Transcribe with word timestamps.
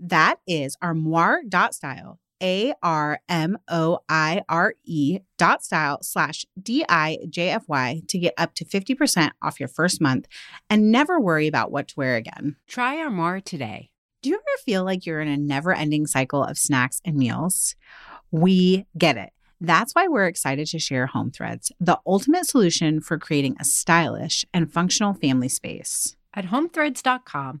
That 0.00 0.40
is 0.46 0.76
armoire.style, 0.80 2.18
A 2.42 2.72
R 2.82 3.20
M 3.28 3.58
O 3.68 3.98
I 4.08 4.42
R 4.48 4.74
E 4.84 5.18
dot 5.36 5.62
style 5.62 5.98
slash 6.02 6.46
D 6.60 6.84
I 6.88 7.18
J 7.28 7.50
F 7.50 7.64
Y 7.68 8.00
to 8.08 8.18
get 8.18 8.32
up 8.38 8.54
to 8.54 8.64
50% 8.64 9.32
off 9.42 9.60
your 9.60 9.68
first 9.68 10.00
month 10.00 10.26
and 10.70 10.90
never 10.90 11.20
worry 11.20 11.46
about 11.46 11.70
what 11.70 11.88
to 11.88 11.94
wear 11.96 12.16
again. 12.16 12.56
Try 12.66 12.96
Armoire 12.98 13.40
today. 13.40 13.90
Do 14.22 14.30
you 14.30 14.36
ever 14.36 14.62
feel 14.64 14.84
like 14.84 15.04
you're 15.04 15.20
in 15.20 15.28
a 15.28 15.36
never 15.36 15.72
ending 15.74 16.06
cycle 16.06 16.42
of 16.42 16.58
snacks 16.58 17.00
and 17.04 17.16
meals? 17.16 17.76
We 18.30 18.86
get 18.96 19.16
it. 19.16 19.32
That's 19.60 19.94
why 19.94 20.08
we're 20.08 20.26
excited 20.26 20.66
to 20.68 20.78
share 20.78 21.06
Home 21.08 21.30
Threads, 21.30 21.70
the 21.78 21.98
ultimate 22.06 22.46
solution 22.46 23.02
for 23.02 23.18
creating 23.18 23.56
a 23.60 23.64
stylish 23.64 24.46
and 24.54 24.72
functional 24.72 25.12
family 25.12 25.48
space. 25.50 26.16
At 26.32 26.46
homethreads.com, 26.46 27.60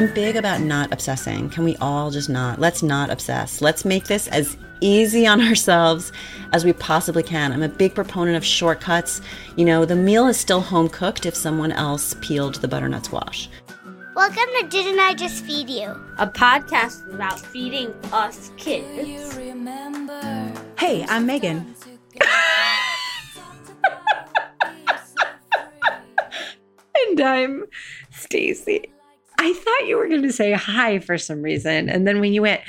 I'm 0.00 0.10
big 0.14 0.36
about 0.36 0.62
not 0.62 0.90
obsessing. 0.94 1.50
Can 1.50 1.62
we 1.62 1.76
all 1.76 2.10
just 2.10 2.30
not? 2.30 2.58
Let's 2.58 2.82
not 2.82 3.10
obsess. 3.10 3.60
Let's 3.60 3.84
make 3.84 4.04
this 4.04 4.28
as 4.28 4.56
easy 4.80 5.26
on 5.26 5.42
ourselves 5.46 6.10
as 6.54 6.64
we 6.64 6.72
possibly 6.72 7.22
can. 7.22 7.52
I'm 7.52 7.62
a 7.62 7.68
big 7.68 7.94
proponent 7.94 8.38
of 8.38 8.42
shortcuts. 8.42 9.20
You 9.56 9.66
know, 9.66 9.84
the 9.84 9.96
meal 9.96 10.26
is 10.26 10.40
still 10.40 10.62
home 10.62 10.88
cooked 10.88 11.26
if 11.26 11.34
someone 11.34 11.70
else 11.70 12.16
peeled 12.22 12.54
the 12.54 12.66
butternut 12.66 13.04
squash. 13.04 13.50
Welcome 14.16 14.46
to 14.60 14.68
Didn't 14.70 15.00
I 15.00 15.12
Just 15.12 15.44
Feed 15.44 15.68
You? 15.68 15.94
A 16.16 16.26
podcast 16.26 17.12
about 17.12 17.38
feeding 17.38 17.92
us 18.10 18.52
kids. 18.56 19.34
Hey, 20.78 21.04
I'm 21.10 21.26
Megan. 21.26 21.74
and 26.94 27.20
I'm 27.20 27.66
Stacy. 28.10 28.90
I 29.40 29.54
thought 29.54 29.88
you 29.88 29.96
were 29.96 30.06
going 30.06 30.22
to 30.22 30.32
say 30.32 30.52
hi 30.52 30.98
for 30.98 31.16
some 31.16 31.40
reason. 31.40 31.88
And 31.88 32.06
then 32.06 32.20
when 32.20 32.34
you 32.34 32.42
went, 32.42 32.60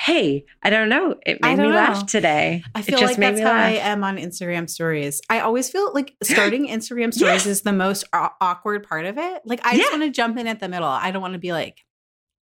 hey, 0.00 0.46
I 0.62 0.70
don't 0.70 0.88
know. 0.88 1.14
It 1.26 1.42
made 1.42 1.58
me 1.58 1.64
know. 1.64 1.74
laugh 1.74 2.06
today. 2.06 2.64
I 2.74 2.80
feel 2.80 3.02
like 3.02 3.18
that's 3.18 3.38
how 3.38 3.52
I 3.52 3.72
am 3.72 4.02
on 4.02 4.16
Instagram 4.16 4.68
stories. 4.70 5.20
I 5.28 5.40
always 5.40 5.68
feel 5.68 5.92
like 5.92 6.14
starting 6.22 6.68
Instagram 6.68 7.12
stories 7.12 7.44
yes. 7.44 7.46
is 7.46 7.62
the 7.62 7.74
most 7.74 8.04
awkward 8.12 8.88
part 8.88 9.04
of 9.04 9.18
it. 9.18 9.42
Like 9.44 9.60
I 9.62 9.76
just 9.76 9.92
want 9.92 10.04
to 10.04 10.10
jump 10.10 10.38
in 10.38 10.46
at 10.46 10.58
the 10.58 10.68
middle. 10.68 10.88
I 10.88 11.10
don't 11.10 11.20
want 11.20 11.34
to 11.34 11.38
be 11.38 11.52
like, 11.52 11.84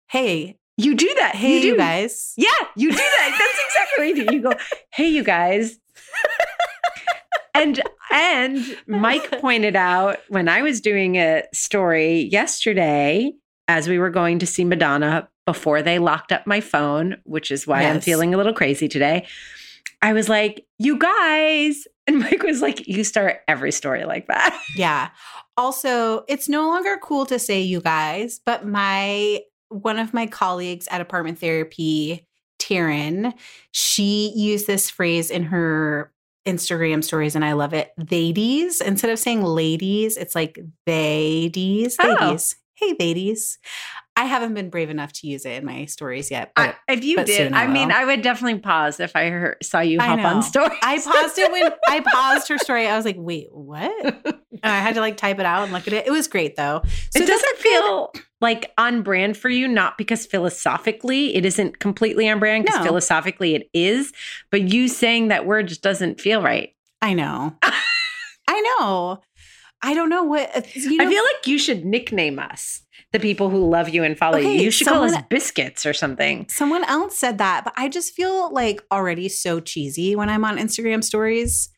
hey, 0.08 0.58
you 0.78 0.96
do 0.96 1.14
that. 1.14 1.36
Hey, 1.36 1.58
you, 1.58 1.62
do. 1.62 1.68
you 1.68 1.78
guys. 1.78 2.34
Yeah, 2.38 2.50
you 2.76 2.90
do 2.90 2.98
that. 2.98 3.38
That's 3.40 3.60
exactly 3.68 4.08
what 4.08 4.18
you 4.18 4.26
do. 4.26 4.36
You 4.36 4.42
go, 4.42 4.54
hey, 4.92 5.10
you 5.10 5.24
guys. 5.24 5.78
and 7.54 7.80
and 8.12 8.78
Mike 8.88 9.30
pointed 9.42 9.76
out 9.76 10.18
when 10.28 10.50
I 10.50 10.64
was 10.64 10.82
doing 10.82 11.18
a 11.18 11.44
story 11.54 12.30
yesterday 12.32 13.32
as 13.68 13.88
we 13.88 13.98
were 14.00 14.10
going 14.10 14.40
to 14.40 14.46
see 14.46 14.64
Madonna 14.64 15.30
before 15.46 15.82
they 15.82 16.00
locked 16.00 16.32
up 16.32 16.48
my 16.48 16.62
phone, 16.62 17.18
which 17.24 17.52
is 17.52 17.68
why 17.68 17.82
yes. 17.82 17.96
I'm 17.96 18.02
feeling 18.02 18.34
a 18.34 18.38
little 18.38 18.54
crazy 18.54 18.88
today. 18.88 19.26
I 20.02 20.14
was 20.14 20.30
like, 20.30 20.66
you 20.78 20.98
guys. 20.98 21.88
And 22.06 22.20
Mike 22.20 22.44
was 22.44 22.62
like, 22.62 22.86
you 22.86 23.06
start 23.06 23.38
every 23.48 23.72
story 23.72 24.04
like 24.04 24.28
that. 24.28 24.62
Yeah. 24.76 25.12
Also, 25.56 26.26
it's 26.28 26.50
no 26.50 26.68
longer 26.68 26.98
cool 27.02 27.26
to 27.28 27.40
say 27.40 27.62
you 27.62 27.80
guys, 27.80 28.42
but 28.46 28.68
my 28.68 29.40
one 29.70 29.98
of 29.98 30.14
my 30.14 30.28
colleagues 30.28 30.86
at 30.92 31.00
apartment 31.00 31.40
therapy, 31.40 32.28
Taryn, 32.60 33.34
she 33.72 34.34
used 34.36 34.68
this 34.68 34.90
phrase 34.90 35.30
in 35.30 35.44
her 35.44 36.12
Instagram 36.46 37.04
stories 37.04 37.36
and 37.36 37.46
I 37.46 37.54
love 37.54 37.74
it. 37.74 37.94
Theydies. 37.98 38.82
Instead 38.82 39.12
of 39.12 39.20
saying 39.20 39.44
ladies, 39.44 40.18
it's 40.18 40.36
like 40.36 40.60
theydies. 40.86 41.96
Oh. 42.00 42.38
Hey, 42.84 42.96
ladies. 43.00 43.60
I 44.16 44.26
haven't 44.26 44.54
been 44.54 44.70
brave 44.70 44.90
enough 44.90 45.14
to 45.14 45.28
use 45.28 45.46
it 45.46 45.54
in 45.54 45.66
my 45.66 45.86
stories 45.86 46.30
yet. 46.30 46.52
But, 46.56 46.76
I, 46.88 46.94
if 46.94 47.04
you 47.04 47.24
did, 47.24 47.54
I, 47.54 47.64
I 47.64 47.68
mean, 47.68 47.92
I 47.92 48.06
would 48.06 48.22
definitely 48.22 48.60
pause 48.60 49.00
if 49.00 49.16
I 49.16 49.30
heard, 49.30 49.58
saw 49.64 49.80
you 49.80 50.00
hop 50.00 50.20
on 50.20 50.44
story. 50.44 50.78
I 50.84 51.00
paused 51.00 51.40
it 51.40 51.52
when 51.52 51.72
I 51.88 52.00
paused 52.14 52.48
her 52.50 52.58
story. 52.58 52.88
I 52.88 52.96
was 52.96 53.06
like, 53.06 53.16
wait, 53.18 53.48
what? 53.52 53.92
I 54.64 54.80
had 54.80 54.96
to 54.96 55.02
like 55.02 55.18
type 55.18 55.40
it 55.40 55.46
out 55.46 55.64
and 55.64 55.72
look 55.72 55.88
at 55.88 55.94
it. 55.94 56.06
It 56.06 56.12
was 56.12 56.28
great 56.28 56.56
though. 56.56 56.84
So 57.10 57.24
it 57.24 57.28
doesn't 57.28 57.58
feel 57.58 58.14
like 58.40 58.72
on 58.78 59.02
brand 59.02 59.38
for 59.38 59.50
you, 59.50 59.68
not 59.68 59.98
because 59.98 60.26
philosophically 60.26 61.36
it 61.36 61.46
isn't 61.46 61.80
completely 61.80 62.30
on 62.30 62.40
brand, 62.40 62.66
because 62.66 62.80
no. 62.80 62.86
philosophically 62.86 63.56
it 63.56 63.70
is, 63.74 64.12
but 64.52 64.62
you 64.62 64.90
saying 64.90 65.30
that 65.30 65.46
word 65.46 65.70
just 65.70 65.82
doesn't 65.82 66.22
feel 66.22 66.42
right. 66.42 66.76
I 67.02 67.14
know. 67.14 67.56
I 68.48 68.78
know. 68.80 69.22
I 69.84 69.94
don't 69.94 70.10
know 70.10 70.24
what. 70.24 70.50
Uh, 70.56 70.62
you 70.74 70.98
know, 70.98 71.06
I 71.06 71.10
feel 71.10 71.24
like 71.24 71.46
you 71.46 71.60
should 71.60 71.86
nickname 71.86 72.40
us 72.40 72.82
the 73.12 73.20
people 73.20 73.50
who 73.50 73.70
love 73.70 73.90
you 73.90 74.04
and 74.04 74.18
follow 74.18 74.40
okay, 74.40 74.56
you. 74.56 74.64
You 74.64 74.72
should 74.72 74.86
someone, 74.86 75.10
call 75.10 75.20
us 75.20 75.26
biscuits 75.30 75.86
or 75.86 75.94
something. 75.94 76.48
Someone 76.50 76.84
else 76.86 77.18
said 77.18 77.38
that, 77.38 77.64
but 77.64 77.74
I 77.78 77.90
just 77.90 78.14
feel 78.14 78.52
like 78.52 78.82
already 78.92 79.30
so 79.30 79.60
cheesy 79.60 80.16
when 80.16 80.30
I'm 80.30 80.44
on 80.44 80.58
Instagram 80.58 81.04
stories. 81.04 81.70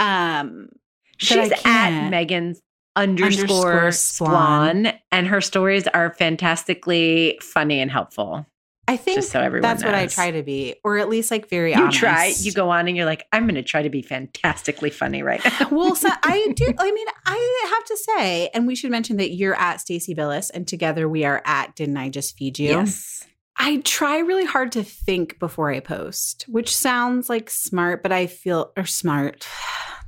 Um, 0.00 0.70
She's 1.18 1.52
at 1.64 2.10
Megan's 2.10 2.60
underscore, 2.96 3.72
underscore 3.72 3.92
swan, 3.92 4.92
and 5.12 5.28
her 5.28 5.40
stories 5.40 5.86
are 5.86 6.14
fantastically 6.14 7.38
funny 7.40 7.80
and 7.80 7.90
helpful. 7.90 8.46
I 8.88 8.96
think 8.96 9.18
Just 9.18 9.30
so 9.30 9.40
everyone 9.40 9.62
that's 9.62 9.82
knows. 9.82 9.92
what 9.92 9.94
I 9.94 10.06
try 10.08 10.32
to 10.32 10.42
be, 10.42 10.74
or 10.82 10.98
at 10.98 11.08
least 11.08 11.30
like 11.30 11.48
very 11.48 11.72
you 11.72 11.80
honest. 11.80 11.98
try, 11.98 12.32
you 12.40 12.52
go 12.52 12.68
on 12.70 12.88
and 12.88 12.96
you're 12.96 13.06
like, 13.06 13.26
I'm 13.32 13.44
going 13.44 13.54
to 13.54 13.62
try 13.62 13.82
to 13.82 13.88
be 13.90 14.02
fantastically 14.02 14.90
funny 14.90 15.22
right 15.22 15.40
now. 15.44 15.68
well, 15.70 15.94
so 15.94 16.08
I 16.24 16.52
do. 16.56 16.66
I 16.78 16.90
mean, 16.90 17.06
I 17.24 17.70
have 17.74 17.84
to 17.84 17.96
say, 17.96 18.48
and 18.52 18.66
we 18.66 18.74
should 18.74 18.90
mention 18.90 19.18
that 19.18 19.30
you're 19.34 19.54
at 19.54 19.80
Stacy 19.80 20.14
Billis, 20.14 20.50
and 20.50 20.66
together 20.66 21.08
we 21.08 21.24
are 21.24 21.42
at 21.44 21.76
Didn't 21.76 21.96
I 21.96 22.08
Just 22.08 22.36
Feed 22.36 22.58
You? 22.58 22.70
Yes. 22.70 23.24
I 23.56 23.78
try 23.84 24.18
really 24.18 24.44
hard 24.44 24.72
to 24.72 24.82
think 24.82 25.38
before 25.38 25.70
I 25.70 25.80
post, 25.80 26.44
which 26.48 26.74
sounds 26.74 27.28
like 27.28 27.50
smart, 27.50 28.02
but 28.02 28.12
I 28.12 28.26
feel 28.26 28.72
or 28.76 28.86
smart. 28.86 29.46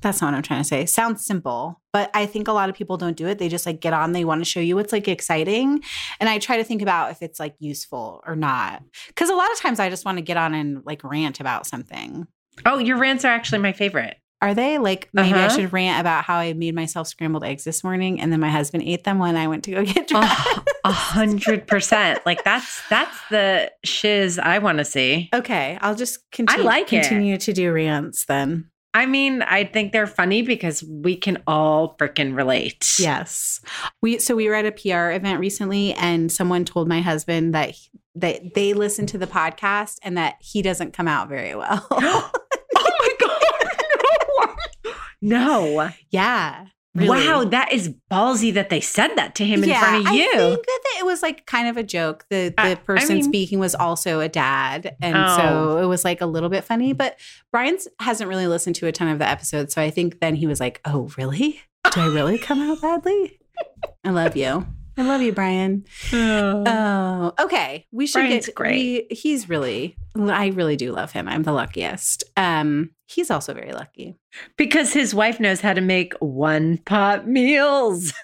That's 0.00 0.20
not 0.20 0.29
what 0.29 0.37
I'm 0.37 0.43
trying 0.43 0.61
to 0.61 0.69
say. 0.69 0.85
Sounds 0.85 1.25
simple, 1.25 1.81
but 1.91 2.11
I 2.12 2.26
think 2.26 2.46
a 2.46 2.52
lot 2.52 2.69
of 2.69 2.75
people 2.75 2.99
don't 2.99 3.17
do 3.17 3.26
it. 3.26 3.38
They 3.38 3.49
just 3.49 3.64
like 3.64 3.81
get 3.81 3.94
on, 3.94 4.12
they 4.12 4.26
want 4.26 4.43
to 4.43 4.44
show 4.44 4.61
you 4.61 4.76
what's 4.76 4.93
like 4.93 5.08
exciting. 5.08 5.82
And 6.20 6.29
I 6.29 6.38
try 6.38 6.58
to 6.58 6.64
think 6.64 6.82
about 6.82 7.11
if 7.11 7.23
it's 7.23 7.41
like 7.41 7.55
useful 7.58 8.23
or 8.26 8.37
not. 8.37 8.82
Cause 9.17 9.31
a 9.31 9.35
lot 9.35 9.50
of 9.50 9.58
times 9.61 9.81
I 9.81 9.88
just 9.88 10.05
want 10.05 10.19
to 10.19 10.23
get 10.23 10.37
on 10.37 10.52
and 10.52 10.85
like 10.85 11.02
rant 11.05 11.40
about 11.40 11.67
something. 11.67 12.26
Oh, 12.67 12.79
your 12.79 12.99
rants 12.99 13.25
are 13.25 13.32
actually 13.32 13.61
my 13.61 13.73
favorite. 13.73 14.19
Are 14.44 14.52
they 14.55 14.76
like 14.79 15.08
maybe 15.14 15.32
I 15.32 15.46
Uh-huh. 15.46 15.56
should 15.56 15.73
rant 15.73 16.00
about 16.00 16.25
how 16.25 16.37
I 16.37 16.52
made 16.52 16.75
myself 16.75 17.08
scrambled 17.08 17.44
eggs 17.44 17.64
this 17.64 17.82
morning 17.82 18.20
and 18.20 18.31
then 18.31 18.41
my 18.41 18.50
husband 18.50 18.82
ate 18.85 19.05
them 19.05 19.19
when 19.19 19.37
I 19.37 19.49
went 19.49 19.64
to 19.64 19.70
go 19.70 19.85
get 19.85 20.06
dressed? 20.08 20.58
A 20.85 20.93
hundred 20.93 21.67
percent. 21.67 22.20
Like 22.26 22.44
that's 22.44 22.82
that's 22.91 23.17
the 23.31 23.73
shiz 23.85 24.38
I 24.38 24.58
want 24.58 24.79
to 24.79 24.85
see. 24.85 25.31
okay, 25.32 25.79
I'll 25.81 25.94
just 25.94 26.31
continue, 26.31 26.62
I 26.62 26.67
like 26.67 26.93
it. 26.93 27.00
continue 27.02 27.38
to 27.38 27.52
do 27.55 27.73
rants 27.73 28.26
then. 28.26 28.70
I 28.96 29.06
mean, 29.06 29.43
I 29.43 29.64
think 29.64 29.93
they're 29.93 30.06
funny 30.06 30.43
because 30.43 30.85
we 30.85 31.17
can 31.17 31.43
all 31.49 31.97
freaking 31.99 32.37
relate. 32.37 32.94
Yes. 33.00 33.61
We 34.02 34.19
so 34.19 34.37
we 34.37 34.47
were 34.49 34.55
at 34.55 34.67
a 34.67 34.73
PR 34.73 35.11
event 35.11 35.40
recently 35.40 35.94
and 35.94 36.31
someone 36.31 36.64
told 36.64 36.87
my 36.87 37.00
husband 37.00 37.55
that 37.55 37.70
he- 37.70 37.88
that 38.17 38.55
they 38.55 38.75
listen 38.75 39.06
to 39.06 39.19
the 39.19 39.26
podcast 39.26 39.97
and 40.05 40.17
that 40.17 40.37
he 40.38 40.62
doesn't 40.62 40.93
come 40.93 41.08
out 41.08 41.29
very 41.29 41.56
well. 41.56 41.85
oh. 45.25 45.29
No. 45.29 45.91
yeah. 46.11 46.67
really. 46.94 47.09
Wow, 47.26 47.44
that 47.44 47.73
is 47.73 47.93
ballsy 48.11 48.55
that 48.55 48.71
they 48.71 48.81
said 48.81 49.17
that 49.17 49.35
to 49.37 49.44
him 49.44 49.65
in 49.65 49.71
front 49.71 50.06
of 50.06 50.12
you. 50.15 50.31
I 50.32 50.37
think 50.55 50.67
that 50.67 50.97
it 51.00 51.05
was 51.06 51.23
like 51.23 51.44
kind 51.47 51.67
of 51.69 51.76
a 51.76 51.82
joke. 51.82 52.25
The 52.31 52.55
the 52.56 52.62
I- 52.62 52.71
I 52.73 52.75
person 52.76 53.17
mean- 53.17 53.25
speaking 53.25 53.59
was 53.59 53.75
also 53.75 54.21
a 54.21 54.29
dad. 54.29 54.94
And 55.03 55.17
Oh. 55.17 55.37
so 55.37 55.79
it 55.82 55.87
was 55.87 56.05
like 56.05 56.21
a 56.21 56.26
little 56.26 56.49
bit 56.49 56.62
funny. 56.65 56.93
But 56.93 57.19
Brian's 57.50 57.88
hasn't 58.00 58.29
really 58.29 58.47
listened 58.47 58.76
to 58.76 58.87
a 58.87 58.93
ton 58.93 59.09
of 59.09 59.19
the 59.19 59.29
episodes. 59.29 59.75
So 59.75 59.82
I 59.82 59.91
think 59.91 60.21
then 60.21 60.37
he 60.37 60.47
was 60.47 60.61
like, 60.61 60.81
Oh, 60.85 61.11
really? 61.19 61.61
Do 61.93 62.00
I 62.00 62.06
really 62.06 62.38
come 62.38 62.61
out 62.61 62.81
badly? 62.81 63.41
I 64.05 64.11
love 64.11 64.37
you. 64.37 64.67
I 64.97 65.03
love 65.03 65.21
you, 65.23 65.32
Brian. 65.32 65.85
Oh, 66.12 67.32
okay. 67.41 67.87
We 67.91 68.06
should 68.06 68.21
Brian's 68.21 68.47
get 68.47 68.55
great. 68.55 69.06
we- 69.11 69.17
he's 69.17 69.49
really 69.49 69.97
I 70.17 70.47
really 70.49 70.76
do 70.76 70.93
love 70.93 71.11
him. 71.11 71.26
I'm 71.26 71.43
the 71.43 71.50
luckiest. 71.53 72.23
Um, 72.37 72.91
he's 73.06 73.30
also 73.30 73.54
very 73.54 73.72
lucky. 73.72 74.16
because 74.56 74.92
his 74.92 75.14
wife 75.14 75.40
knows 75.40 75.60
how 75.60 75.72
to 75.74 75.80
make 75.80 76.14
one 76.20 76.78
pot 76.78 77.26
meals. 77.26 78.12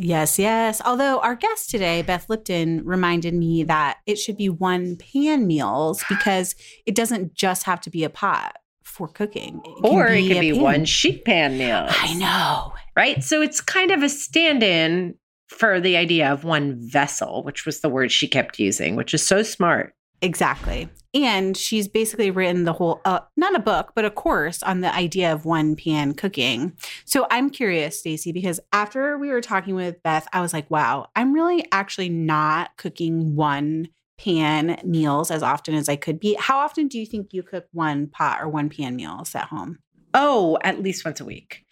Yes, 0.00 0.38
yes. 0.38 0.80
Although 0.84 1.18
our 1.18 1.34
guest 1.34 1.70
today, 1.70 2.02
Beth 2.02 2.30
Lipton, 2.30 2.84
reminded 2.84 3.34
me 3.34 3.64
that 3.64 3.98
it 4.06 4.16
should 4.16 4.36
be 4.36 4.48
one 4.48 4.94
pan 4.94 5.44
meals 5.48 6.04
because 6.08 6.54
it 6.86 6.94
doesn't 6.94 7.34
just 7.34 7.64
have 7.64 7.80
to 7.80 7.90
be 7.90 8.04
a 8.04 8.08
pot 8.08 8.54
for 8.84 9.08
cooking. 9.08 9.60
It 9.64 9.82
can 9.82 9.92
or 9.92 10.06
it 10.06 10.28
could 10.28 10.40
be 10.40 10.52
pan. 10.52 10.62
one 10.62 10.84
sheet 10.84 11.24
pan 11.24 11.58
meal. 11.58 11.86
I 11.88 12.14
know. 12.14 12.72
Right? 12.94 13.24
So 13.24 13.42
it's 13.42 13.60
kind 13.60 13.90
of 13.90 14.04
a 14.04 14.08
stand 14.08 14.62
in 14.62 15.16
for 15.48 15.80
the 15.80 15.96
idea 15.96 16.32
of 16.32 16.44
one 16.44 16.76
vessel, 16.78 17.42
which 17.42 17.66
was 17.66 17.80
the 17.80 17.88
word 17.88 18.12
she 18.12 18.28
kept 18.28 18.60
using, 18.60 18.94
which 18.94 19.12
is 19.12 19.26
so 19.26 19.42
smart. 19.42 19.94
Exactly. 20.22 20.88
And 21.18 21.56
she's 21.56 21.88
basically 21.88 22.30
written 22.30 22.62
the 22.62 22.72
whole, 22.72 23.00
uh, 23.04 23.20
not 23.36 23.56
a 23.56 23.58
book, 23.58 23.90
but 23.96 24.04
a 24.04 24.10
course 24.10 24.62
on 24.62 24.82
the 24.82 24.94
idea 24.94 25.32
of 25.32 25.44
one 25.44 25.74
pan 25.74 26.14
cooking. 26.14 26.74
So 27.04 27.26
I'm 27.28 27.50
curious, 27.50 27.98
stacy 27.98 28.30
because 28.30 28.60
after 28.72 29.18
we 29.18 29.30
were 29.30 29.40
talking 29.40 29.74
with 29.74 30.00
Beth, 30.04 30.28
I 30.32 30.40
was 30.40 30.52
like, 30.52 30.70
wow, 30.70 31.08
I'm 31.16 31.32
really 31.32 31.66
actually 31.72 32.08
not 32.08 32.76
cooking 32.76 33.34
one 33.34 33.88
pan 34.16 34.80
meals 34.84 35.32
as 35.32 35.42
often 35.42 35.74
as 35.74 35.88
I 35.88 35.96
could 35.96 36.20
be. 36.20 36.36
How 36.38 36.58
often 36.58 36.86
do 36.86 36.98
you 37.00 37.06
think 37.06 37.32
you 37.32 37.42
cook 37.42 37.66
one 37.72 38.06
pot 38.06 38.40
or 38.40 38.48
one 38.48 38.68
pan 38.68 38.94
meals 38.94 39.34
at 39.34 39.46
home? 39.46 39.80
Oh, 40.14 40.58
at 40.64 40.82
least 40.82 41.04
once 41.04 41.20
a 41.20 41.24
week. 41.24 41.64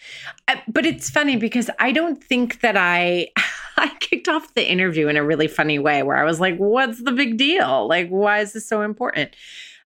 Uh, 0.49 0.57
But 0.69 0.85
it's 0.87 1.09
funny 1.11 1.37
because 1.37 1.71
I 1.79 1.93
don't 1.93 2.23
think 2.23 2.61
that 2.61 2.77
I 2.77 3.29
I 3.79 3.89
kicked 4.01 4.29
off 4.29 4.55
the 4.55 4.67
interview 4.71 5.09
in 5.09 5.17
a 5.17 5.25
really 5.25 5.49
funny 5.49 5.79
way 5.79 6.03
where 6.03 6.17
I 6.17 6.25
was 6.25 6.41
like, 6.41 6.57
what's 6.57 7.03
the 7.03 7.13
big 7.13 7.37
deal? 7.37 7.87
Like 7.89 8.09
why 8.09 8.41
is 8.41 8.53
this 8.53 8.67
so 8.69 8.83
important? 8.83 9.35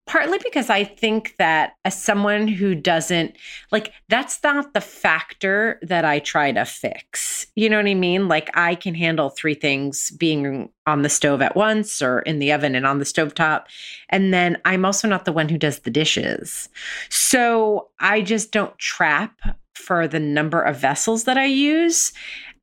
Partly 0.09 0.39
because 0.43 0.71
I 0.71 0.85
think 0.85 1.35
that 1.39 1.75
as 1.85 2.01
someone 2.01 2.49
who 2.49 2.75
doesn't 2.75 3.37
like 3.71 3.93
that's 4.09 4.43
not 4.43 4.73
the 4.73 4.81
factor 4.81 5.79
that 5.83 6.07
I 6.07 6.19
try 6.19 6.51
to 6.51 6.65
fix. 6.65 7.47
You 7.57 7.69
know 7.69 7.77
what 7.77 7.87
I 7.87 7.95
mean? 7.95 8.27
Like 8.27 8.51
I 8.57 8.75
can 8.75 8.95
handle 8.95 9.29
three 9.29 9.55
things 9.55 10.11
being 10.13 10.71
on 10.87 11.03
the 11.03 11.11
stove 11.11 11.43
at 11.43 11.55
once 11.55 12.01
or 12.01 12.21
in 12.21 12.39
the 12.39 12.53
oven 12.53 12.75
and 12.75 12.87
on 12.87 12.99
the 12.99 13.05
stovetop. 13.05 13.65
And 14.09 14.33
then 14.33 14.57
I'm 14.65 14.87
also 14.87 15.07
not 15.07 15.27
the 15.27 15.33
one 15.33 15.51
who 15.51 15.59
does 15.59 15.81
the 15.81 15.91
dishes. 15.91 16.71
So 17.11 17.91
I 18.01 18.23
just 18.23 18.51
don't 18.51 18.77
trap 18.79 19.39
for 19.75 20.09
the 20.09 20.21
number 20.21 20.61
of 20.61 20.81
vessels 20.81 21.25
that 21.25 21.39
I 21.39 21.47
use. 21.47 22.13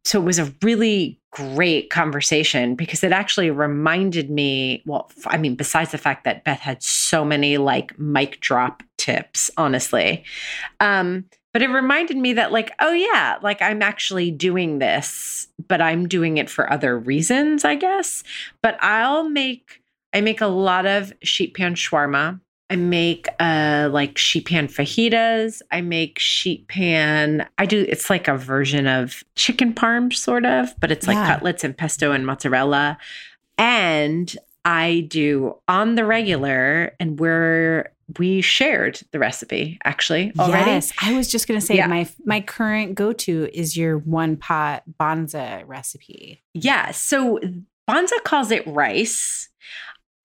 So 0.06 0.22
it 0.22 0.26
was 0.26 0.40
a 0.40 0.54
really 0.62 1.20
great 1.32 1.90
conversation 1.90 2.76
because 2.76 3.04
it 3.04 3.12
actually 3.12 3.50
reminded 3.50 4.30
me. 4.30 4.84
Well, 4.86 5.12
i 5.26 5.38
mean, 5.38 5.56
besides 5.56 5.92
the 5.92 5.98
fact 5.98 6.24
that 6.24 6.44
Beth 6.44 6.60
had 6.60 6.82
so 6.82 7.26
many 7.26 7.58
like 7.58 7.98
mic 8.00 8.40
drop 8.40 8.84
tips, 8.98 9.52
honestly, 9.58 10.24
um, 10.80 11.26
but 11.54 11.62
it 11.62 11.70
reminded 11.70 12.18
me 12.18 12.34
that, 12.34 12.52
like, 12.52 12.74
oh 12.80 12.92
yeah, 12.92 13.38
like 13.42 13.62
I'm 13.62 13.82
actually 13.82 14.30
doing 14.30 14.80
this, 14.80 15.48
but 15.68 15.82
I'm 15.82 16.08
doing 16.08 16.38
it 16.38 16.50
for 16.50 16.72
other 16.72 17.00
reasons, 17.00 17.64
I 17.64 17.76
guess. 17.76 18.24
But 18.62 18.78
I'll 18.82 19.30
make, 19.30 19.82
I 20.14 20.22
make 20.22 20.42
a 20.42 20.48
lot 20.48 20.86
of 20.86 21.14
sheet 21.24 21.56
pan 21.56 21.76
shawarma. 21.76 22.42
I 22.70 22.76
make 22.78 23.28
uh 23.40 23.90
like 23.92 24.18
sheet 24.18 24.48
pan 24.48 24.68
fajitas. 24.68 25.62
I 25.72 25.82
make 25.82 26.18
sheet 26.20 26.68
pan. 26.68 27.48
I 27.60 27.66
do 27.66 27.86
it's 27.88 28.10
like 28.10 28.28
a 28.28 28.36
version 28.38 28.88
of 28.88 29.24
chicken 29.36 29.74
parm 29.74 30.12
sort 30.12 30.46
of, 30.46 30.70
but 30.80 30.92
it's 30.92 31.06
like 31.08 31.16
Yeah. 31.16 31.28
cutlets 31.36 31.64
and 31.64 31.78
pesto 31.78 32.12
and 32.12 32.26
mozzarella. 32.26 32.98
And 33.58 34.36
I 34.66 35.06
do 35.10 35.58
on 35.68 35.96
the 35.96 36.06
regular 36.06 36.96
and 37.00 37.20
we're 37.20 37.92
we 38.20 38.42
shared 38.42 39.00
the 39.12 39.20
recipe 39.20 39.80
actually 39.84 40.32
already. 40.40 40.72
Yes, 40.72 40.92
I 41.02 41.14
was 41.16 41.28
just 41.28 41.48
going 41.48 41.60
to 41.60 41.66
say 41.66 41.76
Yeah. 41.76 41.88
my 41.88 42.08
my 42.26 42.42
current 42.42 42.96
go 42.96 43.14
to 43.14 43.50
is 43.54 43.78
your 43.78 43.98
one 44.00 44.38
pot 44.38 44.84
banza 45.00 45.64
recipe. 45.68 46.42
Yeah. 46.54 46.92
So 46.92 47.40
Banza 47.88 48.24
calls 48.24 48.50
it 48.50 48.66
rice. 48.66 49.50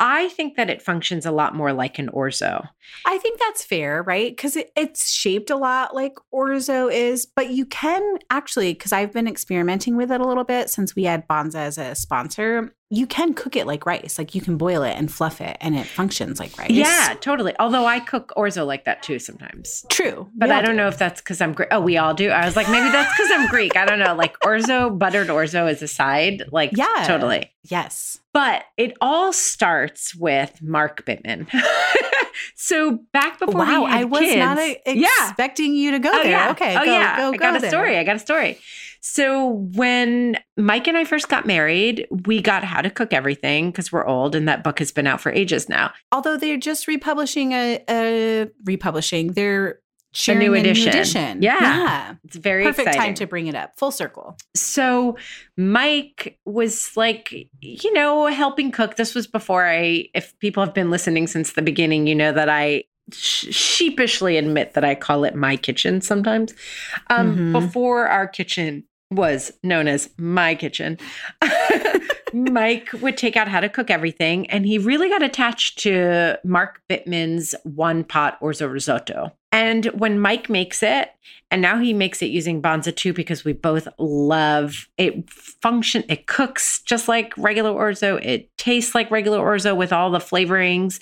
I 0.01 0.31
think 0.31 0.57
that 0.57 0.71
it 0.71 0.81
functions 0.81 1.27
a 1.27 1.31
lot 1.31 1.55
more 1.55 1.75
like 1.75 1.99
an 1.99 2.09
orzo. 2.09 2.67
I 3.07 3.19
think 3.19 3.39
that's 3.39 3.63
fair, 3.63 4.03
right? 4.03 4.35
Because 4.35 4.57
it, 4.57 4.73
it's 4.75 5.11
shaped 5.11 5.51
a 5.51 5.57
lot 5.57 5.95
like 5.95 6.15
orzo 6.35 6.91
is, 6.91 7.27
but 7.27 7.51
you 7.51 7.67
can 7.67 8.17
actually, 8.31 8.73
because 8.73 8.93
I've 8.93 9.13
been 9.13 9.29
experimenting 9.29 9.97
with 9.97 10.11
it 10.11 10.23
a 10.23 10.27
little 10.27 10.45
bit 10.45 10.71
since 10.71 10.97
we 10.97 11.05
had 11.05 11.29
Banza 11.29 11.57
as 11.57 11.77
a 11.77 11.95
sponsor. 11.95 12.75
You 12.93 13.07
can 13.07 13.35
cook 13.35 13.55
it 13.55 13.69
like 13.69 13.87
rice, 13.87 14.19
like 14.19 14.35
you 14.35 14.41
can 14.41 14.57
boil 14.57 14.83
it 14.83 14.97
and 14.97 15.11
fluff 15.13 15.41
it, 15.41 15.57
and 15.61 15.77
it 15.77 15.87
functions 15.87 16.41
like 16.41 16.59
rice. 16.59 16.71
Yeah, 16.73 17.15
totally. 17.21 17.55
Although 17.61 17.87
I 17.87 18.01
cook 18.01 18.33
orzo 18.37 18.67
like 18.67 18.85
that 18.87 19.01
too 19.05 19.21
sometimes. 19.21 19.87
true. 19.89 20.29
But 20.37 20.51
I 20.51 20.61
don't 20.61 20.73
do. 20.73 20.79
know 20.79 20.89
if 20.89 20.99
that's 20.99 21.21
because 21.21 21.41
I'm 21.41 21.53
Greek. 21.53 21.69
Oh, 21.71 21.81
we 21.81 21.97
all 21.99 22.15
do. 22.15 22.31
I 22.31 22.45
was 22.45 22.57
like, 22.57 22.69
maybe 22.69 22.91
that's 22.91 23.17
because 23.17 23.31
I'm 23.31 23.47
Greek. 23.47 23.77
I 23.77 23.87
don't 23.87 24.01
know. 24.01 24.15
Like 24.15 24.37
orzo, 24.41 24.99
buttered 24.99 25.29
orzo 25.29 25.71
is 25.71 25.83
a 25.83 25.89
side. 25.89 26.43
Like, 26.51 26.73
Yeah. 26.77 27.05
totally. 27.07 27.53
Yes. 27.63 28.19
But 28.33 28.65
it 28.77 28.97
all 29.01 29.33
starts 29.33 30.15
with 30.17 30.61
Mark 30.61 31.05
Bittman. 31.07 31.47
so 32.57 32.99
back 33.13 33.39
before 33.39 33.55
wow, 33.61 33.85
I 33.85 34.05
was 34.05 34.21
kids, 34.21 34.37
not 34.37 34.59
yeah, 34.87 35.09
expecting 35.29 35.75
you 35.75 35.93
to 35.93 35.99
go 35.99 36.11
oh, 36.13 36.23
there. 36.23 36.31
Yeah. 36.33 36.51
Okay, 36.51 36.77
Oh 36.77 36.85
go, 36.85 36.91
yeah. 36.91 37.17
go, 37.17 37.33
I 37.33 37.37
got 37.37 37.53
go 37.53 37.57
a 37.59 37.61
there. 37.61 37.71
story. 37.71 37.99
I 37.99 38.05
got 38.05 38.17
a 38.17 38.21
story. 38.21 38.59
So 39.01 39.49
when 39.75 40.37
Mike 40.57 40.87
and 40.87 40.97
I 40.97 41.05
first 41.05 41.29
got 41.29 41.47
married, 41.47 42.07
we 42.27 42.41
got 42.43 42.65
How 42.65 42.81
to 42.83 42.91
Cook 42.91 43.13
Everything 43.13 43.71
because 43.71 43.91
we're 43.91 44.07
old, 44.07 44.35
and 44.35 44.47
that 44.49 44.63
book 44.63 44.79
has 44.79 44.93
been 44.93 45.07
out 45.07 45.21
for 45.21 45.33
ages 45.33 45.69
now. 45.69 45.93
Although 46.13 46.37
they're 46.37 46.57
just 46.59 46.87
republishing 46.87 47.53
a, 47.53 47.83
a 47.89 48.49
republishing, 48.65 49.33
they're 49.33 49.81
sharing 50.13 50.41
new 50.41 50.55
a 50.55 50.59
edition. 50.61 50.89
edition. 50.89 51.41
Yeah. 51.43 51.59
yeah. 51.61 52.15
It's 52.25 52.37
very 52.37 52.65
Perfect 52.65 52.89
exciting. 52.89 53.01
time 53.01 53.15
to 53.15 53.27
bring 53.27 53.47
it 53.47 53.55
up. 53.55 53.77
Full 53.79 53.93
circle. 53.93 54.37
so 54.57 55.17
Mike 55.57 56.39
was 56.45 56.91
like, 56.97 57.33
you 57.61 57.93
know, 57.93 58.27
helping 58.27 58.71
cook. 58.73 58.97
This 58.97 59.15
was 59.15 59.27
before 59.29 59.67
I, 59.67 60.07
if 60.15 60.37
people 60.41 60.65
have 60.65 60.75
been 60.75 60.91
listening 60.91 61.27
since 61.29 61.53
the 61.53 61.63
beginning, 61.63 62.07
you 62.09 62.15
know 62.17 62.33
that 62.33 62.49
I 62.49 62.85
sheepishly 63.13 64.37
admit 64.37 64.75
that 64.75 64.85
I 64.85 64.95
call 64.95 65.25
it 65.25 65.35
my 65.35 65.57
kitchen 65.57 66.01
sometimes. 66.01 66.55
Um, 67.09 67.37
Mhm. 67.37 67.53
Before 67.53 68.07
our 68.09 68.27
kitchen 68.29 68.85
was 69.11 69.53
known 69.63 69.89
as 69.89 70.11
my 70.19 70.55
kitchen, 70.55 70.99
Mike 72.33 72.93
would 72.95 73.17
take 73.17 73.37
out 73.37 73.49
how 73.49 73.61
to 73.61 73.69
cook 73.69 73.91
everything, 73.91 74.49
and 74.51 74.65
he 74.65 74.79
really 74.79 75.09
got 75.09 75.23
attached 75.23 75.79
to 75.81 76.39
Mark 76.45 76.81
Bittman's 76.89 77.55
one 77.65 78.05
pot 78.05 78.41
orzo 78.41 78.71
risotto. 78.71 79.33
And 79.53 79.87
when 79.87 80.21
Mike 80.21 80.49
makes 80.49 80.83
it, 80.83 81.11
and 81.51 81.61
now 81.61 81.79
he 81.79 81.93
makes 81.93 82.23
it 82.23 82.27
using 82.27 82.63
Banza 82.63 82.95
too, 82.95 83.13
because 83.13 83.45
we 83.45 83.53
both 83.53 83.89
love 83.99 84.89
it. 84.97 85.29
Function 85.29 86.05
it 86.09 86.29
cooks 86.29 86.81
just 86.83 87.09
like 87.09 87.37
regular 87.37 87.71
orzo. 87.71 88.25
It 88.25 88.49
tastes 88.57 88.95
like 88.95 89.11
regular 89.11 89.39
orzo 89.39 89.77
with 89.77 89.93
all 89.93 90.11
the 90.11 90.19
flavorings. 90.19 91.01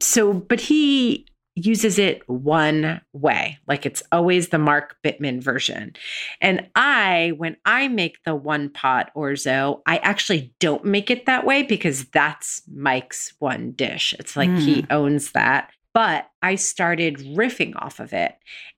So, 0.00 0.34
but 0.34 0.60
he 0.60 1.26
uses 1.64 1.98
it 1.98 2.28
one 2.28 3.00
way, 3.12 3.58
like 3.66 3.86
it's 3.86 4.02
always 4.12 4.48
the 4.48 4.58
Mark 4.58 4.96
Bittman 5.04 5.42
version. 5.42 5.94
And 6.40 6.68
I, 6.74 7.32
when 7.36 7.56
I 7.64 7.88
make 7.88 8.22
the 8.24 8.34
one 8.34 8.70
pot 8.70 9.10
orzo, 9.16 9.80
I 9.86 9.98
actually 9.98 10.54
don't 10.60 10.84
make 10.84 11.10
it 11.10 11.26
that 11.26 11.44
way 11.44 11.62
because 11.62 12.06
that's 12.06 12.62
Mike's 12.72 13.34
one 13.38 13.72
dish. 13.72 14.14
It's 14.18 14.36
like 14.36 14.50
he 14.50 14.82
mm. 14.82 14.86
owns 14.90 15.32
that. 15.32 15.70
But 15.94 16.28
I 16.42 16.54
started 16.54 17.18
riffing 17.18 17.74
off 17.76 17.98
of 17.98 18.12
it. 18.12 18.36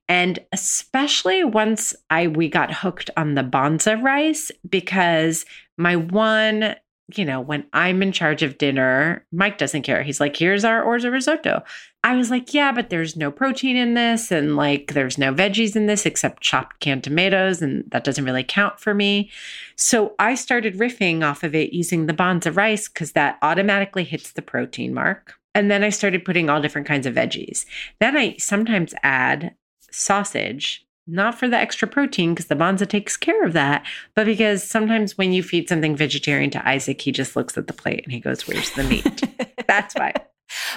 And 0.09 0.39
especially 0.51 1.43
once 1.43 1.93
I 2.09 2.27
we 2.27 2.49
got 2.49 2.73
hooked 2.73 3.09
on 3.15 3.35
the 3.35 3.43
Banza 3.43 4.01
rice 4.01 4.51
because 4.67 5.45
my 5.77 5.95
one 5.95 6.75
you 7.17 7.25
know, 7.25 7.39
when 7.39 7.65
I'm 7.73 8.01
in 8.01 8.11
charge 8.11 8.43
of 8.43 8.57
dinner, 8.57 9.25
Mike 9.31 9.57
doesn't 9.57 9.83
care. 9.83 10.03
He's 10.03 10.19
like, 10.19 10.35
here's 10.35 10.63
our 10.63 10.83
orzo 10.83 11.11
risotto. 11.11 11.63
I 12.03 12.15
was 12.15 12.31
like, 12.31 12.53
yeah, 12.53 12.71
but 12.71 12.89
there's 12.89 13.15
no 13.15 13.31
protein 13.31 13.75
in 13.75 13.93
this. 13.93 14.31
And 14.31 14.55
like, 14.55 14.93
there's 14.93 15.17
no 15.17 15.33
veggies 15.33 15.75
in 15.75 15.85
this 15.85 16.05
except 16.05 16.41
chopped 16.41 16.79
canned 16.79 17.03
tomatoes. 17.03 17.61
And 17.61 17.83
that 17.91 18.03
doesn't 18.03 18.25
really 18.25 18.43
count 18.43 18.79
for 18.79 18.93
me. 18.93 19.29
So 19.75 20.15
I 20.17 20.35
started 20.35 20.77
riffing 20.77 21.23
off 21.23 21.43
of 21.43 21.53
it 21.53 21.73
using 21.73 22.05
the 22.05 22.13
Banza 22.13 22.55
rice 22.55 22.87
because 22.87 23.11
that 23.11 23.37
automatically 23.41 24.03
hits 24.03 24.31
the 24.31 24.41
protein 24.41 24.93
mark. 24.93 25.35
And 25.53 25.69
then 25.69 25.83
I 25.83 25.89
started 25.89 26.25
putting 26.25 26.49
all 26.49 26.61
different 26.61 26.87
kinds 26.87 27.05
of 27.05 27.15
veggies. 27.15 27.65
Then 27.99 28.17
I 28.17 28.35
sometimes 28.37 28.93
add 29.03 29.53
sausage 29.91 30.85
not 31.11 31.37
for 31.37 31.47
the 31.47 31.57
extra 31.57 31.87
protein 31.87 32.33
because 32.33 32.47
the 32.47 32.55
Banza 32.55 32.87
takes 32.87 33.17
care 33.17 33.43
of 33.43 33.53
that, 33.53 33.85
but 34.15 34.25
because 34.25 34.63
sometimes 34.63 35.17
when 35.17 35.33
you 35.33 35.43
feed 35.43 35.69
something 35.69 35.95
vegetarian 35.95 36.49
to 36.51 36.67
Isaac, 36.67 37.01
he 37.01 37.11
just 37.11 37.35
looks 37.35 37.57
at 37.57 37.67
the 37.67 37.73
plate 37.73 38.03
and 38.03 38.13
he 38.13 38.19
goes, 38.19 38.47
Where's 38.47 38.71
the 38.71 38.83
meat? 38.83 39.23
That's 39.67 39.93
why. 39.95 40.13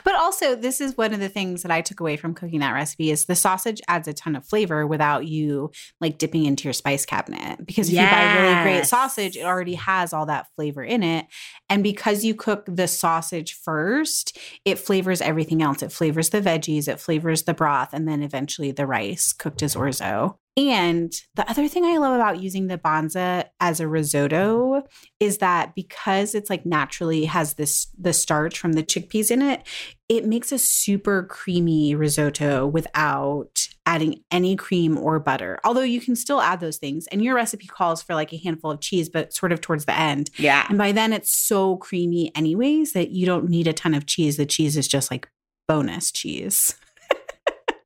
But 0.05 0.15
also, 0.15 0.55
this 0.55 0.81
is 0.81 0.97
one 0.97 1.13
of 1.13 1.21
the 1.21 1.29
things 1.29 1.63
that 1.63 1.71
I 1.71 1.81
took 1.81 2.01
away 2.01 2.17
from 2.17 2.35
cooking 2.35 2.61
that 2.61 2.73
recipe 2.73 3.11
is 3.11 3.25
the 3.25 3.35
sausage 3.35 3.81
adds 3.89 4.09
a 4.09 4.13
ton 4.13 4.37
of 4.37 4.47
flavor 4.47 4.87
without 4.87 5.27
you 5.27 5.71
like 6.01 6.19
dipping 6.19 6.45
into 6.45 6.65
your 6.65 6.73
spice 6.73 7.07
cabinet. 7.07 7.65
Because 7.65 7.89
if 7.89 7.95
you 7.95 8.01
buy 8.01 8.35
really 8.35 8.63
great 8.63 8.87
sausage, 8.87 9.37
it 9.37 9.45
already 9.45 9.75
has 9.75 10.13
all 10.13 10.27
that 10.27 10.47
flavor 10.57 10.83
in 10.83 11.03
it. 11.03 11.27
And 11.69 11.83
because 11.83 12.25
you 12.25 12.35
cook 12.35 12.65
the 12.67 12.89
sausage 12.89 13.55
first, 13.55 14.39
it 14.65 14.79
flavors 14.79 15.21
everything 15.21 15.63
else. 15.63 15.83
It 15.83 15.93
flavors 15.93 16.31
the 16.31 16.41
veggies, 16.41 16.89
it 16.89 17.01
flavors 17.01 17.43
the 17.43 17.55
broth, 17.55 17.91
and 17.93 18.07
then 18.09 18.23
eventually 18.23 18.73
the 18.73 18.87
rice 18.87 19.33
cooked 19.33 19.63
as 19.63 19.75
orzo. 19.75 20.37
And 20.57 21.13
the 21.35 21.49
other 21.51 21.67
thing 21.67 21.85
I 21.85 21.97
love 21.97 22.15
about 22.15 22.41
using 22.41 22.69
the 22.69 22.79
Banza 22.79 23.47
as 23.59 23.81
a 23.81 23.89
risotto 23.89 24.85
is 25.19 25.39
that 25.39 25.75
because 25.75 26.33
it's 26.33 26.49
like 26.49 26.65
naturally 26.65 27.25
has 27.25 27.55
this 27.55 27.89
the 27.99 28.13
starch 28.13 28.57
from 28.57 28.75
the 28.75 28.85
chickpeas 28.85 29.33
in 29.33 29.43
it, 29.43 29.67
it 30.09 30.27
makes 30.27 30.53
a 30.53 30.59
super 30.59 31.25
creamy 31.25 31.97
risotto 31.97 32.69
without 32.69 33.67
adding 33.85 34.23
any 34.31 34.55
cream 34.55 34.97
or 34.97 35.19
butter. 35.19 35.59
Although 35.65 35.81
you 35.81 36.01
can 36.01 36.15
still 36.15 36.41
add 36.41 36.61
those 36.61 36.77
things. 36.77 37.09
And 37.09 37.23
your 37.23 37.35
recipe 37.35 37.67
calls 37.67 38.01
for 38.01 38.15
like 38.15 38.33
a 38.33 38.39
handful 38.39 38.71
of 38.71 38.81
cheese, 38.81 39.09
but 39.09 39.33
sort 39.33 39.51
of 39.51 39.61
towards 39.61 39.87
the 39.87 39.99
end. 39.99 40.31
Yeah. 40.39 40.67
And 40.69 40.79
by 40.79 40.93
then 40.93 41.13
it's 41.13 41.37
so 41.37 41.79
creamy 41.79 42.31
anyways 42.37 42.93
that 42.93 43.11
you 43.11 43.27
don't 43.27 43.49
need 43.49 43.67
a 43.67 43.73
ton 43.73 43.93
of 43.93 44.07
cheese. 44.07 44.37
The 44.37 44.47
cheese 44.47 44.77
is 44.77 44.87
just 44.87 45.11
like 45.11 45.29
bonus 45.67 46.13
cheese. 46.13 46.77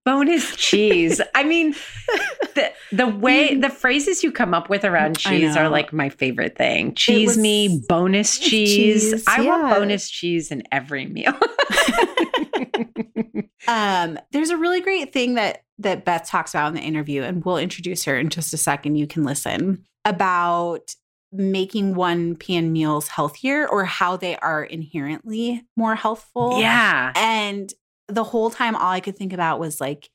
Bonus 0.08 0.56
cheese. 0.56 1.20
I 1.34 1.44
mean, 1.44 1.74
the 2.54 2.72
the 2.92 3.06
way 3.06 3.54
the 3.54 3.68
phrases 3.68 4.22
you 4.24 4.32
come 4.32 4.54
up 4.54 4.70
with 4.70 4.84
around 4.84 5.18
cheese 5.18 5.54
are 5.54 5.68
like 5.68 5.92
my 5.92 6.08
favorite 6.08 6.56
thing. 6.56 6.94
Cheese 6.94 7.28
was- 7.28 7.38
me, 7.38 7.82
bonus 7.88 8.38
cheese. 8.38 9.12
Cheese, 9.12 9.24
I 9.28 9.42
want 9.42 9.74
bonus 9.74 10.08
cheese 10.08 10.50
in 10.50 10.62
every 10.72 11.06
meal. 11.06 11.34
Um, 13.66 14.18
there's 14.32 14.48
a 14.48 14.56
really 14.56 14.80
great 14.80 15.12
thing 15.12 15.34
that 15.34 15.62
that 15.78 16.04
Beth 16.06 16.26
talks 16.26 16.54
about 16.54 16.68
in 16.68 16.74
the 16.74 16.80
interview, 16.80 17.22
and 17.22 17.44
we'll 17.44 17.58
introduce 17.58 18.04
her 18.04 18.16
in 18.18 18.30
just 18.30 18.54
a 18.54 18.56
second. 18.56 18.96
You 18.96 19.06
can 19.06 19.24
listen 19.24 19.84
about 20.06 20.94
making 21.32 21.94
one 21.94 22.34
pan 22.34 22.72
meals 22.72 23.08
healthier 23.08 23.68
or 23.68 23.84
how 23.84 24.16
they 24.16 24.36
are 24.38 24.64
inherently 24.64 25.66
more 25.76 25.94
healthful. 25.94 26.58
yeah. 26.58 27.12
And 27.14 27.70
the 28.08 28.24
whole 28.24 28.50
time, 28.50 28.74
all 28.76 28.90
I 28.90 29.00
could 29.00 29.16
think 29.16 29.32
about 29.32 29.60
was 29.60 29.80
like, 29.80 30.10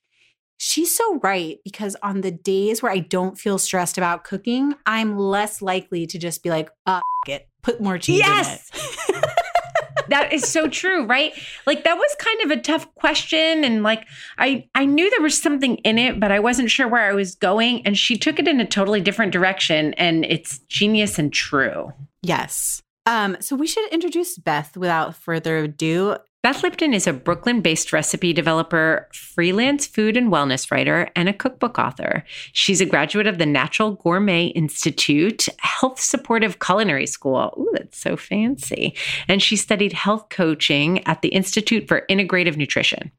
she's 0.57 0.95
so 0.95 1.19
right 1.23 1.57
because 1.63 1.95
on 2.03 2.21
the 2.21 2.31
days 2.31 2.81
where 2.81 2.91
I 2.91 2.99
don't 2.99 3.37
feel 3.37 3.57
stressed 3.57 3.97
about 3.97 4.23
cooking, 4.23 4.73
I'm 4.85 5.17
less 5.17 5.61
likely 5.61 6.05
to 6.07 6.17
just 6.17 6.43
be 6.43 6.49
like, 6.49 6.69
uh, 6.85 7.01
it, 7.27 7.47
put 7.61 7.81
more 7.81 7.97
cheese 7.97 8.19
Yes. 8.19 8.69
in 9.09 9.15
it. 9.15 9.25
that 10.09 10.33
is 10.33 10.45
so 10.45 10.67
true 10.67 11.05
right 11.05 11.31
like 11.65 11.85
that 11.85 11.97
was 11.97 12.15
kind 12.19 12.41
of 12.41 12.51
a 12.51 12.59
tough 12.59 12.93
question 12.95 13.63
and 13.63 13.83
like 13.83 14.05
i 14.37 14.67
i 14.75 14.85
knew 14.85 15.09
there 15.09 15.21
was 15.21 15.41
something 15.41 15.77
in 15.77 15.97
it 15.97 16.19
but 16.19 16.29
i 16.29 16.39
wasn't 16.39 16.69
sure 16.69 16.89
where 16.89 17.09
i 17.09 17.13
was 17.13 17.35
going 17.35 17.81
and 17.87 17.97
she 17.97 18.17
took 18.17 18.37
it 18.37 18.45
in 18.45 18.59
a 18.59 18.65
totally 18.65 18.99
different 18.99 19.31
direction 19.31 19.93
and 19.93 20.25
it's 20.25 20.59
genius 20.67 21.17
and 21.17 21.31
true 21.31 21.91
Yes. 22.21 22.81
Um, 23.05 23.35
so 23.41 23.55
we 23.55 23.67
should 23.67 23.87
introduce 23.91 24.37
Beth 24.37 24.77
without 24.77 25.13
further 25.13 25.57
ado. 25.59 26.15
Beth 26.43 26.61
Lipton 26.61 26.93
is 26.93 27.07
a 27.07 27.13
Brooklyn 27.13 27.61
based 27.61 27.93
recipe 27.93 28.33
developer, 28.33 29.07
freelance 29.13 29.87
food 29.87 30.17
and 30.17 30.29
wellness 30.29 30.69
writer, 30.69 31.09
and 31.15 31.29
a 31.29 31.33
cookbook 31.33 31.79
author. 31.79 32.25
She's 32.51 32.81
a 32.81 32.85
graduate 32.85 33.27
of 33.27 33.37
the 33.37 33.45
Natural 33.45 33.91
Gourmet 33.91 34.47
Institute, 34.47 35.47
Health 35.59 36.01
Supportive 36.01 36.59
Culinary 36.59 37.07
School. 37.07 37.53
Ooh, 37.57 37.69
that's 37.71 37.97
so 37.97 38.17
fancy. 38.17 38.93
And 39.29 39.41
she 39.41 39.55
studied 39.55 39.93
health 39.93 40.27
coaching 40.27 41.01
at 41.07 41.21
the 41.21 41.29
Institute 41.29 41.87
for 41.87 42.05
Integrative 42.09 42.57
Nutrition. 42.57 43.09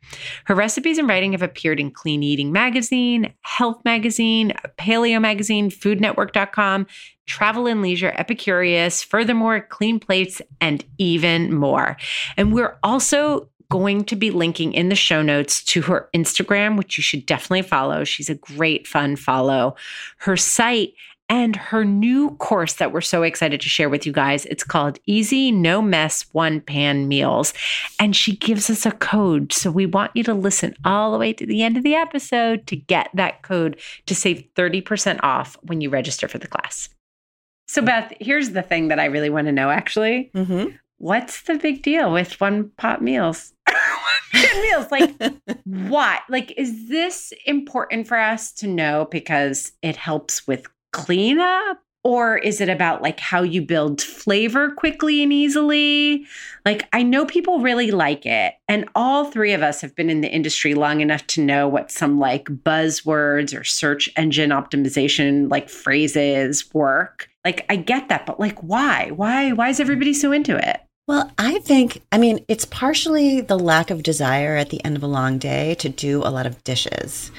Her 0.44 0.54
recipes 0.54 0.98
and 0.98 1.08
writing 1.08 1.32
have 1.32 1.40
appeared 1.40 1.80
in 1.80 1.92
Clean 1.92 2.22
Eating 2.22 2.52
Magazine, 2.52 3.32
Health 3.40 3.80
Magazine, 3.86 4.52
Paleo 4.76 5.18
Magazine, 5.18 5.70
FoodNetwork.com, 5.70 6.86
Travel 7.26 7.66
and 7.66 7.82
Leisure, 7.82 8.12
Epicurious, 8.18 9.04
furthermore, 9.04 9.60
Clean 9.60 9.98
Plates, 9.98 10.42
and 10.60 10.84
even 10.98 11.54
more. 11.54 11.96
And 12.36 12.52
we're 12.52 12.76
also 12.82 13.48
going 13.70 14.04
to 14.04 14.16
be 14.16 14.30
linking 14.30 14.72
in 14.72 14.88
the 14.88 14.94
show 14.94 15.22
notes 15.22 15.62
to 15.64 15.82
her 15.82 16.08
Instagram, 16.14 16.76
which 16.76 16.96
you 16.98 17.02
should 17.02 17.26
definitely 17.26 17.62
follow. 17.62 18.04
She's 18.04 18.30
a 18.30 18.34
great, 18.34 18.86
fun 18.86 19.16
follow. 19.16 19.74
Her 20.18 20.36
site 20.36 20.94
and 21.28 21.56
her 21.56 21.84
new 21.84 22.36
course 22.36 22.74
that 22.74 22.92
we're 22.92 23.00
so 23.00 23.22
excited 23.22 23.60
to 23.60 23.68
share 23.68 23.88
with 23.88 24.04
you 24.04 24.12
guys. 24.12 24.44
It's 24.46 24.62
called 24.62 24.98
Easy 25.06 25.50
No 25.50 25.80
Mess 25.80 26.26
One 26.32 26.60
Pan 26.60 27.08
Meals. 27.08 27.54
And 27.98 28.14
she 28.14 28.36
gives 28.36 28.68
us 28.68 28.84
a 28.84 28.92
code. 28.92 29.52
So 29.52 29.70
we 29.70 29.86
want 29.86 30.12
you 30.14 30.22
to 30.24 30.34
listen 30.34 30.76
all 30.84 31.12
the 31.12 31.18
way 31.18 31.32
to 31.32 31.46
the 31.46 31.62
end 31.62 31.76
of 31.76 31.82
the 31.82 31.94
episode 31.94 32.66
to 32.66 32.76
get 32.76 33.08
that 33.14 33.42
code 33.42 33.80
to 34.06 34.14
save 34.14 34.44
30% 34.54 35.20
off 35.22 35.56
when 35.62 35.80
you 35.80 35.88
register 35.88 36.28
for 36.28 36.38
the 36.38 36.48
class. 36.48 36.90
So, 37.66 37.83
Beth, 37.83 38.12
here's 38.21 38.50
the 38.50 38.62
thing 38.62 38.88
that 38.88 39.00
I 39.00 39.06
really 39.06 39.30
want 39.30 39.47
to 39.47 39.52
know 39.52 39.71
actually. 39.71 40.30
Mm-hmm. 40.35 40.76
What's 40.99 41.42
the 41.42 41.56
big 41.56 41.83
deal 41.83 42.12
with 42.12 42.40
one 42.40 42.71
pot 42.76 43.02
meals? 43.02 43.52
Meals, 44.35 44.90
like 44.90 45.14
what? 45.64 46.23
Like, 46.28 46.52
is 46.56 46.88
this 46.88 47.33
important 47.47 48.06
for 48.09 48.18
us 48.18 48.52
to 48.52 48.66
know 48.66 49.09
because 49.11 49.73
it 49.83 49.97
helps 49.97 50.47
with 50.47 50.66
cleanup? 50.92 51.80
Or 52.04 52.37
is 52.37 52.61
it 52.61 52.68
about 52.68 53.00
like 53.00 53.18
how 53.18 53.42
you 53.42 53.62
build 53.62 54.02
flavor 54.02 54.73
quickly 54.73 55.23
and 55.23 55.33
easily? 55.33 56.26
Like, 56.66 56.87
I 56.92 57.02
know 57.02 57.25
people 57.25 57.61
really 57.61 57.90
like 57.90 58.26
it. 58.26 58.54
And 58.68 58.87
all 58.94 59.25
three 59.25 59.52
of 59.52 59.62
us 59.62 59.80
have 59.80 59.94
been 59.94 60.11
in 60.11 60.21
the 60.21 60.30
industry 60.30 60.75
long 60.75 61.00
enough 61.00 61.26
to 61.28 61.42
know 61.42 61.66
what 61.66 61.90
some 61.90 62.18
like 62.18 62.44
buzzwords 62.44 63.59
or 63.59 63.64
search 63.64 64.11
engine 64.16 64.50
optimization 64.50 65.50
like 65.50 65.71
phrases 65.71 66.73
work. 66.75 67.30
Like, 67.44 67.66
I 67.68 67.76
get 67.76 68.08
that, 68.08 68.26
but 68.26 68.40
like, 68.40 68.58
why? 68.60 69.10
Why? 69.10 69.52
Why 69.52 69.68
is 69.68 69.80
everybody 69.80 70.14
so 70.14 70.32
into 70.32 70.56
it? 70.56 70.80
Well, 71.06 71.30
I 71.36 71.58
think, 71.58 72.02
I 72.10 72.16
mean, 72.16 72.42
it's 72.48 72.64
partially 72.64 73.42
the 73.42 73.58
lack 73.58 73.90
of 73.90 74.02
desire 74.02 74.56
at 74.56 74.70
the 74.70 74.82
end 74.84 74.96
of 74.96 75.02
a 75.02 75.06
long 75.06 75.36
day 75.36 75.74
to 75.76 75.90
do 75.90 76.22
a 76.22 76.30
lot 76.30 76.46
of 76.46 76.64
dishes. 76.64 77.30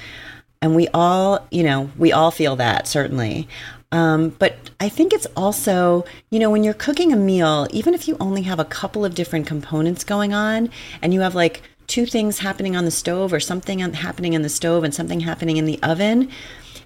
And 0.61 0.75
we 0.75 0.87
all, 0.89 1.47
you 1.49 1.63
know, 1.63 1.89
we 1.97 2.11
all 2.11 2.29
feel 2.29 2.55
that, 2.57 2.87
certainly. 2.87 3.47
Um, 3.91 4.29
but 4.29 4.57
I 4.79 4.89
think 4.89 5.13
it's 5.13 5.27
also, 5.35 6.05
you 6.29 6.37
know, 6.37 6.51
when 6.51 6.63
you're 6.63 6.73
cooking 6.73 7.11
a 7.11 7.15
meal, 7.15 7.67
even 7.71 7.93
if 7.93 8.07
you 8.07 8.17
only 8.19 8.43
have 8.43 8.59
a 8.59 8.65
couple 8.65 9.03
of 9.03 9.15
different 9.15 9.47
components 9.47 10.03
going 10.03 10.33
on 10.33 10.69
and 11.01 11.13
you 11.13 11.21
have 11.21 11.33
like 11.33 11.63
two 11.87 12.05
things 12.05 12.39
happening 12.39 12.75
on 12.75 12.85
the 12.85 12.91
stove 12.91 13.31
or 13.31 13.39
something 13.39 13.79
happening 13.79 14.33
in 14.33 14.41
the 14.41 14.49
stove 14.49 14.83
and 14.83 14.93
something 14.93 15.21
happening 15.21 15.57
in 15.57 15.65
the 15.65 15.81
oven, 15.81 16.29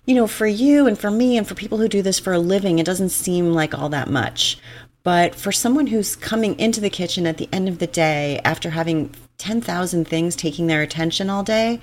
you 0.09 0.15
know, 0.15 0.25
for 0.25 0.47
you 0.47 0.87
and 0.87 0.97
for 0.97 1.11
me 1.11 1.37
and 1.37 1.47
for 1.47 1.53
people 1.53 1.77
who 1.77 1.87
do 1.87 2.01
this 2.01 2.17
for 2.17 2.33
a 2.33 2.39
living, 2.39 2.79
it 2.79 2.85
doesn't 2.87 3.09
seem 3.09 3.53
like 3.53 3.77
all 3.77 3.89
that 3.89 4.09
much. 4.09 4.57
But 5.03 5.35
for 5.35 5.51
someone 5.51 5.85
who's 5.85 6.15
coming 6.15 6.57
into 6.59 6.81
the 6.81 6.89
kitchen 6.89 7.27
at 7.27 7.37
the 7.37 7.47
end 7.53 7.69
of 7.69 7.77
the 7.77 7.85
day 7.85 8.41
after 8.43 8.71
having 8.71 9.13
10,000 9.37 10.07
things 10.07 10.35
taking 10.35 10.65
their 10.65 10.81
attention 10.81 11.29
all 11.29 11.43
day, 11.43 11.79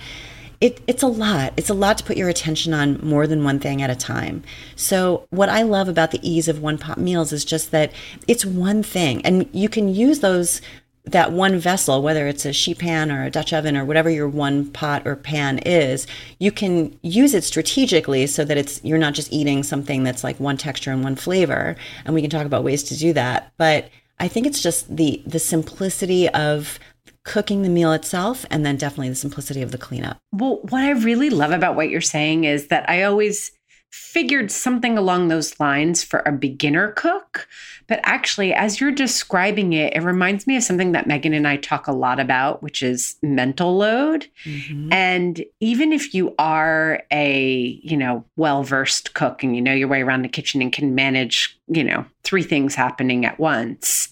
it, 0.60 0.80
it's 0.88 1.04
a 1.04 1.06
lot. 1.06 1.52
It's 1.56 1.70
a 1.70 1.74
lot 1.74 1.98
to 1.98 2.04
put 2.04 2.16
your 2.16 2.28
attention 2.28 2.74
on 2.74 2.98
more 3.00 3.28
than 3.28 3.44
one 3.44 3.60
thing 3.60 3.80
at 3.80 3.90
a 3.90 3.94
time. 3.94 4.42
So, 4.74 5.28
what 5.30 5.48
I 5.48 5.62
love 5.62 5.88
about 5.88 6.10
the 6.10 6.28
ease 6.28 6.48
of 6.48 6.60
one 6.60 6.78
pot 6.78 6.98
meals 6.98 7.32
is 7.32 7.44
just 7.44 7.70
that 7.70 7.92
it's 8.26 8.44
one 8.44 8.82
thing, 8.82 9.24
and 9.24 9.48
you 9.52 9.68
can 9.68 9.94
use 9.94 10.18
those 10.18 10.60
that 11.06 11.32
one 11.32 11.58
vessel, 11.58 12.02
whether 12.02 12.26
it's 12.26 12.44
a 12.44 12.52
sheet 12.52 12.78
pan 12.78 13.12
or 13.12 13.24
a 13.24 13.30
Dutch 13.30 13.52
oven 13.52 13.76
or 13.76 13.84
whatever 13.84 14.10
your 14.10 14.28
one 14.28 14.66
pot 14.72 15.06
or 15.06 15.14
pan 15.14 15.58
is, 15.58 16.06
you 16.38 16.50
can 16.50 16.98
use 17.02 17.32
it 17.32 17.44
strategically 17.44 18.26
so 18.26 18.44
that 18.44 18.58
it's 18.58 18.82
you're 18.84 18.98
not 18.98 19.14
just 19.14 19.32
eating 19.32 19.62
something 19.62 20.02
that's 20.02 20.24
like 20.24 20.38
one 20.40 20.56
texture 20.56 20.90
and 20.90 21.04
one 21.04 21.16
flavor. 21.16 21.76
And 22.04 22.14
we 22.14 22.20
can 22.20 22.30
talk 22.30 22.44
about 22.44 22.64
ways 22.64 22.82
to 22.84 22.96
do 22.96 23.12
that. 23.12 23.52
But 23.56 23.88
I 24.18 24.28
think 24.28 24.46
it's 24.46 24.62
just 24.62 24.94
the 24.94 25.22
the 25.26 25.38
simplicity 25.38 26.28
of 26.28 26.78
cooking 27.22 27.62
the 27.62 27.68
meal 27.68 27.92
itself 27.92 28.46
and 28.50 28.64
then 28.64 28.76
definitely 28.76 29.08
the 29.08 29.14
simplicity 29.16 29.60
of 29.60 29.72
the 29.72 29.78
cleanup. 29.78 30.16
Well, 30.32 30.60
what 30.68 30.82
I 30.82 30.90
really 30.90 31.28
love 31.28 31.50
about 31.50 31.74
what 31.74 31.90
you're 31.90 32.00
saying 32.00 32.44
is 32.44 32.68
that 32.68 32.88
I 32.88 33.02
always 33.02 33.50
figured 33.96 34.50
something 34.50 34.98
along 34.98 35.28
those 35.28 35.58
lines 35.58 36.04
for 36.04 36.22
a 36.26 36.32
beginner 36.32 36.92
cook. 36.92 37.48
But 37.86 38.00
actually, 38.02 38.52
as 38.52 38.80
you're 38.80 38.92
describing 38.92 39.72
it, 39.72 39.94
it 39.96 40.02
reminds 40.02 40.46
me 40.46 40.56
of 40.56 40.62
something 40.62 40.92
that 40.92 41.06
Megan 41.06 41.32
and 41.32 41.48
I 41.48 41.56
talk 41.56 41.86
a 41.86 41.92
lot 41.92 42.20
about, 42.20 42.62
which 42.62 42.82
is 42.82 43.16
mental 43.22 43.76
load. 43.76 44.26
Mm-hmm. 44.44 44.92
And 44.92 45.44
even 45.60 45.92
if 45.92 46.12
you 46.12 46.34
are 46.38 47.02
a, 47.10 47.78
you 47.82 47.96
know, 47.96 48.24
well-versed 48.36 49.14
cook 49.14 49.42
and 49.42 49.56
you 49.56 49.62
know 49.62 49.72
your 49.72 49.88
way 49.88 50.02
around 50.02 50.22
the 50.22 50.28
kitchen 50.28 50.60
and 50.60 50.72
can 50.72 50.94
manage, 50.94 51.58
you 51.68 51.84
know, 51.84 52.04
three 52.22 52.42
things 52.42 52.74
happening 52.74 53.24
at 53.24 53.38
once, 53.38 54.08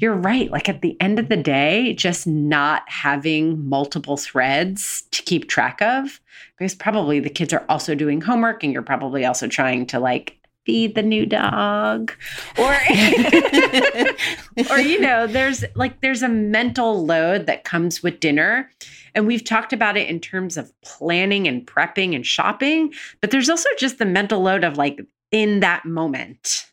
you're 0.00 0.14
right. 0.14 0.50
Like 0.50 0.68
at 0.68 0.80
the 0.80 1.00
end 1.00 1.18
of 1.18 1.28
the 1.28 1.36
day, 1.36 1.92
just 1.92 2.26
not 2.26 2.82
having 2.86 3.68
multiple 3.68 4.16
threads 4.16 5.02
to 5.10 5.22
keep 5.22 5.48
track 5.48 5.80
of, 5.82 6.20
because 6.58 6.74
probably 6.74 7.20
the 7.20 7.28
kids 7.28 7.52
are 7.52 7.64
also 7.68 7.94
doing 7.94 8.20
homework 8.22 8.64
and 8.64 8.72
you're 8.72 8.82
probably 8.82 9.26
also 9.26 9.46
trying 9.46 9.86
to 9.86 10.00
like 10.00 10.38
feed 10.64 10.94
the 10.94 11.02
new 11.02 11.26
dog. 11.26 12.12
Or 12.58 12.72
or 14.70 14.78
you 14.78 15.00
know 15.00 15.26
there's 15.26 15.64
like 15.74 16.00
there's 16.00 16.22
a 16.22 16.28
mental 16.28 17.04
load 17.04 17.46
that 17.46 17.64
comes 17.64 18.02
with 18.02 18.20
dinner. 18.20 18.70
And 19.14 19.26
we've 19.26 19.44
talked 19.44 19.72
about 19.72 19.96
it 19.96 20.08
in 20.08 20.20
terms 20.20 20.56
of 20.56 20.72
planning 20.82 21.46
and 21.48 21.66
prepping 21.66 22.14
and 22.14 22.24
shopping 22.24 22.94
but 23.20 23.32
there's 23.32 23.50
also 23.50 23.68
just 23.76 23.98
the 23.98 24.06
mental 24.06 24.40
load 24.40 24.62
of 24.62 24.78
like 24.78 25.00
in 25.32 25.58
that 25.60 25.84
moment 25.84 26.69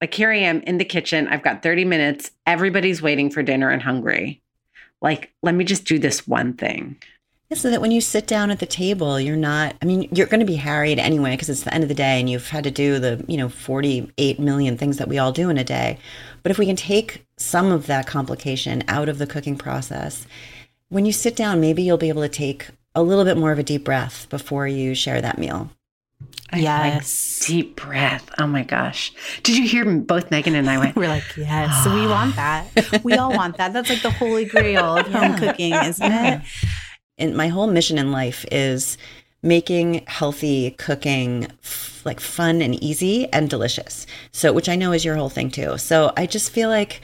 like 0.00 0.14
here 0.14 0.30
I 0.30 0.36
am 0.38 0.60
in 0.62 0.78
the 0.78 0.84
kitchen. 0.84 1.28
I've 1.28 1.42
got 1.42 1.62
30 1.62 1.84
minutes. 1.84 2.30
Everybody's 2.46 3.02
waiting 3.02 3.30
for 3.30 3.42
dinner 3.42 3.70
and 3.70 3.82
hungry. 3.82 4.42
Like, 5.00 5.32
let 5.42 5.54
me 5.54 5.64
just 5.64 5.84
do 5.84 5.98
this 5.98 6.26
one 6.26 6.54
thing. 6.54 6.96
Yeah, 7.48 7.56
so 7.56 7.70
that 7.70 7.80
when 7.80 7.92
you 7.92 8.00
sit 8.00 8.26
down 8.26 8.50
at 8.50 8.58
the 8.58 8.66
table, 8.66 9.20
you're 9.20 9.36
not, 9.36 9.76
I 9.80 9.84
mean, 9.84 10.08
you're 10.10 10.26
going 10.26 10.40
to 10.40 10.46
be 10.46 10.56
harried 10.56 10.98
anyway 10.98 11.30
because 11.30 11.48
it's 11.48 11.62
the 11.62 11.72
end 11.72 11.84
of 11.84 11.88
the 11.88 11.94
day 11.94 12.18
and 12.18 12.28
you've 12.28 12.48
had 12.48 12.64
to 12.64 12.72
do 12.72 12.98
the, 12.98 13.24
you 13.28 13.36
know, 13.36 13.48
48 13.48 14.40
million 14.40 14.76
things 14.76 14.96
that 14.96 15.06
we 15.06 15.18
all 15.18 15.30
do 15.30 15.48
in 15.48 15.56
a 15.56 15.62
day. 15.62 15.98
But 16.42 16.50
if 16.50 16.58
we 16.58 16.66
can 16.66 16.74
take 16.74 17.24
some 17.36 17.70
of 17.70 17.86
that 17.86 18.06
complication 18.06 18.82
out 18.88 19.08
of 19.08 19.18
the 19.18 19.28
cooking 19.28 19.56
process, 19.56 20.26
when 20.88 21.06
you 21.06 21.12
sit 21.12 21.36
down, 21.36 21.60
maybe 21.60 21.82
you'll 21.82 21.98
be 21.98 22.08
able 22.08 22.22
to 22.22 22.28
take 22.28 22.68
a 22.96 23.02
little 23.02 23.24
bit 23.24 23.36
more 23.36 23.52
of 23.52 23.58
a 23.60 23.62
deep 23.62 23.84
breath 23.84 24.28
before 24.28 24.66
you 24.66 24.94
share 24.94 25.20
that 25.20 25.38
meal. 25.38 25.70
I 26.50 26.58
yes. 26.58 27.40
Like 27.40 27.48
deep 27.48 27.76
breath. 27.76 28.30
Oh 28.38 28.46
my 28.46 28.62
gosh. 28.62 29.12
Did 29.42 29.56
you 29.56 29.68
hear 29.68 29.84
both 29.98 30.30
Megan 30.30 30.54
and 30.54 30.70
I 30.70 30.78
went? 30.78 30.96
We're 30.96 31.08
like, 31.08 31.24
yes, 31.36 31.86
we 31.86 32.06
want 32.06 32.36
that. 32.36 33.02
We 33.02 33.14
all 33.14 33.32
want 33.32 33.56
that. 33.56 33.72
That's 33.72 33.88
like 33.88 34.02
the 34.02 34.10
holy 34.10 34.44
grail 34.44 34.96
of 34.96 35.08
yeah. 35.08 35.28
home 35.28 35.38
cooking, 35.38 35.74
isn't 35.74 36.12
it? 36.12 36.42
And 37.18 37.36
my 37.36 37.48
whole 37.48 37.66
mission 37.66 37.98
in 37.98 38.12
life 38.12 38.44
is 38.52 38.96
making 39.42 40.04
healthy 40.06 40.72
cooking 40.72 41.46
f- 41.62 42.02
like 42.04 42.20
fun 42.20 42.62
and 42.62 42.74
easy 42.82 43.30
and 43.32 43.50
delicious. 43.50 44.06
So, 44.32 44.52
which 44.52 44.68
I 44.68 44.76
know 44.76 44.92
is 44.92 45.04
your 45.04 45.16
whole 45.16 45.28
thing 45.28 45.50
too. 45.50 45.78
So, 45.78 46.12
I 46.16 46.26
just 46.26 46.50
feel 46.50 46.68
like 46.68 47.00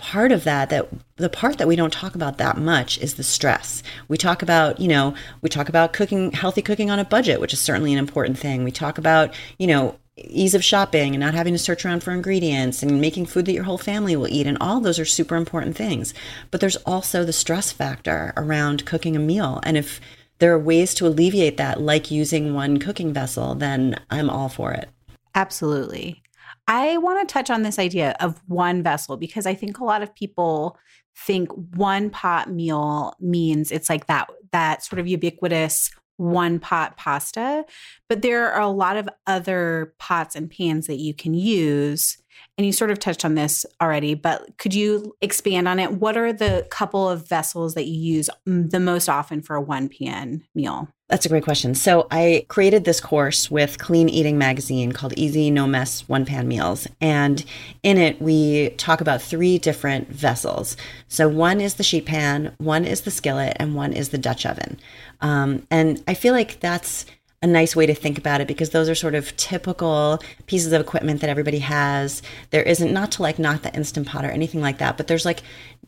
part 0.00 0.32
of 0.32 0.44
that 0.44 0.70
that 0.70 0.88
the 1.16 1.28
part 1.28 1.58
that 1.58 1.68
we 1.68 1.76
don't 1.76 1.92
talk 1.92 2.14
about 2.14 2.38
that 2.38 2.56
much 2.56 2.98
is 2.98 3.14
the 3.14 3.22
stress. 3.22 3.82
We 4.08 4.16
talk 4.16 4.42
about 4.42 4.80
you 4.80 4.88
know 4.88 5.14
we 5.42 5.50
talk 5.50 5.68
about 5.68 5.92
cooking 5.92 6.32
healthy 6.32 6.62
cooking 6.62 6.90
on 6.90 6.98
a 6.98 7.04
budget 7.04 7.40
which 7.40 7.52
is 7.52 7.60
certainly 7.60 7.92
an 7.92 7.98
important 7.98 8.38
thing. 8.38 8.64
We 8.64 8.72
talk 8.72 8.96
about 8.98 9.34
you 9.58 9.66
know 9.66 9.98
ease 10.16 10.54
of 10.54 10.64
shopping 10.64 11.14
and 11.14 11.20
not 11.20 11.34
having 11.34 11.54
to 11.54 11.58
search 11.58 11.84
around 11.84 12.02
for 12.02 12.12
ingredients 12.12 12.82
and 12.82 13.00
making 13.00 13.26
food 13.26 13.46
that 13.46 13.52
your 13.52 13.64
whole 13.64 13.78
family 13.78 14.16
will 14.16 14.28
eat 14.28 14.46
and 14.46 14.58
all 14.60 14.80
those 14.80 14.98
are 14.98 15.04
super 15.04 15.36
important 15.36 15.76
things. 15.76 16.14
But 16.50 16.60
there's 16.60 16.76
also 16.76 17.24
the 17.24 17.32
stress 17.32 17.70
factor 17.70 18.32
around 18.36 18.86
cooking 18.86 19.16
a 19.16 19.20
meal. 19.20 19.60
And 19.62 19.76
if 19.76 20.00
there 20.38 20.52
are 20.52 20.58
ways 20.58 20.94
to 20.94 21.06
alleviate 21.06 21.58
that 21.58 21.80
like 21.80 22.10
using 22.10 22.54
one 22.54 22.78
cooking 22.78 23.12
vessel 23.12 23.54
then 23.54 23.96
i'm 24.10 24.30
all 24.30 24.48
for 24.48 24.72
it. 24.72 24.88
Absolutely 25.34 26.22
I 26.70 26.98
want 26.98 27.28
to 27.28 27.32
touch 27.32 27.50
on 27.50 27.62
this 27.62 27.80
idea 27.80 28.14
of 28.20 28.40
one 28.46 28.84
vessel 28.84 29.16
because 29.16 29.44
I 29.44 29.54
think 29.54 29.80
a 29.80 29.84
lot 29.84 30.04
of 30.04 30.14
people 30.14 30.78
think 31.16 31.50
one 31.74 32.10
pot 32.10 32.48
meal 32.48 33.14
means 33.18 33.72
it's 33.72 33.90
like 33.90 34.06
that 34.06 34.28
that 34.52 34.84
sort 34.84 35.00
of 35.00 35.08
ubiquitous 35.08 35.90
one 36.16 36.60
pot 36.60 36.96
pasta, 36.96 37.64
but 38.08 38.22
there 38.22 38.52
are 38.52 38.60
a 38.60 38.68
lot 38.68 38.96
of 38.96 39.08
other 39.26 39.94
pots 39.98 40.36
and 40.36 40.48
pans 40.48 40.86
that 40.86 41.00
you 41.00 41.12
can 41.12 41.34
use. 41.34 42.18
And 42.58 42.66
you 42.66 42.72
sort 42.72 42.90
of 42.90 42.98
touched 42.98 43.24
on 43.24 43.36
this 43.36 43.64
already, 43.80 44.14
but 44.14 44.58
could 44.58 44.74
you 44.74 45.16
expand 45.22 45.66
on 45.66 45.78
it? 45.78 45.92
What 45.92 46.16
are 46.16 46.32
the 46.32 46.66
couple 46.70 47.08
of 47.08 47.26
vessels 47.26 47.74
that 47.74 47.86
you 47.86 47.98
use 47.98 48.28
the 48.44 48.80
most 48.80 49.08
often 49.08 49.40
for 49.40 49.56
a 49.56 49.62
one 49.62 49.88
pan 49.88 50.44
meal? 50.54 50.88
That's 51.10 51.26
a 51.26 51.28
great 51.28 51.42
question. 51.42 51.74
So 51.74 52.06
I 52.12 52.46
created 52.48 52.84
this 52.84 53.00
course 53.00 53.50
with 53.50 53.78
Clean 53.78 54.08
Eating 54.08 54.38
Magazine 54.38 54.92
called 54.92 55.12
Easy 55.16 55.50
No 55.50 55.66
Mess 55.66 56.08
One 56.08 56.24
Pan 56.24 56.46
Meals. 56.46 56.86
And 57.00 57.44
in 57.82 57.98
it, 57.98 58.22
we 58.22 58.70
talk 58.70 59.00
about 59.00 59.20
three 59.20 59.58
different 59.58 60.08
vessels. 60.08 60.76
So 61.08 61.28
one 61.28 61.60
is 61.60 61.74
the 61.74 61.82
sheet 61.82 62.06
pan, 62.06 62.54
one 62.58 62.84
is 62.84 63.00
the 63.00 63.10
skillet, 63.10 63.56
and 63.58 63.74
one 63.74 63.92
is 63.92 64.10
the 64.10 64.18
Dutch 64.18 64.46
oven. 64.46 64.78
Um, 65.20 65.66
and 65.68 66.00
I 66.06 66.14
feel 66.14 66.32
like 66.32 66.60
that's 66.60 67.06
a 67.42 67.46
nice 67.46 67.74
way 67.74 67.86
to 67.86 67.94
think 67.94 68.18
about 68.18 68.42
it 68.42 68.46
because 68.46 68.70
those 68.70 68.86
are 68.86 68.94
sort 68.94 69.14
of 69.14 69.34
typical 69.38 70.18
pieces 70.46 70.74
of 70.74 70.80
equipment 70.80 71.22
that 71.22 71.30
everybody 71.30 71.60
has. 71.60 72.20
There 72.50 72.62
isn't 72.62 72.92
not 72.92 73.12
to 73.12 73.22
like 73.22 73.38
not 73.38 73.62
the 73.62 73.74
instant 73.74 74.08
pot 74.08 74.26
or 74.26 74.30
anything 74.30 74.60
like 74.60 74.76
that, 74.78 74.98
but 74.98 75.06
there's 75.06 75.24
like 75.24 75.42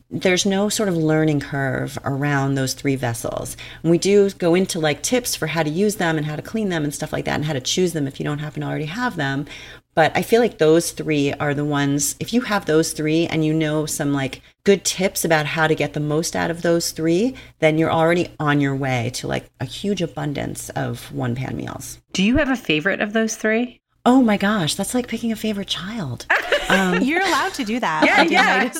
there's 0.09 0.47
no 0.47 0.67
sort 0.69 0.89
of 0.89 0.97
learning 0.97 1.39
curve 1.39 1.97
around 2.03 2.55
those 2.55 2.73
three 2.73 2.95
vessels. 2.95 3.55
And 3.83 3.91
we 3.91 3.99
do 3.99 4.31
go 4.31 4.55
into 4.55 4.79
like 4.79 5.03
tips 5.03 5.35
for 5.35 5.47
how 5.47 5.61
to 5.61 5.69
use 5.69 5.97
them 5.97 6.17
and 6.17 6.25
how 6.25 6.35
to 6.35 6.41
clean 6.41 6.69
them 6.69 6.83
and 6.83 6.93
stuff 6.93 7.13
like 7.13 7.25
that 7.25 7.35
and 7.35 7.45
how 7.45 7.53
to 7.53 7.61
choose 7.61 7.93
them 7.93 8.07
if 8.07 8.19
you 8.19 8.23
don't 8.23 8.39
happen 8.39 8.61
to 8.61 8.67
already 8.67 8.85
have 8.85 9.15
them. 9.15 9.45
But 9.95 10.15
I 10.15 10.21
feel 10.21 10.41
like 10.41 10.57
those 10.57 10.91
three 10.91 11.33
are 11.33 11.53
the 11.53 11.65
ones, 11.65 12.15
if 12.19 12.33
you 12.33 12.41
have 12.41 12.65
those 12.65 12.93
three 12.93 13.27
and 13.27 13.45
you 13.45 13.53
know 13.53 13.85
some 13.85 14.13
like 14.13 14.41
good 14.63 14.83
tips 14.83 15.23
about 15.23 15.45
how 15.45 15.67
to 15.67 15.75
get 15.75 15.93
the 15.93 15.99
most 15.99 16.35
out 16.35 16.49
of 16.49 16.61
those 16.61 16.91
three, 16.91 17.35
then 17.59 17.77
you're 17.77 17.91
already 17.91 18.29
on 18.39 18.59
your 18.59 18.75
way 18.75 19.11
to 19.15 19.27
like 19.27 19.49
a 19.59 19.65
huge 19.65 20.01
abundance 20.01 20.69
of 20.69 21.11
one 21.11 21.35
pan 21.35 21.55
meals. 21.55 21.99
Do 22.13 22.23
you 22.23 22.37
have 22.37 22.49
a 22.49 22.55
favorite 22.55 23.01
of 23.01 23.13
those 23.13 23.35
three? 23.35 23.79
Oh 24.05 24.21
my 24.21 24.35
gosh, 24.35 24.75
that's 24.75 24.93
like 24.93 25.07
picking 25.07 25.31
a 25.31 25.35
favorite 25.35 25.69
child. 25.69 26.25
Um, 26.67 27.01
You're 27.01 27.21
allowed 27.21 27.53
to 27.53 27.63
do 27.63 27.79
that. 27.79 28.03
Yeah, 28.05 28.23
yeah. 28.23 28.73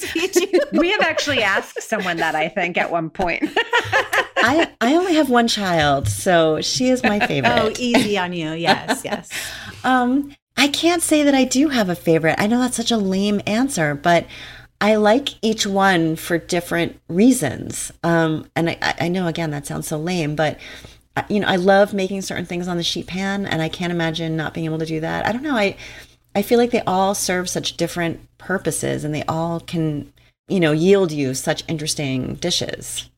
we 0.74 0.92
have 0.92 1.02
actually 1.02 1.42
asked 1.44 1.82
someone 1.82 2.18
that 2.18 2.36
I 2.36 2.50
think 2.50 2.78
at 2.78 2.92
one 2.92 3.10
point. 3.10 3.44
I 4.38 4.70
I 4.82 4.96
only 4.96 5.14
have 5.16 5.30
one 5.30 5.48
child, 5.48 6.10
so 6.10 6.60
she 6.60 6.90
is 6.90 7.04
my 7.04 7.26
favorite. 7.26 7.58
Oh, 7.58 7.72
easy 7.78 8.18
on 8.18 8.34
you. 8.34 8.52
Yes, 8.52 9.02
yes. 9.06 9.30
um, 9.86 10.36
I 10.64 10.70
can't 10.70 11.02
say 11.02 11.24
that 11.24 11.36
I 11.36 11.44
do 11.44 11.68
have 11.68 11.90
a 11.90 11.96
favorite. 11.96 12.36
I 12.38 12.48
know 12.48 12.62
that's 12.62 12.78
such 12.78 12.90
a 12.90 12.96
lame 12.96 13.42
answer, 13.46 13.94
but 13.96 14.26
I 14.80 14.96
like 14.96 15.32
each 15.42 15.68
one 15.68 16.16
for 16.16 16.38
different 16.38 17.02
reasons. 17.10 17.92
Um, 18.02 18.50
and 18.56 18.70
I, 18.70 18.96
I 19.02 19.08
know 19.10 19.28
again 19.28 19.52
that 19.52 19.68
sounds 19.68 19.90
so 19.90 19.98
lame, 19.98 20.38
but 20.38 20.58
you 21.28 21.42
know, 21.42 21.50
I 21.50 21.58
love 21.58 21.94
making 21.94 22.22
certain 22.22 22.46
things 22.46 22.70
on 22.70 22.78
the 22.78 22.84
sheet 22.84 23.08
pan, 23.08 23.46
and 23.46 23.62
I 23.62 23.68
can't 23.68 23.92
imagine 23.92 24.38
not 24.38 24.54
being 24.54 24.66
able 24.66 24.80
to 24.80 24.86
do 24.86 25.02
that. 25.02 25.26
I 25.26 25.34
don't 25.34 25.44
know. 25.44 25.58
I 25.58 25.76
I 26.34 26.42
feel 26.42 26.60
like 26.60 26.72
they 26.72 26.82
all 26.88 27.14
serve 27.14 27.50
such 27.50 27.76
different 27.76 28.22
purposes, 28.38 29.04
and 29.04 29.14
they 29.14 29.24
all 29.24 29.60
can, 29.60 30.14
you 30.48 30.62
know, 30.62 30.72
yield 30.72 31.12
you 31.12 31.34
such 31.34 31.66
interesting 31.68 32.36
dishes. 32.36 33.10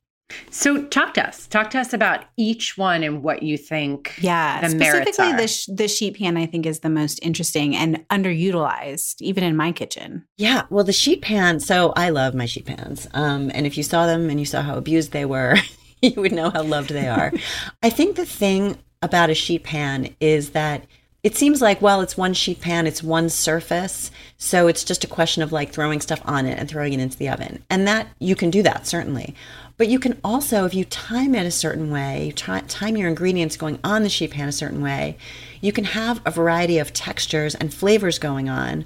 So 0.50 0.84
talk 0.86 1.14
to 1.16 1.28
us. 1.28 1.48
Talk 1.48 1.70
to 1.72 1.80
us 1.80 1.94
about 1.94 2.26
each 2.38 2.78
one 2.78 3.04
and 3.04 3.22
what 3.22 3.44
you 3.44 3.58
think. 3.58 4.18
Yeah, 4.20 4.62
the 4.62 4.70
specifically 4.70 5.34
the 5.34 5.48
sh- 5.48 5.68
the 5.68 5.88
sheet 5.88 6.18
pan 6.18 6.38
I 6.38 6.46
think 6.46 6.66
is 6.66 6.80
the 6.80 6.90
most 6.90 7.20
interesting 7.22 7.76
and 7.76 8.08
underutilized, 8.10 9.22
even 9.22 9.44
in 9.44 9.56
my 9.56 9.72
kitchen. 9.72 10.26
Yeah, 10.38 10.64
well, 10.70 10.84
the 10.84 10.94
sheet 10.94 11.22
pan. 11.22 11.60
So 11.60 11.94
I 11.96 12.10
love 12.10 12.34
my 12.34 12.46
sheet 12.46 12.66
pans. 12.66 13.08
Um, 13.14 13.52
and 13.54 13.68
if 13.68 13.78
you 13.78 13.84
saw 13.84 14.06
them 14.08 14.30
and 14.30 14.40
you 14.40 14.46
saw 14.46 14.62
how 14.62 14.78
abused 14.78 15.12
they 15.12 15.26
were, 15.26 15.58
you 16.02 16.14
would 16.16 16.32
know 16.32 16.50
how 16.50 16.64
loved 16.64 16.90
they 16.90 17.08
are. 17.08 17.32
I 17.84 17.90
think 17.90 18.16
the 18.16 18.26
thing 18.26 18.78
about 19.02 19.30
a 19.30 19.36
sheet 19.36 19.64
pan 19.64 20.16
is 20.20 20.52
that 20.52 20.86
it 21.22 21.36
seems 21.36 21.60
like 21.60 21.82
well 21.82 22.02
it's 22.02 22.16
one 22.16 22.34
sheet 22.34 22.62
pan 22.62 22.86
it's 22.86 23.02
one 23.02 23.30
surface 23.30 24.12
so 24.38 24.68
it's 24.68 24.84
just 24.84 25.04
a 25.04 25.08
question 25.08 25.42
of 25.42 25.52
like 25.52 25.72
throwing 25.72 26.00
stuff 26.00 26.22
on 26.24 26.46
it 26.46 26.58
and 26.58 26.70
throwing 26.70 26.94
it 26.94 27.00
into 27.00 27.18
the 27.18 27.28
oven 27.30 27.64
and 27.70 27.88
that 27.88 28.08
you 28.20 28.36
can 28.36 28.50
do 28.52 28.62
that 28.62 28.86
certainly 28.86 29.36
but 29.78 29.88
you 29.88 30.00
can 30.00 30.20
also 30.24 30.66
if 30.66 30.74
you 30.74 30.86
time 30.86 31.36
it 31.36 31.46
a 31.46 31.52
certain 31.52 31.92
way 31.92 32.32
time 32.36 32.98
your 32.98 33.10
ingredients 33.10 33.58
going 33.58 33.80
on 33.84 34.04
the 34.04 34.10
sheet 34.10 34.32
pan 34.32 34.48
a 34.48 34.52
certain 34.52 34.82
way 34.82 35.18
you 35.62 35.72
can 35.72 35.86
have 35.86 36.22
a 36.26 36.32
variety 36.32 36.78
of 36.78 36.94
textures 36.94 37.56
and 37.56 37.74
flavors 37.74 38.20
going 38.20 38.50
on 38.50 38.86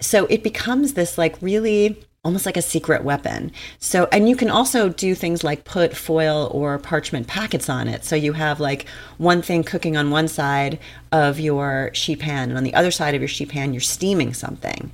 so 0.00 0.26
it 0.26 0.42
becomes 0.42 0.94
this 0.94 1.16
like 1.16 1.40
really 1.40 2.04
almost 2.24 2.46
like 2.46 2.56
a 2.56 2.62
secret 2.62 3.02
weapon. 3.02 3.50
So, 3.80 4.08
and 4.12 4.28
you 4.28 4.36
can 4.36 4.48
also 4.48 4.88
do 4.88 5.14
things 5.14 5.42
like 5.42 5.64
put 5.64 5.96
foil 5.96 6.50
or 6.52 6.78
parchment 6.78 7.26
packets 7.26 7.68
on 7.68 7.88
it. 7.88 8.04
So 8.04 8.14
you 8.14 8.32
have 8.34 8.60
like 8.60 8.86
one 9.18 9.42
thing 9.42 9.64
cooking 9.64 9.96
on 9.96 10.10
one 10.10 10.28
side 10.28 10.78
of 11.10 11.40
your 11.40 11.90
sheet 11.94 12.20
pan, 12.20 12.50
and 12.50 12.56
on 12.56 12.64
the 12.64 12.74
other 12.74 12.92
side 12.92 13.14
of 13.14 13.20
your 13.20 13.28
sheet 13.28 13.48
pan, 13.48 13.74
you're 13.74 13.80
steaming 13.80 14.34
something. 14.34 14.92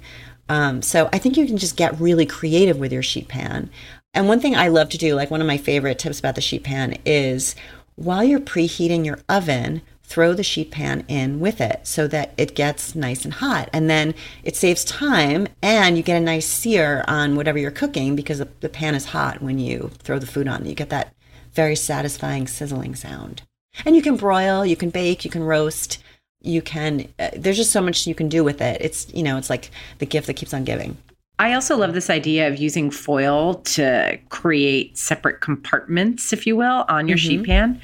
Um, 0.49 0.81
so 0.81 1.11
I 1.13 1.19
think 1.19 1.37
you 1.37 1.45
can 1.47 1.59
just 1.59 1.77
get 1.77 2.01
really 2.01 2.25
creative 2.25 2.79
with 2.79 2.93
your 2.93 3.03
sheet 3.03 3.29
pan. 3.29 3.69
And 4.15 4.29
one 4.29 4.41
thing 4.41 4.57
I 4.57 4.69
love 4.69 4.89
to 4.91 4.99
do, 4.99 5.15
like 5.15 5.31
one 5.31 5.41
of 5.41 5.47
my 5.47 5.59
favorite 5.59 5.99
tips 5.99 6.19
about 6.19 6.35
the 6.35 6.41
sheet 6.41 6.65
pan, 6.65 6.99
is 7.05 7.55
while 7.97 8.25
you're 8.25 8.41
preheating 8.41 9.05
your 9.05 9.21
oven, 9.29 9.83
throw 10.09 10.33
the 10.33 10.43
sheet 10.43 10.71
pan 10.71 11.05
in 11.07 11.39
with 11.39 11.61
it 11.61 11.87
so 11.87 12.09
that 12.09 12.33
it 12.39 12.55
gets 12.55 12.95
nice 12.95 13.25
and 13.25 13.35
hot. 13.35 13.69
And 13.73 13.91
then 13.91 14.15
it 14.43 14.57
saves 14.57 14.85
time 14.85 15.49
and 15.63 15.97
you 15.97 16.03
get 16.03 16.17
a 16.17 16.25
nice 16.25 16.47
sear 16.47 17.05
on 17.07 17.37
whatever 17.37 17.59
you're 17.59 17.71
cooking 17.71 18.17
because 18.17 18.39
the, 18.39 18.69
pan 18.69 18.95
is 18.95 19.07
hot 19.07 19.43
when 19.43 19.59
you 19.59 19.91
throw 19.99 20.19
the 20.19 20.27
food 20.27 20.49
on. 20.49 20.65
You 20.65 20.75
get 20.75 20.89
that 20.89 21.15
very 21.53 21.77
satisfying 21.77 22.47
sizzling 22.47 22.95
sound. 22.95 23.43
And 23.85 23.95
you 23.95 24.03
can 24.03 24.17
broil, 24.17 24.65
you 24.65 24.77
can 24.77 24.91
bake, 24.91 25.25
you 25.25 25.31
can 25.31 25.45
roast, 25.45 26.03
you 26.41 26.63
can, 26.63 27.09
uh, 27.19 27.31
there's 27.37 27.59
just 27.59 27.73
so 27.73 27.83
much 27.83 28.07
you 28.07 28.15
can 28.15 28.29
do 28.29 28.43
with 28.43 28.63
it. 28.63 28.81
It's, 28.81 29.13
you 29.13 29.23
know, 29.23 29.37
it's 29.37 29.51
like 29.51 29.71
the 29.99 30.07
gift 30.07 30.27
that 30.29 30.35
keeps 30.35 30.55
on 30.55 30.65
giving. 30.65 30.97
I 31.41 31.55
also 31.55 31.77
love 31.77 31.95
this 31.95 32.11
idea 32.11 32.49
of 32.49 32.57
using 32.57 32.91
foil 32.91 33.55
to 33.55 34.19
create 34.29 34.99
separate 34.99 35.41
compartments, 35.41 36.33
if 36.33 36.47
you 36.47 36.57
will, 36.57 36.85
on 36.89 37.07
your 37.07 37.17
mm-hmm. 37.17 37.29
sheet 37.29 37.47
pan. 37.47 37.81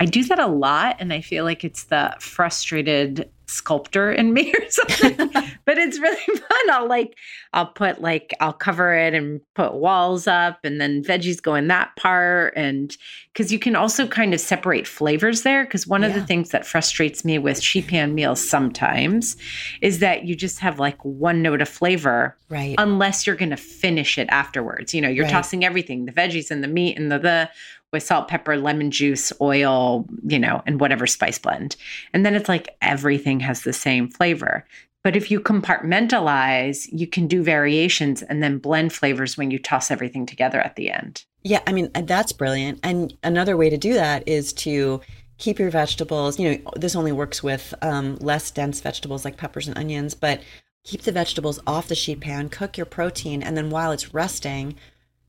I 0.00 0.06
do 0.06 0.24
that 0.24 0.40
a 0.40 0.48
lot, 0.48 0.96
and 0.98 1.12
I 1.12 1.20
feel 1.20 1.44
like 1.44 1.62
it's 1.62 1.84
the 1.84 2.16
frustrated 2.18 3.30
sculptor 3.46 4.10
in 4.12 4.32
me 4.32 4.52
or 4.60 4.68
something. 4.70 5.16
but 5.64 5.78
it's 5.78 5.98
really 5.98 6.16
fun. 6.26 6.70
I'll 6.70 6.88
like, 6.88 7.16
I'll 7.52 7.66
put 7.66 8.00
like, 8.00 8.34
I'll 8.40 8.52
cover 8.52 8.94
it 8.94 9.14
and 9.14 9.40
put 9.54 9.74
walls 9.74 10.26
up, 10.26 10.58
and 10.64 10.80
then 10.80 11.02
veggies 11.02 11.40
go 11.40 11.54
in 11.54 11.68
that 11.68 11.94
part. 11.96 12.54
And 12.56 12.96
because 13.32 13.52
you 13.52 13.58
can 13.58 13.76
also 13.76 14.06
kind 14.06 14.34
of 14.34 14.40
separate 14.40 14.86
flavors 14.86 15.42
there. 15.42 15.64
Because 15.64 15.86
one 15.86 16.02
of 16.04 16.14
the 16.14 16.24
things 16.26 16.50
that 16.50 16.66
frustrates 16.66 17.24
me 17.24 17.38
with 17.38 17.60
sheet 17.62 17.86
pan 17.88 18.14
meals 18.14 18.46
sometimes 18.48 19.36
is 19.80 19.98
that 20.00 20.24
you 20.24 20.34
just 20.34 20.58
have 20.60 20.78
like 20.78 21.02
one 21.04 21.42
note 21.42 21.60
of 21.62 21.68
flavor 21.68 22.36
Right. 22.48 22.76
unless 22.78 23.26
you're 23.26 23.34
going 23.36 23.50
to 23.50 23.56
finish 23.56 24.18
it 24.18 24.28
afterwards. 24.30 24.94
You 24.94 25.00
know, 25.00 25.08
you're 25.08 25.24
Right. 25.24 25.32
tossing 25.32 25.64
everything, 25.64 26.04
the 26.06 26.12
veggies 26.12 26.50
and 26.50 26.62
the 26.62 26.68
meat 26.68 26.96
and 26.98 27.10
the 27.10 27.18
the 27.18 27.50
with 27.92 28.02
salt, 28.02 28.28
pepper, 28.28 28.56
lemon 28.56 28.90
juice, 28.90 29.32
oil, 29.40 30.06
you 30.24 30.38
know, 30.38 30.62
and 30.66 30.80
whatever 30.80 31.06
spice 31.06 31.38
blend. 31.38 31.76
And 32.12 32.26
then 32.26 32.34
it's 32.34 32.48
like 32.48 32.76
everything 32.82 33.40
has 33.40 33.62
the 33.62 33.72
same 33.72 34.08
flavor. 34.08 34.66
But 35.04 35.14
if 35.14 35.30
you 35.30 35.38
compartmentalize, 35.38 36.88
you 36.90 37.06
can 37.06 37.28
do 37.28 37.42
variations 37.42 38.22
and 38.22 38.42
then 38.42 38.58
blend 38.58 38.92
flavors 38.92 39.36
when 39.36 39.52
you 39.52 39.58
toss 39.58 39.90
everything 39.92 40.26
together 40.26 40.60
at 40.60 40.74
the 40.74 40.90
end. 40.90 41.24
Yeah, 41.44 41.62
I 41.64 41.72
mean, 41.72 41.90
that's 41.94 42.32
brilliant. 42.32 42.80
And 42.82 43.16
another 43.22 43.56
way 43.56 43.70
to 43.70 43.76
do 43.76 43.94
that 43.94 44.26
is 44.26 44.52
to 44.54 45.00
keep 45.38 45.60
your 45.60 45.70
vegetables, 45.70 46.40
you 46.40 46.50
know, 46.50 46.70
this 46.74 46.96
only 46.96 47.12
works 47.12 47.40
with 47.40 47.72
um, 47.82 48.16
less 48.16 48.50
dense 48.50 48.80
vegetables 48.80 49.24
like 49.24 49.36
peppers 49.36 49.68
and 49.68 49.78
onions, 49.78 50.14
but 50.14 50.40
keep 50.82 51.02
the 51.02 51.12
vegetables 51.12 51.60
off 51.66 51.88
the 51.88 51.94
sheet 51.94 52.20
pan, 52.20 52.48
cook 52.48 52.76
your 52.76 52.86
protein, 52.86 53.44
and 53.44 53.56
then 53.56 53.70
while 53.70 53.92
it's 53.92 54.12
resting, 54.12 54.74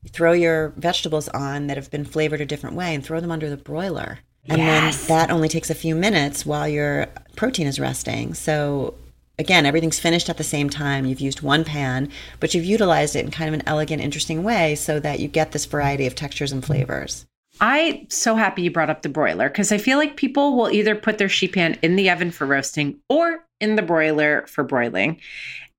throw 0.08 0.32
your 0.32 0.70
vegetables 0.76 1.28
on 1.28 1.66
that 1.66 1.76
have 1.76 1.90
been 1.90 2.04
flavored 2.04 2.40
a 2.40 2.46
different 2.46 2.76
way 2.76 2.94
and 2.94 3.04
throw 3.04 3.20
them 3.20 3.30
under 3.30 3.50
the 3.50 3.56
broiler. 3.56 4.20
And 4.48 4.58
Yes. 4.58 5.06
then 5.06 5.18
that 5.18 5.30
only 5.30 5.48
takes 5.48 5.70
a 5.70 5.74
few 5.74 5.94
minutes 5.94 6.46
while 6.46 6.68
your 6.68 7.06
protein 7.36 7.66
is 7.66 7.78
resting. 7.78 8.34
So 8.34 8.94
again, 9.38 9.66
everything's 9.66 9.98
finished 10.00 10.28
at 10.30 10.36
the 10.36 10.44
same 10.44 10.70
time. 10.70 11.04
You've 11.04 11.20
used 11.20 11.42
one 11.42 11.64
pan, 11.64 12.10
but 12.40 12.54
you've 12.54 12.64
utilized 12.64 13.14
it 13.14 13.24
in 13.24 13.30
kind 13.30 13.48
of 13.48 13.54
an 13.54 13.66
elegant, 13.66 14.02
interesting 14.02 14.42
way 14.42 14.74
so 14.74 14.98
that 15.00 15.20
you 15.20 15.28
get 15.28 15.52
this 15.52 15.66
variety 15.66 16.06
of 16.06 16.14
textures 16.14 16.52
and 16.52 16.64
flavors. 16.64 17.26
I'm 17.60 18.08
so 18.08 18.36
happy 18.36 18.62
you 18.62 18.70
brought 18.70 18.90
up 18.90 19.02
the 19.02 19.08
broiler 19.08 19.48
because 19.48 19.72
I 19.72 19.78
feel 19.78 19.98
like 19.98 20.16
people 20.16 20.56
will 20.56 20.70
either 20.70 20.94
put 20.94 21.18
their 21.18 21.28
sheet 21.28 21.54
pan 21.54 21.76
in 21.82 21.96
the 21.96 22.08
oven 22.10 22.30
for 22.30 22.46
roasting 22.46 22.98
or 23.08 23.44
in 23.60 23.74
the 23.76 23.82
broiler 23.82 24.46
for 24.46 24.62
broiling. 24.62 25.20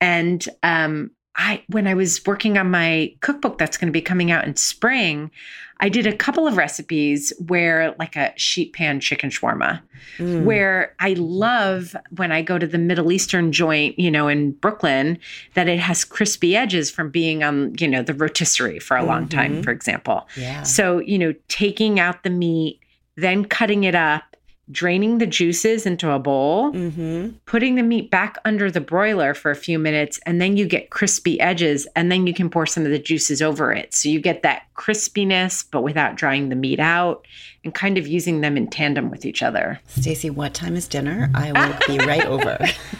And 0.02 0.46
um, 0.62 1.12
I, 1.36 1.64
when 1.68 1.88
I 1.88 1.94
was 1.94 2.26
working 2.26 2.58
on 2.58 2.70
my 2.72 3.14
cookbook 3.22 3.58
that's 3.58 3.78
going 3.78 3.88
to 3.88 3.94
be 3.94 4.02
coming 4.02 4.30
out 4.32 4.46
in 4.46 4.56
spring, 4.56 5.32
I 5.80 5.88
did 5.88 6.06
a 6.06 6.16
couple 6.16 6.46
of 6.48 6.58
recipes 6.58 7.32
where, 7.48 7.96
like 7.98 8.18
a 8.18 8.34
sheet 8.36 8.74
pan 8.74 9.00
chicken 9.00 9.30
shawarma, 9.30 9.82
Mm. 10.18 10.44
where 10.44 10.96
I 11.00 11.14
love 11.18 11.96
when 12.16 12.32
I 12.32 12.42
go 12.42 12.58
to 12.58 12.66
the 12.68 12.78
Middle 12.78 13.12
Eastern 13.12 13.52
joint, 13.52 13.98
you 14.00 14.10
know, 14.12 14.28
in 14.28 14.52
Brooklyn, 14.52 15.18
that 15.54 15.68
it 15.70 15.80
has 15.80 16.04
crispy 16.04 16.56
edges 16.56 16.90
from 16.92 17.10
being 17.10 17.44
on, 17.44 17.76
you 17.80 17.88
know, 17.88 18.02
the 18.02 18.14
rotisserie 18.14 18.80
for 18.80 18.98
a 18.98 19.04
long 19.06 19.28
time, 19.28 19.58
Mhm. 19.58 19.64
for 19.64 19.72
example. 19.72 20.28
Yeah. 20.36 20.64
So, 20.64 21.00
you 21.00 21.18
know, 21.20 21.34
taking 21.48 22.00
out 22.00 22.24
the 22.24 22.30
meat, 22.30 22.80
then 23.16 23.46
cutting 23.46 23.84
it 23.84 23.96
up, 23.96 24.29
draining 24.72 25.18
the 25.18 25.26
juices 25.28 25.86
into 25.86 26.10
a 26.12 26.20
bowl, 26.20 26.72
Mm-hmm. 26.74 27.30
putting 27.46 27.76
the 27.76 27.84
meat 27.84 28.12
back 28.12 28.38
under 28.46 28.70
the 28.70 28.82
broiler 28.82 29.34
for 29.34 29.52
a 29.52 29.56
few 29.56 29.80
minutes, 29.80 30.20
and 30.26 30.40
then 30.42 30.58
you 30.58 30.66
get 30.68 30.90
crispy 30.92 31.40
edges, 31.40 31.88
and 31.96 32.12
then 32.12 32.28
you 32.28 32.34
can 32.34 32.50
pour 32.50 32.66
some 32.66 32.86
of 32.86 32.92
the 32.92 33.00
juices 33.00 33.42
over 33.42 33.72
it. 33.72 33.94
So 33.94 34.10
you 34.10 34.20
get 34.22 34.44
that 34.44 34.64
crispiness, 34.80 35.66
but 35.70 35.82
without 35.84 36.16
drying 36.16 36.48
the 36.48 36.56
meat 36.56 36.80
out 36.80 37.28
and 37.66 37.76
kind 37.76 37.98
of 37.98 38.08
using 38.08 38.40
them 38.40 38.56
in 38.56 38.66
tandem 38.68 39.12
with 39.12 39.26
each 39.26 39.44
other. 39.44 39.78
Stacy, 39.88 40.30
what 40.30 40.54
time 40.54 40.78
is 40.78 40.88
dinner? 40.88 41.30
I 41.36 41.52
will 41.52 41.78
be 41.98 41.98
right 42.06 42.26
over. 42.26 42.58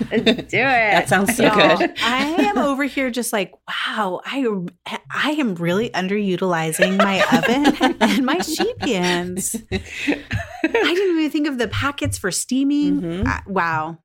Do 0.10 0.16
it. 0.18 0.52
that 0.52 1.08
sounds 1.08 1.38
so 1.38 1.46
Y'all, 1.46 1.78
good. 1.78 1.94
I 2.04 2.26
am 2.26 2.58
over 2.58 2.84
here 2.84 3.10
just 3.10 3.32
like, 3.32 3.54
wow, 3.68 4.20
I 4.26 4.46
I 5.10 5.32
am 5.32 5.56
really 5.56 5.90
underutilizing 5.92 6.98
my 6.98 7.24
oven 7.32 7.96
and 8.02 8.26
my 8.26 8.40
sheet 8.40 8.78
pans. 8.80 9.56
I 9.72 9.78
didn't 10.62 11.18
even 11.18 11.32
think 11.32 11.48
of 11.48 11.58
the 11.58 11.70
packets 11.70 12.18
for 12.18 12.30
steaming. 12.30 13.02
Mhm. 13.02 13.28
Uh, 13.28 13.40
wow. 13.48 13.98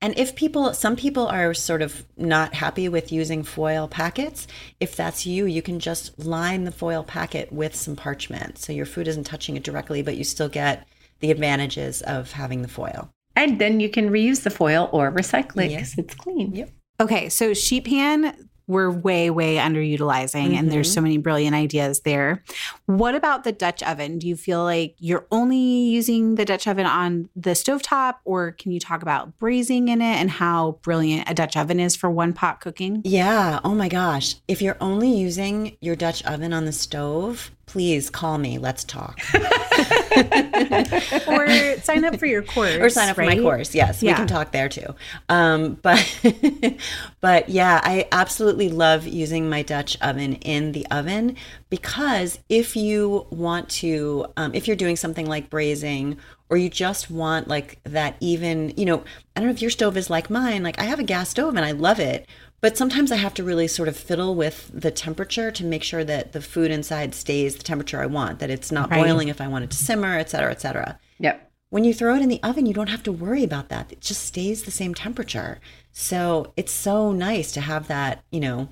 And 0.00 0.16
if 0.16 0.36
people, 0.36 0.72
some 0.74 0.94
people 0.94 1.26
are 1.26 1.52
sort 1.54 1.82
of 1.82 2.04
not 2.16 2.54
happy 2.54 2.88
with 2.88 3.10
using 3.10 3.42
foil 3.42 3.88
packets, 3.88 4.46
if 4.78 4.94
that's 4.94 5.26
you, 5.26 5.44
you 5.46 5.60
can 5.60 5.80
just 5.80 6.16
line 6.24 6.64
the 6.64 6.70
foil 6.70 7.02
packet 7.02 7.52
with 7.52 7.74
some 7.74 7.96
parchment. 7.96 8.58
So 8.58 8.72
your 8.72 8.86
food 8.86 9.08
isn't 9.08 9.24
touching 9.24 9.56
it 9.56 9.64
directly, 9.64 10.02
but 10.02 10.16
you 10.16 10.22
still 10.22 10.48
get 10.48 10.86
the 11.18 11.32
advantages 11.32 12.00
of 12.02 12.30
having 12.32 12.62
the 12.62 12.68
foil. 12.68 13.10
And 13.34 13.60
then 13.60 13.80
you 13.80 13.88
can 13.88 14.10
reuse 14.10 14.44
the 14.44 14.50
foil 14.50 14.88
or 14.92 15.10
recycle 15.10 15.64
it 15.64 15.72
Yeah. 15.72 15.78
because 15.78 15.98
it's 15.98 16.14
clean. 16.14 16.54
Yep. 16.54 16.70
Okay, 17.00 17.28
so 17.28 17.52
sheet 17.54 17.84
pan 17.86 18.47
we're 18.68 18.90
way 18.90 19.30
way 19.30 19.56
underutilizing 19.56 20.54
and 20.54 20.70
there's 20.70 20.92
so 20.92 20.98
mm-hmm. 20.98 21.04
many 21.04 21.18
brilliant 21.18 21.56
ideas 21.56 22.00
there. 22.00 22.44
What 22.86 23.14
about 23.14 23.42
the 23.42 23.50
Dutch 23.50 23.82
oven? 23.82 24.18
Do 24.18 24.28
you 24.28 24.36
feel 24.36 24.62
like 24.62 24.94
you're 24.98 25.26
only 25.32 25.58
using 25.58 26.36
the 26.36 26.44
Dutch 26.44 26.68
oven 26.68 26.86
on 26.86 27.28
the 27.34 27.50
stovetop 27.50 28.16
or 28.24 28.52
can 28.52 28.70
you 28.70 28.78
talk 28.78 29.02
about 29.02 29.36
braising 29.38 29.88
in 29.88 30.00
it 30.00 30.16
and 30.16 30.30
how 30.30 30.78
brilliant 30.82 31.28
a 31.28 31.34
Dutch 31.34 31.56
oven 31.56 31.80
is 31.80 31.96
for 31.96 32.10
one 32.10 32.32
pot 32.32 32.60
cooking? 32.60 33.00
Yeah. 33.04 33.58
Oh 33.64 33.74
my 33.74 33.88
gosh. 33.88 34.36
If 34.46 34.62
you're 34.62 34.76
only 34.80 35.10
using 35.10 35.76
your 35.80 35.96
Dutch 35.96 36.22
oven 36.24 36.52
on 36.52 36.66
the 36.66 36.72
stove, 36.72 37.50
please 37.66 38.10
call 38.10 38.38
me. 38.38 38.58
Let's 38.58 38.84
talk. 38.84 39.18
or 41.28 41.80
sign 41.80 42.04
up 42.04 42.18
for 42.18 42.26
your 42.26 42.42
course 42.42 42.76
or 42.76 42.88
sign 42.90 43.08
up 43.08 43.16
for 43.16 43.24
my 43.24 43.36
course. 43.36 43.74
Yes, 43.74 44.02
we 44.02 44.12
can 44.12 44.26
talk 44.26 44.52
there 44.52 44.68
too. 44.68 44.94
Um, 45.28 45.74
but 45.82 46.20
but 47.20 47.48
yeah, 47.48 47.80
I 47.82 48.08
absolutely 48.12 48.68
love 48.68 49.06
using 49.06 49.48
my 49.48 49.62
Dutch 49.62 49.96
oven 50.00 50.34
in 50.34 50.72
the 50.72 50.86
oven 50.90 51.36
because 51.70 52.38
if 52.48 52.76
you 52.76 53.26
want 53.30 53.68
to, 53.70 54.26
um, 54.36 54.54
if 54.54 54.66
you're 54.66 54.76
doing 54.76 54.96
something 54.96 55.26
like 55.26 55.50
braising. 55.50 56.18
Or 56.50 56.56
you 56.56 56.70
just 56.70 57.10
want 57.10 57.46
like 57.46 57.78
that 57.84 58.16
even, 58.20 58.72
you 58.74 58.86
know, 58.86 59.04
I 59.36 59.40
don't 59.40 59.50
know 59.50 59.54
if 59.54 59.60
your 59.60 59.70
stove 59.70 59.98
is 59.98 60.08
like 60.08 60.30
mine. 60.30 60.62
Like 60.62 60.78
I 60.78 60.84
have 60.84 60.98
a 60.98 61.02
gas 61.02 61.28
stove 61.28 61.56
and 61.56 61.62
I 61.62 61.72
love 61.72 62.00
it, 62.00 62.26
but 62.60 62.76
sometimes 62.76 63.12
I 63.12 63.16
have 63.16 63.34
to 63.34 63.44
really 63.44 63.68
sort 63.68 63.88
of 63.88 63.96
fiddle 63.96 64.34
with 64.34 64.70
the 64.74 64.90
temperature 64.90 65.50
to 65.50 65.64
make 65.64 65.82
sure 65.82 66.04
that 66.04 66.32
the 66.32 66.40
food 66.40 66.70
inside 66.70 67.14
stays 67.14 67.56
the 67.56 67.62
temperature 67.62 68.00
I 68.02 68.06
want, 68.06 68.38
that 68.40 68.50
it's 68.50 68.72
not 68.72 68.90
Right. 68.90 69.04
boiling 69.04 69.28
if 69.28 69.40
I 69.40 69.48
want 69.48 69.64
it 69.64 69.70
to 69.70 69.76
simmer, 69.76 70.18
et 70.18 70.30
cetera, 70.30 70.50
et 70.50 70.60
cetera. 70.60 70.98
Yep. 71.18 71.50
When 71.70 71.84
you 71.84 71.92
throw 71.92 72.16
it 72.16 72.22
in 72.22 72.30
the 72.30 72.42
oven, 72.42 72.66
you 72.66 72.72
don't 72.74 72.88
have 72.88 73.02
to 73.02 73.12
worry 73.12 73.44
about 73.44 73.68
that. 73.68 73.92
It 73.92 74.00
just 74.00 74.24
stays 74.24 74.62
the 74.62 74.70
same 74.70 74.94
temperature. 74.94 75.60
So 75.92 76.52
it's 76.56 76.72
so 76.72 77.12
nice 77.12 77.52
to 77.52 77.60
have 77.60 77.88
that, 77.88 78.24
you 78.30 78.40
know, 78.40 78.68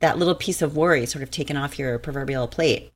that 0.00 0.18
little 0.18 0.34
piece 0.34 0.60
of 0.60 0.76
worry 0.76 1.06
sort 1.06 1.22
of 1.22 1.30
taken 1.30 1.56
off 1.56 1.78
your 1.78 1.98
proverbial 1.98 2.46
plate. 2.48 2.92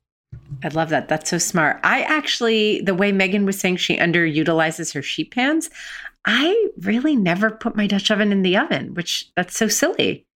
I 0.63 0.67
love 0.67 0.89
that. 0.89 1.07
That's 1.07 1.31
so 1.31 1.39
smart. 1.39 1.79
I 1.83 2.01
actually, 2.01 2.81
the 2.81 2.93
way 2.93 3.11
Megan 3.11 3.45
was 3.45 3.59
saying 3.59 3.77
she 3.77 3.97
underutilizes 3.97 4.93
her 4.93 5.01
sheet 5.01 5.31
pans, 5.31 5.71
I 6.25 6.67
really 6.77 7.15
never 7.15 7.49
put 7.49 7.75
my 7.75 7.87
Dutch 7.87 8.11
oven 8.11 8.31
in 8.31 8.43
the 8.43 8.55
oven, 8.55 8.93
which 8.93 9.31
that's 9.35 9.57
so 9.57 9.67
silly. 9.67 10.27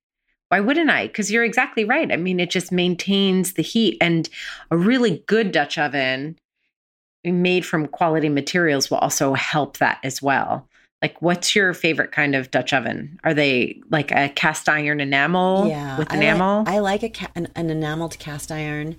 Why 0.53 0.59
wouldn't 0.59 0.91
I? 0.91 1.07
Because 1.07 1.31
you're 1.31 1.43
exactly 1.43 1.83
right. 1.83 2.11
I 2.11 2.15
mean, 2.15 2.39
it 2.39 2.51
just 2.51 2.71
maintains 2.71 3.53
the 3.53 3.63
heat, 3.63 3.97
and 3.99 4.29
a 4.69 4.77
really 4.77 5.23
good 5.25 5.51
Dutch 5.51 5.79
oven 5.79 6.37
made 7.23 7.65
from 7.65 7.87
quality 7.87 8.29
materials 8.29 8.91
will 8.91 8.99
also 8.99 9.33
help 9.33 9.77
that 9.77 9.97
as 10.03 10.21
well. 10.21 10.69
Like, 11.01 11.19
what's 11.23 11.55
your 11.55 11.73
favorite 11.73 12.11
kind 12.11 12.35
of 12.35 12.51
Dutch 12.51 12.71
oven? 12.71 13.19
Are 13.23 13.33
they 13.33 13.81
like 13.89 14.11
a 14.11 14.29
cast 14.29 14.69
iron 14.69 15.01
enamel 15.01 15.69
yeah, 15.69 15.97
with 15.97 16.13
I 16.13 16.17
enamel? 16.17 16.59
Like, 16.65 16.75
I 16.75 16.79
like 16.81 17.01
a 17.01 17.09
ca- 17.09 17.31
an, 17.33 17.47
an 17.55 17.71
enameled 17.71 18.19
cast 18.19 18.51
iron 18.51 18.97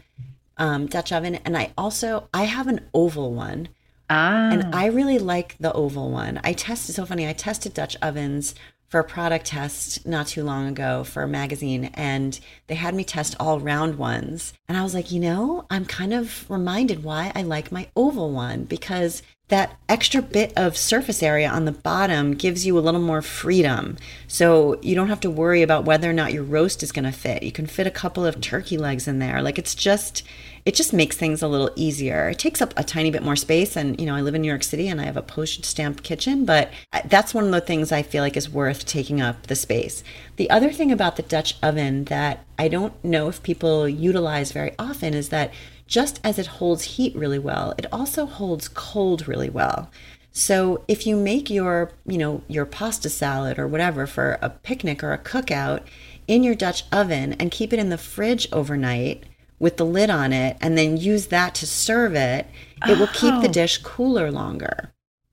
um, 0.56 0.86
Dutch 0.86 1.12
oven, 1.12 1.36
and 1.44 1.56
I 1.56 1.70
also 1.78 2.28
I 2.34 2.46
have 2.46 2.66
an 2.66 2.80
oval 2.92 3.32
one, 3.32 3.68
ah, 4.10 4.50
and 4.50 4.74
I 4.74 4.86
really 4.86 5.20
like 5.20 5.54
the 5.60 5.72
oval 5.72 6.10
one. 6.10 6.40
I 6.42 6.52
tested 6.52 6.96
so 6.96 7.06
funny. 7.06 7.28
I 7.28 7.32
tested 7.32 7.74
Dutch 7.74 7.96
ovens 8.02 8.56
for 8.94 9.00
a 9.00 9.04
product 9.04 9.46
test 9.46 10.06
not 10.06 10.28
too 10.28 10.44
long 10.44 10.68
ago 10.68 11.02
for 11.02 11.24
a 11.24 11.28
magazine, 11.28 11.90
and 11.94 12.38
they 12.68 12.76
had 12.76 12.94
me 12.94 13.02
test 13.02 13.34
all 13.40 13.58
round 13.58 13.98
ones, 13.98 14.52
and 14.68 14.78
I 14.78 14.84
was 14.84 14.94
like, 14.94 15.10
you 15.10 15.18
know, 15.18 15.66
I'm 15.68 15.84
kind 15.84 16.14
of 16.14 16.48
reminded 16.48 17.02
why 17.02 17.32
I 17.34 17.42
like 17.42 17.72
my 17.72 17.88
oval 17.96 18.30
one 18.30 18.62
because 18.62 19.20
that 19.48 19.76
extra 19.88 20.22
bit 20.22 20.52
of 20.56 20.76
surface 20.76 21.24
area 21.24 21.48
on 21.48 21.64
the 21.64 21.72
bottom 21.72 22.34
gives 22.34 22.64
you 22.64 22.78
a 22.78 22.86
little 22.86 23.00
more 23.00 23.20
freedom. 23.20 23.96
So 24.28 24.78
you 24.80 24.94
don't 24.94 25.08
have 25.08 25.20
to 25.20 25.30
worry 25.30 25.62
about 25.62 25.84
whether 25.84 26.08
or 26.08 26.12
not 26.12 26.32
your 26.32 26.44
roast 26.44 26.84
is 26.84 26.92
going 26.92 27.04
to 27.04 27.10
fit. 27.10 27.42
You 27.42 27.50
can 27.50 27.66
fit 27.66 27.88
a 27.88 27.90
couple 27.90 28.24
of 28.24 28.40
turkey 28.40 28.78
legs 28.78 29.08
in 29.08 29.18
there. 29.18 29.42
Like 29.42 29.58
it's 29.58 29.74
just 29.74 30.22
it 30.64 30.74
just 30.74 30.94
makes 30.94 31.16
things 31.16 31.42
a 31.42 31.48
little 31.48 31.70
easier. 31.76 32.30
It 32.30 32.38
takes 32.38 32.62
up 32.62 32.72
a 32.76 32.84
tiny 32.84 33.10
bit 33.10 33.22
more 33.22 33.36
space 33.36 33.76
and 33.76 34.00
you 34.00 34.06
know, 34.06 34.14
I 34.14 34.22
live 34.22 34.34
in 34.34 34.42
New 34.42 34.48
York 34.48 34.62
City 34.62 34.88
and 34.88 35.00
I 35.00 35.04
have 35.04 35.16
a 35.16 35.22
postage 35.22 35.66
stamp 35.66 36.02
kitchen, 36.02 36.46
but 36.46 36.70
that's 37.06 37.34
one 37.34 37.44
of 37.44 37.50
the 37.50 37.60
things 37.60 37.92
I 37.92 38.02
feel 38.02 38.22
like 38.22 38.36
is 38.36 38.48
worth 38.48 38.86
taking 38.86 39.20
up 39.20 39.46
the 39.46 39.56
space. 39.56 40.02
The 40.36 40.48
other 40.48 40.72
thing 40.72 40.90
about 40.90 41.16
the 41.16 41.22
Dutch 41.22 41.56
oven 41.62 42.04
that 42.04 42.44
I 42.58 42.68
don't 42.68 43.02
know 43.04 43.28
if 43.28 43.42
people 43.42 43.86
utilize 43.88 44.52
very 44.52 44.72
often 44.78 45.12
is 45.12 45.28
that 45.28 45.52
just 45.86 46.18
as 46.24 46.38
it 46.38 46.46
holds 46.46 46.84
heat 46.84 47.14
really 47.14 47.38
well, 47.38 47.74
it 47.76 47.86
also 47.92 48.24
holds 48.24 48.68
cold 48.68 49.28
really 49.28 49.50
well. 49.50 49.90
So 50.32 50.82
if 50.88 51.06
you 51.06 51.14
make 51.14 51.50
your, 51.50 51.92
you 52.06 52.16
know, 52.16 52.42
your 52.48 52.64
pasta 52.64 53.10
salad 53.10 53.58
or 53.58 53.68
whatever 53.68 54.06
for 54.06 54.38
a 54.40 54.48
picnic 54.48 55.04
or 55.04 55.12
a 55.12 55.18
cookout 55.18 55.82
in 56.26 56.42
your 56.42 56.54
Dutch 56.54 56.84
oven 56.90 57.34
and 57.34 57.50
keep 57.50 57.72
it 57.72 57.78
in 57.78 57.90
the 57.90 57.98
fridge 57.98 58.48
overnight 58.50 59.24
with 59.64 59.78
the 59.78 59.84
lid 59.86 60.10
on 60.10 60.30
it 60.32 60.58
and 60.60 60.76
then 60.76 60.98
use 60.98 61.28
that 61.28 61.54
to 61.56 61.66
serve 61.66 62.14
it, 62.14 62.46
it 62.86 62.98
will 62.98 63.06
keep 63.08 63.40
the 63.40 63.48
Oh. 63.48 63.52
dish 63.52 63.78
cooler 63.78 64.30
longer. 64.30 64.92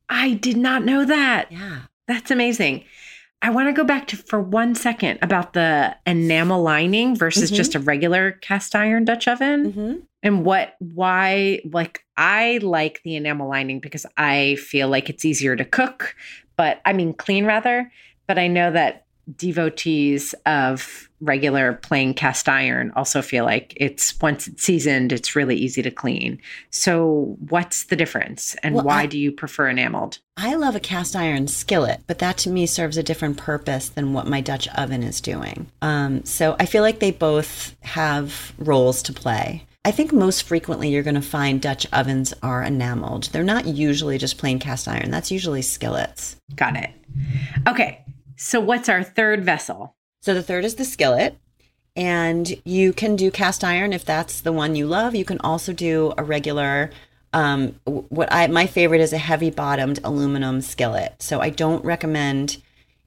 I 0.10 0.34
did 0.36 0.56
not 0.58 0.86
know 0.86 1.04
that. 1.06 1.52
Yeah. 1.52 1.80
That's 2.08 2.32
amazing. 2.32 2.86
I 3.42 3.50
want 3.50 3.68
to 3.68 3.74
go 3.74 3.84
back 3.84 4.08
to 4.08 4.16
for 4.18 4.40
one 4.40 4.74
second 4.74 5.20
about 5.22 5.52
the 5.54 5.96
enamel 6.06 6.62
lining 6.62 7.16
versus 7.16 7.52
Mhm. 7.52 7.56
just 7.56 7.76
a 7.76 7.80
regular 7.80 8.32
cast 8.32 8.74
iron 8.76 9.04
Dutch 9.04 9.28
oven 9.28 9.72
hmm 9.72 9.94
and 10.24 10.46
what, 10.46 10.76
why, 10.78 11.60
like, 11.66 12.06
I 12.16 12.60
like 12.62 13.02
the 13.04 13.16
enamel 13.16 13.50
lining 13.50 13.80
because 13.80 14.06
I 14.18 14.56
feel 14.58 14.88
like 14.88 15.10
it's 15.10 15.26
easier 15.26 15.56
to 15.56 15.66
cook, 15.66 16.16
but 16.56 16.80
I 16.86 16.94
mean, 16.94 17.14
clean 17.14 17.44
rather. 17.44 17.92
But 18.28 18.38
I 18.38 18.48
know 18.48 18.72
that 18.72 19.06
devotees 19.38 20.34
of 20.46 21.10
regular 21.20 21.74
plain 21.74 22.14
cast 22.16 22.50
iron 22.50 22.92
also 22.96 23.22
feel 23.22 23.46
like 23.46 23.74
it's 23.78 24.20
once 24.22 24.48
it's 24.48 24.64
seasoned, 24.64 25.12
it's 25.12 25.36
really 25.36 25.56
easy 25.56 25.82
to 25.84 25.92
clean. 25.92 26.42
So, 26.72 27.38
what's 27.50 27.86
the 27.86 27.96
difference 27.96 28.56
and 28.64 28.76
Well, 28.76 28.86
why 28.86 29.02
I- 29.02 29.06
do 29.06 29.20
you 29.20 29.32
prefer 29.32 29.70
enameled? 29.70 30.18
I 30.38 30.56
love 30.56 30.76
a 30.76 30.80
cast 30.80 31.16
iron 31.16 31.48
skillet, 31.48 32.02
but 32.08 32.20
that 32.20 32.38
to 32.40 32.50
me 32.50 32.66
serves 32.66 32.98
a 32.98 33.04
different 33.04 33.38
purpose 33.38 33.90
than 33.90 34.14
what 34.14 34.28
my 34.28 34.42
Dutch 34.42 34.68
oven 34.70 35.04
is 35.04 35.22
doing. 35.22 35.68
Um, 35.82 36.26
so 36.26 36.56
I 36.60 36.66
feel 36.66 36.82
like 36.82 37.00
they 37.00 37.12
both 37.12 37.76
have 37.82 38.54
roles 38.58 39.04
to 39.04 39.14
play. 39.14 39.66
I 39.84 39.92
think 39.92 40.14
most 40.14 40.44
frequently 40.44 40.90
you're 40.90 41.02
going 41.04 41.16
to 41.16 41.22
find 41.22 41.60
Dutch 41.62 41.88
ovens 41.92 42.34
are 42.44 42.64
enameled. 42.64 43.26
They're 43.32 43.44
not 43.44 43.66
usually 43.66 44.18
just 44.20 44.38
plain 44.38 44.60
cast 44.60 44.88
iron. 44.88 45.10
That's 45.12 45.32
usually 45.32 45.64
skillets. 45.64 46.36
Got 46.56 46.76
it. 46.78 46.92
Okay. 47.68 48.04
So, 48.44 48.60
what's 48.60 48.90
our 48.90 49.04
third 49.04 49.46
vessel? 49.46 49.96
So 50.24 50.34
the 50.34 50.42
third 50.42 50.66
is 50.66 50.74
the 50.74 50.84
skillet. 50.84 51.38
And 51.96 52.60
you 52.66 52.92
can 52.92 53.16
do 53.16 53.30
cast 53.30 53.64
iron 53.64 53.94
if 53.94 54.04
that's 54.04 54.42
the 54.42 54.52
one 54.52 54.76
you 54.76 54.88
love. 54.88 55.14
You 55.14 55.26
can 55.26 55.40
also 55.42 55.74
do 55.74 56.12
a 56.18 56.24
regular 56.24 56.90
um 57.34 57.76
what 57.86 58.34
I 58.34 58.48
my 58.48 58.66
favorite 58.66 59.00
is 59.00 59.14
a 59.14 59.20
heavy 59.20 59.52
bottomed 59.52 60.00
aluminum 60.04 60.62
skillet. 60.62 61.22
So 61.22 61.40
I 61.40 61.52
don't 61.52 61.86
recommend 61.86 62.58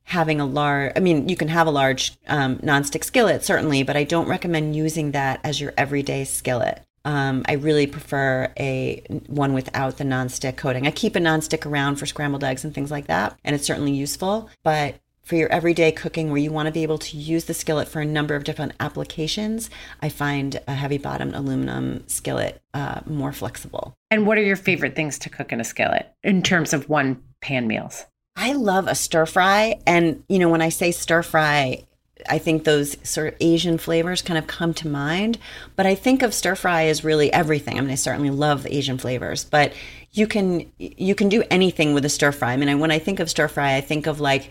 having 0.05 0.40
a 0.40 0.47
large 0.47 0.92
I 0.94 1.01
mean 1.01 1.29
you 1.29 1.37
can 1.37 1.49
have 1.49 1.66
a 1.66 1.73
large 1.73 2.16
um 2.29 2.59
nonstick 2.59 3.03
skillet 3.03 3.42
certainly, 3.44 3.83
but 3.83 3.97
I 3.97 4.05
don't 4.05 4.29
recommend 4.29 4.77
using 4.77 5.11
that 5.11 5.40
as 5.42 5.61
your 5.61 5.75
everyday 5.77 6.25
skillet. 6.25 6.81
Um, 7.05 7.44
I 7.47 7.55
really 7.55 7.87
prefer 7.87 8.53
a 8.59 9.03
one 9.27 9.53
without 9.53 9.99
the 9.99 10.05
nonstick 10.05 10.57
coating. 10.57 10.87
I 10.87 10.90
keep 10.90 11.16
a 11.16 11.18
nonstick 11.18 11.66
around 11.66 11.97
for 11.97 12.07
scrambled 12.07 12.44
eggs 12.44 12.64
and 12.64 12.73
things 12.73 12.90
like 12.90 13.09
that, 13.09 13.38
and 13.44 13.55
it's 13.55 13.66
certainly 13.66 13.92
useful. 13.92 14.49
But 14.62 14.94
for 15.25 15.37
your 15.37 15.51
everyday 15.51 15.91
cooking 15.91 16.29
where 16.29 16.39
you 16.39 16.53
want 16.53 16.67
to 16.67 16.73
be 16.73 16.83
able 16.83 16.99
to 16.99 17.17
use 17.17 17.45
the 17.45 17.55
skillet 17.55 17.89
for 17.89 18.01
a 18.01 18.07
number 18.07 18.35
of 18.35 18.45
different 18.45 18.73
applications, 18.79 19.71
I 20.03 20.11
find 20.11 20.61
a 20.69 20.75
heavy 20.75 20.99
bottomed 20.99 21.35
aluminum 21.35 22.07
skillet 22.07 22.61
uh, 22.75 23.01
more 23.07 23.33
flexible. 23.33 23.95
And 24.11 24.27
what 24.27 24.39
are 24.39 24.43
your 24.43 24.57
favorite 24.57 24.95
things 24.95 25.19
to 25.21 25.31
cook 25.31 25.51
in 25.51 25.61
a 25.61 25.65
skillet 25.65 26.13
in 26.23 26.43
terms 26.43 26.73
of 26.73 26.89
one 26.89 27.23
pan 27.41 27.67
meals? 27.67 28.05
I 28.37 28.53
love 28.53 28.87
a 28.87 28.95
stir 28.95 29.27
fry. 29.27 29.81
And, 29.87 30.23
you 30.29 30.39
know, 30.39 30.49
when 30.49 30.63
I 30.63 30.69
say 30.69 30.91
stir 30.91 31.23
fry, 31.23 31.85
I 32.29 32.39
think 32.39 32.65
those 32.65 32.97
sort 33.03 33.29
of 33.29 33.35
Asian 33.41 33.79
flavors 33.79 34.23
kind 34.23 34.39
of 34.39 34.47
come 34.47 34.75
to 34.75 34.89
mind. 34.89 35.39
But 35.77 35.87
I 35.87 35.95
think 35.95 36.23
of 36.23 36.35
stir 36.35 36.55
fry 36.55 36.85
as 36.85 37.05
really 37.05 37.33
everything. 37.33 37.79
I 37.79 37.81
mean, 37.81 37.91
I 37.91 37.97
certainly 37.97 38.31
love 38.31 38.63
the 38.63 38.75
Asian 38.75 38.99
flavors, 38.99 39.45
but 39.45 39.73
you 40.13 40.27
can 40.27 40.71
you 40.79 41.15
can 41.15 41.29
do 41.29 41.43
anything 41.51 41.93
with 41.93 42.05
a 42.05 42.09
stir 42.09 42.33
fry. 42.33 42.53
I 42.53 42.57
mean, 42.57 42.79
when 42.79 42.91
I 42.91 42.99
think 42.99 43.21
of 43.21 43.31
stir 43.31 43.49
fry, 43.49 43.77
I 43.77 43.81
think 43.81 44.07
of 44.07 44.21
like 44.21 44.51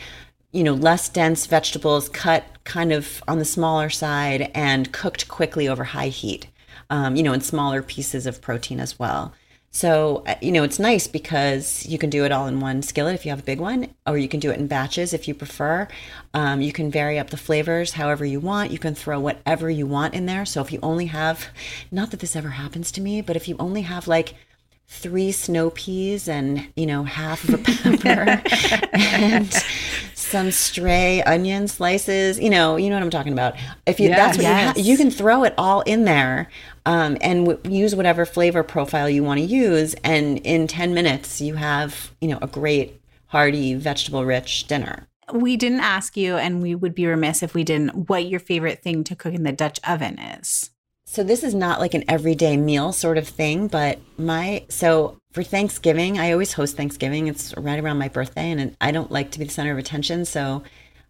you 0.54 0.64
know, 0.64 0.74
less 0.74 1.10
dense 1.10 1.46
vegetables 1.48 2.08
cut 2.10 2.46
kind 2.64 2.94
of 2.94 3.22
on 3.28 3.40
the 3.40 3.46
smaller 3.46 3.90
side 3.90 4.52
and 4.54 4.94
cooked 4.94 5.28
quickly 5.28 5.68
over 5.68 5.84
high 5.84 6.08
heat, 6.08 6.48
um, 6.90 7.16
you 7.16 7.24
know, 7.24 7.34
and 7.34 7.44
smaller 7.44 7.82
pieces 7.82 8.26
of 8.26 8.42
protein 8.42 8.80
as 8.80 8.98
well. 8.98 9.34
So, 9.76 10.24
uh, 10.28 10.36
you 10.40 10.52
know, 10.52 10.62
it's 10.62 10.78
nice 10.78 11.08
because 11.08 11.84
you 11.88 11.98
can 11.98 12.12
do 12.12 12.26
it 12.26 12.32
all 12.32 12.46
in 12.46 12.60
one 12.60 12.84
skillet 12.84 13.16
if 13.16 13.26
you 13.26 13.32
have 13.32 13.40
a 13.40 13.44
big 13.44 13.60
one, 13.60 13.88
or 14.06 14.20
you 14.20 14.28
can 14.28 14.40
do 14.40 14.52
it 14.52 14.60
in 14.60 14.68
batches 14.68 15.14
if 15.14 15.28
you 15.28 15.34
prefer. 15.34 15.88
Um, 16.36 16.62
you 16.62 16.72
can 16.72 16.92
vary 16.92 17.18
up 17.18 17.32
the 17.32 17.38
flavors 17.38 17.94
however 17.94 18.24
you 18.24 18.40
want. 18.40 18.70
You 18.70 18.78
can 18.78 18.94
throw 18.94 19.20
whatever 19.20 19.72
you 19.72 19.88
want 19.88 20.14
in 20.14 20.28
there. 20.28 20.46
So, 20.46 20.62
if 20.62 20.72
you 20.72 20.78
only 20.84 21.08
have, 21.08 21.48
not 21.92 22.12
that 22.12 22.20
this 22.20 22.36
ever 22.36 22.50
happens 22.50 22.92
to 22.92 23.02
me, 23.02 23.22
but 23.22 23.36
if 23.36 23.48
you 23.48 23.56
only 23.58 23.82
have 23.82 24.08
like 24.08 24.36
three 24.88 25.32
snow 25.32 25.72
peas 25.72 26.28
and 26.28 26.68
you 26.76 26.86
know 26.86 27.04
half 27.04 27.44
of 27.48 27.56
a 27.56 27.58
pepper 27.58 28.42
and 28.94 29.52
some 30.34 30.50
stray 30.52 31.22
onion 31.24 31.68
slices 31.68 32.40
you 32.40 32.50
know 32.50 32.76
you 32.76 32.90
know 32.90 32.96
what 32.96 33.04
i'm 33.04 33.10
talking 33.12 33.34
about 33.34 33.54
if 33.86 34.00
you 34.00 34.10
that's 34.10 34.36
what 34.38 34.44
Yes. 34.44 34.60
you 34.60 34.68
have 34.68 34.78
you 34.90 34.98
can 34.98 35.12
throw 35.12 35.44
it 35.44 35.54
all 35.60 35.82
in 35.82 36.06
there 36.06 36.50
um, 36.88 37.18
and 37.22 37.46
w- 37.46 37.60
use 37.82 37.96
whatever 37.96 38.26
flavor 38.26 38.64
profile 38.64 39.08
you 39.08 39.24
want 39.24 39.40
to 39.40 39.46
use 39.46 39.94
and 40.04 40.40
in 40.40 40.66
10 40.68 40.94
minutes 40.94 41.40
you 41.40 41.54
have 41.56 42.12
you 42.20 42.28
know 42.30 42.40
a 42.42 42.48
great 42.48 43.00
hearty 43.28 43.76
vegetable 43.76 44.26
rich 44.26 44.66
dinner 44.68 45.08
We 45.32 45.56
didn't 45.56 45.80
ask 45.80 46.18
you, 46.18 46.36
and 46.36 46.62
we 46.62 46.76
would 46.76 46.94
be 46.94 47.06
remiss 47.08 47.42
if 47.44 47.54
we 47.54 47.64
didn't, 47.64 48.10
what 48.10 48.26
your 48.26 48.42
favorite 48.42 48.84
thing 48.84 49.04
to 49.06 49.16
cook 49.16 49.34
in 49.34 49.44
the 49.44 49.54
Dutch 49.54 49.80
oven 49.88 50.20
is. 50.20 50.70
So 51.06 51.24
this 51.24 51.44
is 51.44 51.54
not 51.56 51.80
like 51.80 51.94
an 51.94 52.04
everyday 52.10 52.58
meal 52.58 52.92
sort 52.92 53.18
of 53.18 53.26
thing, 53.28 53.68
but 53.68 54.00
my 54.18 54.66
so 54.68 55.18
for 55.34 55.44
Thanksgiving, 55.44 56.20
I 56.20 56.32
always 56.32 56.54
host 56.54 56.78
Thanksgiving. 56.78 57.28
It's 57.28 57.58
right 57.58 57.80
around 57.80 57.98
my 57.98 58.08
birthday, 58.08 58.52
and 58.52 58.78
I 58.80 58.92
don't 58.92 59.12
like 59.12 59.32
to 59.32 59.40
be 59.40 59.46
the 59.46 59.52
center 59.52 59.72
of 59.72 59.80
attention. 59.80 60.26
So 60.26 60.64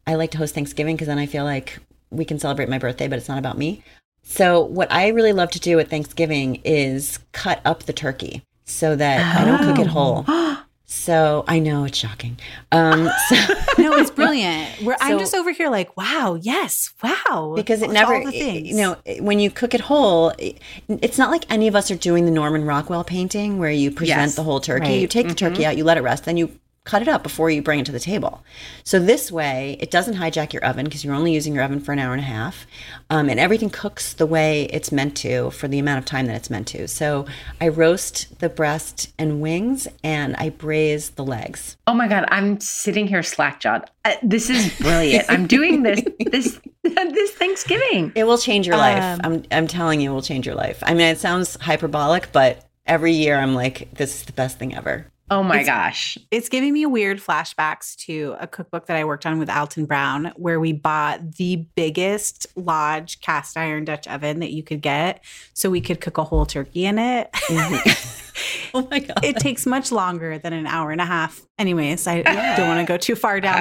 I 0.07 0.15
like 0.15 0.31
to 0.31 0.37
host 0.37 0.55
Thanksgiving 0.55 0.95
because 0.95 1.07
then 1.07 1.19
I 1.19 1.25
feel 1.25 1.43
like 1.43 1.77
we 2.09 2.23
can 2.23 2.39
celebrate 2.39 2.69
my 2.69 2.79
birthday, 2.79 3.09
but 3.09 3.19
it's 3.19 3.27
not 3.27 3.37
about 3.37 3.57
me. 3.57 3.83
So 4.23 4.61
what 4.61 4.89
I 4.91 5.09
really 5.09 5.33
love 5.33 5.51
to 5.51 5.59
do 5.59 5.77
at 5.79 5.89
Thanksgiving 5.89 6.61
is 6.63 7.19
cut 7.33 7.59
up 7.65 7.83
the 7.83 7.93
turkey 7.93 8.43
so 8.63 8.95
that 8.95 9.37
I 9.37 9.43
don't 9.43 9.59
cook 9.59 9.85
it 9.85 9.89
whole. 9.89 10.23
Oh. 10.27 10.62
So 10.85 11.43
I 11.47 11.59
know 11.59 11.85
it's 11.85 11.97
shocking. 11.97 12.37
Um, 12.71 13.09
so 13.29 13.35
No, 13.79 13.93
it's 13.95 14.11
brilliant. 14.11 14.81
We're, 14.83 14.95
I'm 15.01 15.17
just 15.17 15.33
over 15.33 15.51
here 15.51 15.69
like, 15.69 15.95
wow, 15.97 16.37
yes, 16.39 16.93
wow. 17.01 17.53
because 17.55 17.81
it 17.81 17.89
never 17.89 18.15
all 18.15 18.25
the 18.25 18.31
things. 18.31 18.67
you 18.67 18.75
know 18.75 18.97
when 19.19 19.39
you 19.39 19.49
cook 19.49 19.73
it 19.73 19.81
whole 19.81 20.29
it- 20.37 20.59
it's 20.87 21.17
not 21.17 21.31
like 21.31 21.45
any 21.51 21.67
of 21.67 21.75
us 21.75 21.89
are 21.89 21.95
doing 21.95 22.25
the 22.25 22.31
norman 22.31 22.65
rockwell 22.65 23.03
painting 23.03 23.57
where 23.59 23.71
you 23.71 23.89
present 23.91 24.19
Yes, 24.19 24.35
the 24.35 24.43
whole 24.43 24.59
turkey 24.59 24.81
right. 24.85 24.99
you 25.01 25.07
take 25.07 25.27
the 25.27 25.33
turkey 25.33 25.65
out 25.65 25.77
you 25.77 25.83
let 25.83 25.97
it 25.97 26.01
rest 26.01 26.25
then 26.25 26.37
you 26.37 26.51
cut 26.85 27.01
it 27.01 27.07
up 27.07 27.23
before 27.23 27.49
you 27.49 27.61
bring 27.61 27.79
it 27.79 27.85
to 27.85 27.91
the 27.91 27.99
table 27.99 28.43
so 28.83 28.99
this 28.99 29.31
way 29.31 29.77
it 29.79 29.89
doesn't 29.89 30.15
hijack 30.15 30.53
your 30.53 30.63
oven 30.65 30.85
because 30.85 31.03
you're 31.03 31.13
only 31.13 31.33
using 31.33 31.53
your 31.53 31.63
oven 31.63 31.79
for 31.79 31.91
an 31.93 31.99
hour 31.99 32.13
and 32.13 32.21
a 32.21 32.25
half 32.25 32.65
um, 33.09 33.29
and 33.29 33.39
everything 33.39 33.69
cooks 33.69 34.13
the 34.13 34.25
way 34.25 34.63
it's 34.65 34.91
meant 34.91 35.15
to 35.15 35.49
for 35.51 35.67
the 35.67 35.79
amount 35.79 35.97
of 35.99 36.05
time 36.05 36.25
that 36.25 36.35
it's 36.35 36.49
meant 36.49 36.67
to 36.67 36.87
so 36.87 37.25
i 37.61 37.67
roast 37.67 38.39
the 38.39 38.49
breast 38.49 39.13
and 39.17 39.41
wings 39.41 39.87
and 40.03 40.35
i 40.37 40.49
braise 40.49 41.11
the 41.11 41.23
legs 41.23 41.77
Oh 41.85 41.93
my 41.93 42.07
god, 42.07 42.25
I'm 42.29 42.59
sitting 42.61 43.07
here 43.07 43.21
slack-jawed. 43.21 43.89
Uh, 44.05 44.15
this 44.23 44.49
is 44.49 44.73
brilliant. 44.79 45.25
I'm 45.29 45.47
doing 45.47 45.83
this 45.83 46.01
this 46.31 46.59
this 46.83 47.31
Thanksgiving. 47.31 48.13
It 48.15 48.23
will 48.23 48.37
change 48.37 48.65
your 48.65 48.77
life. 48.77 49.03
Um, 49.03 49.19
I'm 49.23 49.43
I'm 49.51 49.67
telling 49.67 49.99
you, 49.99 50.11
it 50.11 50.13
will 50.13 50.21
change 50.21 50.45
your 50.45 50.55
life. 50.55 50.81
I 50.83 50.93
mean, 50.93 51.07
it 51.07 51.19
sounds 51.19 51.57
hyperbolic, 51.59 52.31
but 52.31 52.65
every 52.85 53.11
year 53.11 53.37
I'm 53.37 53.53
like, 53.53 53.91
this 53.93 54.15
is 54.15 54.23
the 54.23 54.31
best 54.31 54.57
thing 54.57 54.73
ever. 54.73 55.07
Oh 55.33 55.41
my 55.41 55.61
It's- 55.61 55.65
gosh. 55.65 56.17
It's 56.29 56.47
giving 56.47 56.73
me 56.73 56.85
weird 56.85 57.19
flashbacks 57.19 57.95
to 58.05 58.35
a 58.39 58.45
cookbook 58.45 58.85
that 58.85 58.97
I 58.97 59.03
worked 59.03 59.25
on 59.25 59.39
with 59.39 59.49
Alton 59.49 59.85
Brown, 59.85 60.31
where 60.35 60.59
we 60.59 60.73
bought 60.73 61.33
the 61.37 61.65
biggest 61.75 62.45
Lodge 62.55 63.19
cast 63.21 63.57
iron 63.57 63.83
Dutch 63.83 64.07
oven 64.07 64.39
that 64.41 64.51
you 64.51 64.61
could 64.61 64.81
get, 64.81 65.23
so 65.53 65.71
we 65.71 65.81
could 65.81 66.01
cook 66.01 66.19
a 66.19 66.23
whole 66.23 66.45
turkey 66.45 66.85
in 66.85 66.99
it. 66.99 67.31
Mm-hmm. 67.33 68.19
oh 68.75 68.87
my 68.91 68.99
god. 68.99 69.23
it 69.23 69.37
takes 69.37 69.65
much 69.65 69.91
longer 69.91 70.37
than 70.37 70.53
an 70.53 70.65
hour 70.67 70.91
and 70.91 71.01
a 71.01 71.05
half. 71.05 71.41
Anyways, 71.57 72.05
I 72.07 72.21
don't 72.55 72.67
want 72.67 72.79
to 72.79 72.85
go 72.93 72.97
too 72.97 73.15
far 73.15 73.39
down 73.39 73.55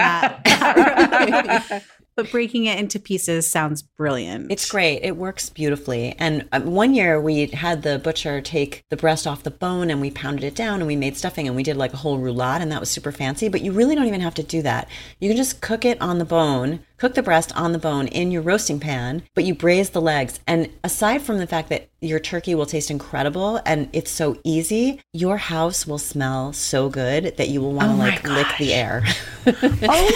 that. 0.45 1.71
road. 1.71 1.83
But 2.15 2.31
breaking 2.31 2.67
it 2.67 2.79
into 2.79 2.99
pieces 2.99 3.49
sounds 3.49 3.83
brilliant. 3.83 4.51
It's 4.51 4.71
great. 4.71 5.01
It 5.03 5.17
works 5.17 5.49
beautifully. 5.49 6.15
And 6.19 6.49
um, 6.53 6.67
one 6.67 6.95
year 6.95 7.21
we 7.21 7.47
had 7.47 7.83
the 7.83 7.99
butcher 7.99 8.41
take 8.41 8.85
the 8.91 8.97
breast 8.97 9.27
off 9.27 9.43
the 9.43 9.51
bone 9.51 9.91
and 9.91 10.01
we 10.01 10.11
pounded 10.11 10.45
it 10.45 10.55
down 10.55 10.81
and 10.81 10.87
we 10.87 10.97
made 10.97 11.17
stuffing 11.17 11.47
and 11.47 11.57
we 11.57 11.63
did 11.63 11.77
like 11.77 11.93
a 11.93 11.99
whole 11.99 12.19
roulade 12.19 12.61
and 12.61 12.71
that 12.73 12.81
was 12.81 12.91
super 12.91 13.13
fancy. 13.13 13.49
But 13.49 13.63
you 13.63 13.73
really 13.73 13.95
don't 13.95 14.07
even 14.07 14.21
have 14.21 14.35
to 14.35 14.43
do 14.43 14.63
that. 14.63 14.89
You 15.21 15.29
can 15.29 15.37
just 15.37 15.61
cook 15.61 15.85
it 15.85 16.01
on 16.01 16.19
the 16.19 16.25
bone, 16.25 16.81
cook 17.03 17.15
the 17.15 17.23
breast 17.23 17.51
on 17.57 17.73
the 17.73 17.81
bone 17.81 18.07
in 18.07 18.31
your 18.31 18.41
roasting 18.43 18.79
pan, 18.79 19.25
but 19.35 19.43
you 19.43 19.53
braise 19.53 19.91
the 19.91 20.01
legs. 20.01 20.39
And 20.47 20.71
aside 20.85 21.21
from 21.21 21.39
the 21.39 21.49
fact 21.49 21.69
that 21.71 21.89
your 22.01 22.21
turkey 22.21 22.55
will 22.55 22.65
taste 22.65 22.93
incredible 22.93 23.61
and 23.67 23.89
it's 23.93 24.09
so 24.13 24.39
easy, 24.45 25.01
your 25.13 25.37
house 25.37 25.85
will 25.85 25.99
smell 25.99 26.53
so 26.53 26.89
good 26.89 27.37
that 27.39 27.49
you 27.49 27.61
will 27.61 27.73
want 27.73 27.89
to 27.91 27.95
Oh 27.97 27.99
like 27.99 28.23
lick 28.23 28.47
the 28.57 28.73
air. 28.73 29.03
Oh 29.45 29.51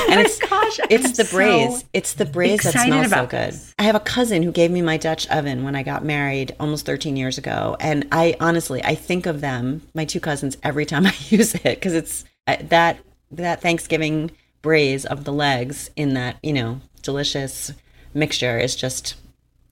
and 0.08 0.14
my 0.14 0.20
it's 0.20 0.38
gosh, 0.38 0.78
it's 0.88 1.06
I'm 1.06 1.12
the 1.14 1.24
so 1.24 1.36
braise. 1.36 1.84
it's 1.92 2.14
the 2.14 2.24
braise 2.24 2.62
that 2.62 2.74
smells 2.74 3.10
so 3.10 3.26
good. 3.26 3.52
this. 3.54 3.74
I 3.76 3.82
have 3.82 3.96
a 3.96 4.00
cousin 4.00 4.44
who 4.44 4.52
gave 4.52 4.70
me 4.70 4.80
my 4.80 4.96
Dutch 4.98 5.26
oven 5.26 5.64
when 5.64 5.74
I 5.74 5.82
got 5.82 6.04
married 6.04 6.54
almost 6.60 6.86
13 6.86 7.16
years 7.16 7.36
ago, 7.36 7.76
and 7.80 8.06
I 8.12 8.36
honestly 8.38 8.84
I 8.84 8.94
think 8.94 9.26
of 9.26 9.40
them, 9.40 9.82
my 9.92 10.04
two 10.04 10.20
cousins, 10.20 10.56
every 10.62 10.86
time 10.86 11.04
I 11.08 11.14
use 11.30 11.56
it 11.56 11.64
because 11.64 11.94
it's 11.94 12.24
uh, 12.46 12.58
that 12.68 12.98
that 13.32 13.60
Thanksgiving 13.60 14.30
braise 14.66 15.06
of 15.06 15.22
the 15.22 15.32
legs 15.32 15.90
in 15.94 16.14
that 16.14 16.36
you 16.42 16.52
know 16.52 16.80
delicious 17.00 17.72
mixture 18.12 18.58
is 18.58 18.74
just 18.74 19.14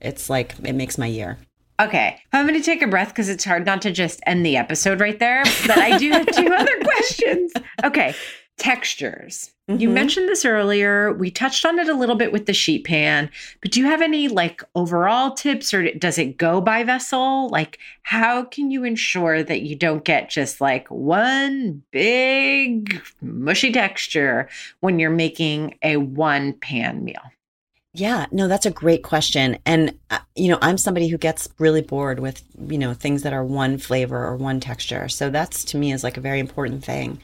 it's 0.00 0.30
like 0.30 0.54
it 0.62 0.74
makes 0.74 0.96
my 0.96 1.06
year. 1.06 1.36
Okay, 1.82 2.16
I'm 2.32 2.46
going 2.46 2.56
to 2.56 2.64
take 2.64 2.80
a 2.80 2.86
breath 2.86 3.08
because 3.08 3.28
it's 3.28 3.44
hard 3.44 3.66
not 3.66 3.82
to 3.82 3.90
just 3.90 4.20
end 4.24 4.46
the 4.46 4.56
episode 4.56 5.00
right 5.00 5.18
there. 5.18 5.42
But 5.66 5.78
I 5.78 5.98
do 5.98 6.12
have 6.12 6.26
two 6.26 6.46
other 6.56 6.78
questions. 6.84 7.52
Okay, 7.82 8.14
textures. 8.56 9.50
You 9.66 9.88
Mhm. 9.88 9.92
mentioned 9.92 10.28
this 10.28 10.44
earlier. 10.44 11.12
We 11.14 11.30
touched 11.30 11.64
on 11.64 11.78
it 11.78 11.88
a 11.88 11.94
little 11.94 12.16
bit 12.16 12.32
with 12.32 12.44
the 12.44 12.52
sheet 12.52 12.84
pan, 12.84 13.30
but 13.62 13.70
do 13.70 13.80
you 13.80 13.86
have 13.86 14.02
any 14.02 14.28
like 14.28 14.62
overall 14.74 15.32
tips 15.32 15.72
or 15.72 15.90
does 15.94 16.18
it 16.18 16.36
go 16.36 16.60
by 16.60 16.84
vessel? 16.84 17.48
Like, 17.48 17.78
how 18.02 18.44
can 18.44 18.70
you 18.70 18.84
ensure 18.84 19.42
that 19.42 19.62
you 19.62 19.74
don't 19.74 20.04
get 20.04 20.28
just 20.28 20.60
like 20.60 20.86
one 20.88 21.82
big 21.92 23.00
mushy 23.22 23.72
texture 23.72 24.50
when 24.80 24.98
you're 24.98 25.08
making 25.10 25.78
a 25.82 25.96
one 25.96 26.52
pan 26.52 27.02
meal? 27.02 27.22
Yeah, 27.96 28.26
no, 28.32 28.48
that's 28.48 28.66
a 28.66 28.72
great 28.72 29.04
question. 29.04 29.56
And, 29.64 29.96
uh, 30.10 30.18
you 30.34 30.48
know, 30.48 30.58
I'm 30.60 30.76
somebody 30.76 31.06
who 31.06 31.16
gets 31.16 31.48
really 31.60 31.80
bored 31.80 32.18
with, 32.18 32.42
you 32.68 32.76
know, 32.76 32.92
things 32.92 33.22
that 33.22 33.32
are 33.32 33.44
one 33.44 33.78
flavor 33.78 34.26
or 34.26 34.36
one 34.36 34.58
texture. 34.58 35.08
So 35.08 35.30
that's 35.30 35.62
to 35.66 35.78
me 35.78 35.92
is 35.92 36.02
like 36.02 36.16
a 36.16 36.20
very 36.20 36.40
important 36.40 36.84
thing. 36.84 37.20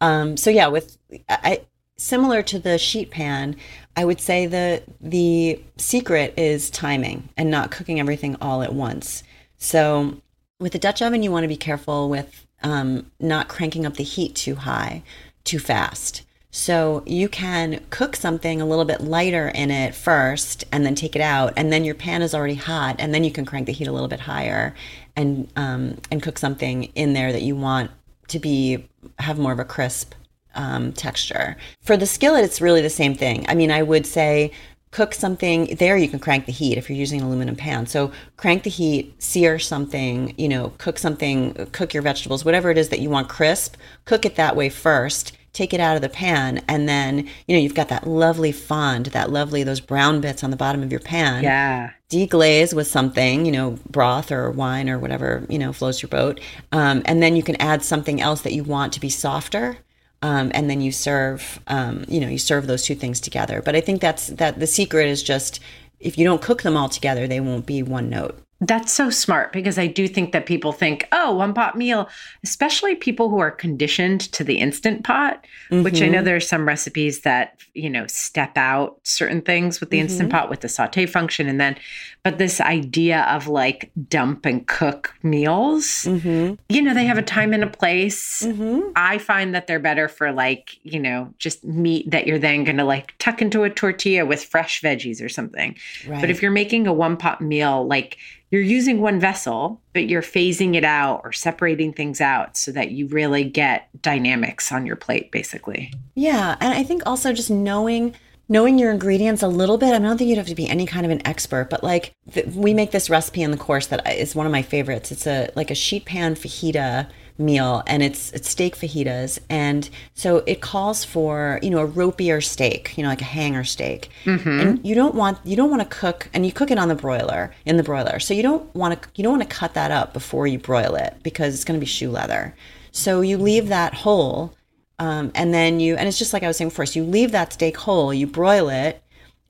Um, 0.00 0.36
so 0.36 0.50
yeah, 0.50 0.68
with, 0.68 0.98
I, 1.28 1.62
similar 1.96 2.42
to 2.44 2.58
the 2.58 2.78
sheet 2.78 3.10
pan, 3.10 3.56
I 3.96 4.04
would 4.04 4.20
say 4.20 4.46
the, 4.46 4.82
the 5.00 5.62
secret 5.76 6.34
is 6.36 6.70
timing 6.70 7.28
and 7.36 7.50
not 7.50 7.70
cooking 7.70 8.00
everything 8.00 8.36
all 8.40 8.62
at 8.62 8.72
once. 8.74 9.22
So 9.58 10.20
with 10.58 10.72
the 10.72 10.78
Dutch 10.78 11.02
oven, 11.02 11.22
you 11.22 11.30
want 11.30 11.44
to 11.44 11.48
be 11.48 11.56
careful 11.56 12.08
with 12.08 12.46
um, 12.62 13.10
not 13.18 13.48
cranking 13.48 13.84
up 13.84 13.94
the 13.94 14.04
heat 14.04 14.34
too 14.34 14.54
high, 14.54 15.02
too 15.44 15.58
fast. 15.58 16.22
So 16.50 17.04
you 17.06 17.28
can 17.28 17.80
cook 17.90 18.16
something 18.16 18.60
a 18.60 18.66
little 18.66 18.84
bit 18.84 19.00
lighter 19.00 19.48
in 19.48 19.70
it 19.70 19.94
first 19.94 20.64
and 20.72 20.84
then 20.84 20.94
take 20.94 21.14
it 21.14 21.22
out. 21.22 21.52
And 21.56 21.72
then 21.72 21.84
your 21.84 21.94
pan 21.94 22.22
is 22.22 22.34
already 22.34 22.56
hot. 22.56 22.96
And 22.98 23.14
then 23.14 23.22
you 23.22 23.30
can 23.30 23.44
crank 23.44 23.66
the 23.66 23.72
heat 23.72 23.86
a 23.86 23.92
little 23.92 24.08
bit 24.08 24.20
higher 24.20 24.74
and, 25.14 25.48
um, 25.54 25.98
and 26.10 26.22
cook 26.22 26.38
something 26.38 26.84
in 26.94 27.12
there 27.12 27.32
that 27.32 27.42
you 27.42 27.54
want 27.54 27.90
to 28.28 28.38
be, 28.40 28.88
have 29.18 29.38
more 29.38 29.52
of 29.52 29.58
a 29.58 29.64
crisp 29.64 30.14
um, 30.54 30.92
texture. 30.92 31.56
For 31.80 31.96
the 31.96 32.06
skillet, 32.06 32.44
it's 32.44 32.60
really 32.60 32.82
the 32.82 32.90
same 32.90 33.14
thing. 33.14 33.44
I 33.48 33.54
mean, 33.54 33.70
I 33.70 33.82
would 33.82 34.06
say 34.06 34.52
cook 34.90 35.14
something 35.14 35.76
there 35.76 35.96
you 35.96 36.08
can 36.08 36.18
crank 36.18 36.46
the 36.46 36.52
heat 36.52 36.76
if 36.76 36.90
you're 36.90 36.98
using 36.98 37.20
an 37.20 37.26
aluminum 37.26 37.54
pan 37.54 37.86
so 37.86 38.10
crank 38.36 38.64
the 38.64 38.70
heat 38.70 39.14
sear 39.22 39.58
something 39.58 40.34
you 40.36 40.48
know 40.48 40.72
cook 40.78 40.98
something 40.98 41.54
cook 41.72 41.94
your 41.94 42.02
vegetables 42.02 42.44
whatever 42.44 42.70
it 42.70 42.78
is 42.78 42.88
that 42.88 42.98
you 42.98 43.08
want 43.08 43.28
crisp 43.28 43.76
cook 44.04 44.24
it 44.24 44.34
that 44.34 44.56
way 44.56 44.68
first 44.68 45.32
take 45.52 45.74
it 45.74 45.80
out 45.80 45.96
of 45.96 46.02
the 46.02 46.08
pan 46.08 46.62
and 46.68 46.88
then 46.88 47.18
you 47.46 47.56
know 47.56 47.60
you've 47.60 47.74
got 47.74 47.88
that 47.88 48.06
lovely 48.06 48.52
fond 48.52 49.06
that 49.06 49.30
lovely 49.30 49.62
those 49.64 49.80
brown 49.80 50.20
bits 50.20 50.44
on 50.44 50.50
the 50.50 50.56
bottom 50.56 50.82
of 50.82 50.90
your 50.90 51.00
pan 51.00 51.42
Yeah. 51.42 51.90
deglaze 52.08 52.72
with 52.74 52.86
something, 52.86 53.46
you 53.46 53.52
know, 53.52 53.78
broth 53.88 54.32
or 54.32 54.50
wine 54.50 54.88
or 54.90 54.98
whatever, 54.98 55.46
you 55.48 55.58
know, 55.58 55.72
floats 55.72 56.02
your 56.02 56.08
boat. 56.08 56.40
Um, 56.72 57.02
and 57.04 57.22
then 57.22 57.36
you 57.36 57.42
can 57.42 57.56
add 57.56 57.82
something 57.84 58.20
else 58.20 58.40
that 58.42 58.52
you 58.52 58.64
want 58.64 58.92
to 58.94 59.00
be 59.00 59.08
softer. 59.08 59.78
Um, 60.22 60.50
and 60.52 60.68
then 60.68 60.80
you 60.80 60.92
serve, 60.92 61.60
um, 61.68 62.04
you 62.08 62.20
know, 62.20 62.28
you 62.28 62.36
serve 62.38 62.66
those 62.66 62.82
two 62.82 62.94
things 62.96 63.20
together. 63.20 63.62
But 63.62 63.74
I 63.76 63.80
think 63.80 64.00
that's 64.00 64.26
that 64.26 64.58
the 64.58 64.66
secret 64.66 65.06
is 65.08 65.22
just 65.22 65.60
if 66.00 66.18
you 66.18 66.24
don't 66.24 66.42
cook 66.42 66.62
them 66.62 66.76
all 66.76 66.88
together, 66.88 67.26
they 67.26 67.40
won't 67.40 67.64
be 67.66 67.82
one 67.82 68.08
note. 68.10 68.38
That's 68.62 68.92
so 68.92 69.08
smart 69.08 69.54
because 69.54 69.78
I 69.78 69.86
do 69.86 70.06
think 70.06 70.32
that 70.32 70.44
people 70.44 70.72
think, 70.72 71.08
oh, 71.12 71.34
one 71.34 71.54
pot 71.54 71.78
meal, 71.78 72.10
especially 72.44 72.94
people 72.94 73.30
who 73.30 73.38
are 73.38 73.50
conditioned 73.50 74.20
to 74.32 74.44
the 74.44 74.58
instant 74.58 75.02
pot, 75.02 75.46
which 75.70 76.02
I 76.02 76.08
know 76.08 76.18
mm-hmm. 76.18 76.24
there 76.26 76.36
are 76.36 76.40
some 76.40 76.68
recipes 76.68 77.22
that, 77.22 77.58
you 77.72 77.88
know, 77.88 78.06
step 78.06 78.58
out 78.58 79.00
certain 79.02 79.40
things 79.40 79.80
with 79.80 79.88
the 79.88 79.98
instant 79.98 80.28
mm-hmm. 80.28 80.38
pot 80.38 80.50
with 80.50 80.60
the 80.60 80.68
saute 80.68 81.06
function. 81.06 81.48
And 81.48 81.58
then, 81.58 81.76
but 82.22 82.38
this 82.38 82.60
idea 82.60 83.22
of 83.22 83.48
like 83.48 83.90
dump 84.08 84.44
and 84.46 84.66
cook 84.66 85.14
meals, 85.22 85.86
Mm-hmm. 86.04 86.54
you 86.68 86.82
know, 86.82 86.92
they 86.94 87.06
have 87.06 87.18
a 87.18 87.22
time 87.22 87.52
and 87.52 87.62
a 87.62 87.66
place. 87.66 88.42
Mm-hmm. 88.42 88.92
I 88.96 89.18
find 89.18 89.54
that 89.54 89.66
they're 89.66 89.78
better 89.78 90.08
for 90.08 90.32
like, 90.32 90.78
you 90.82 90.98
know, 91.00 91.32
just 91.38 91.64
meat 91.64 92.10
that 92.10 92.26
you're 92.26 92.38
then 92.38 92.64
going 92.64 92.76
to 92.76 92.84
like 92.84 93.14
tuck 93.18 93.40
into 93.40 93.62
a 93.62 93.70
tortilla 93.70 94.26
with 94.26 94.44
fresh 94.44 94.82
veggies 94.82 95.24
or 95.24 95.28
something. 95.28 95.76
Right. 96.06 96.20
But 96.20 96.30
if 96.30 96.42
you're 96.42 96.50
making 96.50 96.86
a 96.86 96.92
one 96.92 97.16
pot 97.16 97.40
meal, 97.40 97.86
like 97.86 98.18
you're 98.50 98.60
using 98.60 99.00
one 99.00 99.20
vessel, 99.20 99.80
but 99.92 100.08
you're 100.08 100.22
phasing 100.22 100.74
it 100.74 100.84
out 100.84 101.20
or 101.24 101.32
separating 101.32 101.92
things 101.92 102.20
out 102.20 102.56
so 102.56 102.72
that 102.72 102.90
you 102.90 103.06
really 103.06 103.44
get 103.44 103.88
dynamics 104.02 104.72
on 104.72 104.86
your 104.86 104.96
plate, 104.96 105.30
basically. 105.30 105.92
Yeah, 106.14 106.56
and 106.60 106.74
I 106.74 106.82
think 106.82 107.02
also 107.06 107.32
just 107.32 107.50
knowing 107.50 108.14
knowing 108.50 108.78
your 108.78 108.90
ingredients 108.90 109.42
a 109.42 109.48
little 109.48 109.78
bit. 109.78 109.94
I, 109.94 109.98
don't 109.98 110.18
think 110.18 110.28
you'd 110.28 110.36
have 110.36 110.48
to 110.48 110.54
be 110.54 110.68
any 110.68 110.84
kind 110.84 111.06
of 111.06 111.12
an 111.12 111.26
expert, 111.26 111.70
but 111.70 111.82
like 111.82 112.12
th- 112.32 112.48
we 112.48 112.74
make 112.74 112.90
this 112.90 113.08
recipe 113.08 113.42
in 113.42 113.52
the 113.52 113.56
course 113.56 113.86
that 113.86 114.06
is 114.12 114.34
one 114.34 114.44
of 114.44 114.52
my 114.52 114.60
favorites. 114.60 115.10
It's 115.10 115.26
a 115.26 115.50
like 115.56 115.70
a 115.70 115.74
sheet 115.74 116.04
pan 116.04 116.34
fajita 116.34 117.08
meal 117.38 117.82
and 117.86 118.02
it's 118.02 118.30
it's 118.32 118.50
steak 118.50 118.76
fajitas 118.76 119.38
and 119.48 119.88
so 120.12 120.42
it 120.46 120.60
calls 120.60 121.04
for 121.04 121.58
you 121.62 121.70
know 121.70 121.78
a 121.78 121.86
ropier 121.86 122.44
steak 122.44 122.92
you 122.98 123.02
know 123.02 123.08
like 123.08 123.22
a 123.22 123.24
hanger 123.24 123.64
steak 123.64 124.10
mm-hmm. 124.24 124.60
and 124.60 124.86
you 124.86 124.94
don't 124.94 125.14
want 125.14 125.38
you 125.44 125.56
don't 125.56 125.70
want 125.70 125.80
to 125.80 125.88
cook 125.88 126.28
and 126.34 126.44
you 126.44 126.52
cook 126.52 126.70
it 126.70 126.78
on 126.78 126.88
the 126.88 126.94
broiler 126.94 127.50
in 127.64 127.78
the 127.78 127.82
broiler 127.82 128.20
so 128.20 128.34
you 128.34 128.42
don't 128.42 128.72
want 128.74 129.00
to 129.00 129.08
you 129.14 129.24
don't 129.24 129.38
want 129.38 129.48
to 129.48 129.56
cut 129.56 129.72
that 129.72 129.90
up 129.90 130.12
before 130.12 130.46
you 130.46 130.58
broil 130.58 130.94
it 130.94 131.16
because 131.22 131.54
it's 131.54 131.64
going 131.64 131.78
to 131.78 131.82
be 131.82 131.86
shoe 131.86 132.10
leather 132.10 132.54
so 132.92 133.22
you 133.22 133.38
leave 133.38 133.68
that 133.68 133.94
whole 133.94 134.54
um, 135.00 135.32
and 135.34 135.52
then 135.52 135.80
you 135.80 135.96
and 135.96 136.06
it's 136.06 136.18
just 136.18 136.32
like 136.32 136.42
i 136.42 136.46
was 136.46 136.56
saying 136.56 136.70
first 136.70 136.94
you 136.94 137.02
leave 137.02 137.32
that 137.32 137.52
steak 137.52 137.76
whole 137.76 138.14
you 138.14 138.26
broil 138.26 138.68
it 138.68 139.02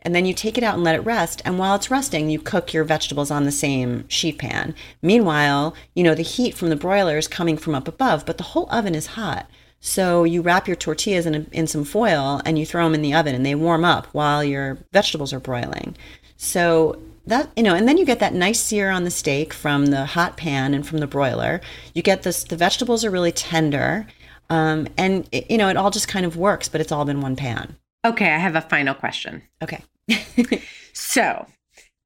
and 0.03 0.15
then 0.15 0.25
you 0.25 0.33
take 0.33 0.57
it 0.57 0.65
out 0.65 0.75
and 0.75 0.85
let 0.85 0.95
it 0.95 1.05
rest. 1.05 1.43
And 1.45 1.59
while 1.59 1.75
it's 1.75 1.91
resting 1.91 2.31
you 2.31 2.39
cook 2.39 2.73
your 2.73 2.85
vegetables 2.85 3.31
on 3.31 3.45
the 3.45 3.53
same 3.53 4.09
sheet 4.09 4.39
pan. 4.39 4.75
Meanwhile 5.03 5.75
you 5.95 6.03
know 6.03 6.15
the 6.15 6.23
heat 6.23 6.55
from 6.55 6.71
the 6.71 6.77
broiler 6.77 7.19
is 7.19 7.29
coming 7.29 7.57
from 7.57 7.75
up 7.75 7.89
above 7.89 8.27
but 8.27 8.39
the 8.39 8.45
whole 8.45 8.69
oven 8.71 8.95
is 8.95 9.09
hot. 9.09 9.49
So 9.83 10.25
you 10.25 10.43
wrap 10.43 10.67
your 10.67 10.77
tortillas 10.77 11.25
in, 11.25 11.35
a, 11.35 11.47
in 11.53 11.67
some 11.67 11.85
foil 11.85 12.43
and 12.45 12.59
you 12.59 12.67
throw 12.67 12.85
them 12.85 12.95
in 12.95 13.03
the 13.03 13.15
oven 13.15 13.35
and 13.35 13.47
they 13.47 13.55
warm 13.55 13.85
up 13.85 14.07
while 14.09 14.45
your 14.45 14.79
vegetables 14.93 15.33
are 15.33 15.41
broiling. 15.41 15.97
So 16.37 17.01
that 17.27 17.51
you 17.55 17.63
know 17.63 17.75
and 17.75 17.87
then 17.87 17.99
you 17.99 18.07
get 18.07 18.21
that 18.21 18.35
nice 18.35 18.61
sear 18.61 18.91
on 18.91 19.05
the 19.05 19.11
steak 19.11 19.53
from 19.53 19.87
the 19.87 20.07
hot 20.07 20.37
pan 20.37 20.75
and 20.75 20.87
from 20.87 20.99
the 20.99 21.07
broiler. 21.07 21.61
You 21.95 22.03
get 22.03 22.23
this 22.23 22.45
the 22.45 22.57
vegetables 22.57 23.05
are 23.05 23.11
really 23.11 23.33
tender 23.33 24.07
um, 24.51 24.87
and 24.99 25.27
it, 25.33 25.51
you 25.51 25.57
know 25.57 25.69
it 25.69 25.77
all 25.77 25.91
just 25.91 26.09
kind 26.09 26.27
of 26.27 26.37
works 26.37 26.69
but 26.69 26.81
it's 26.81 26.93
all 26.93 27.09
in 27.09 27.21
one 27.21 27.37
pan 27.37 27.77
Okay, 28.05 28.31
I 28.33 28.39
have 28.39 28.57
a 28.57 28.63
final 28.63 28.95
question. 28.95 29.43
okay 29.63 29.83
So, 30.93 31.47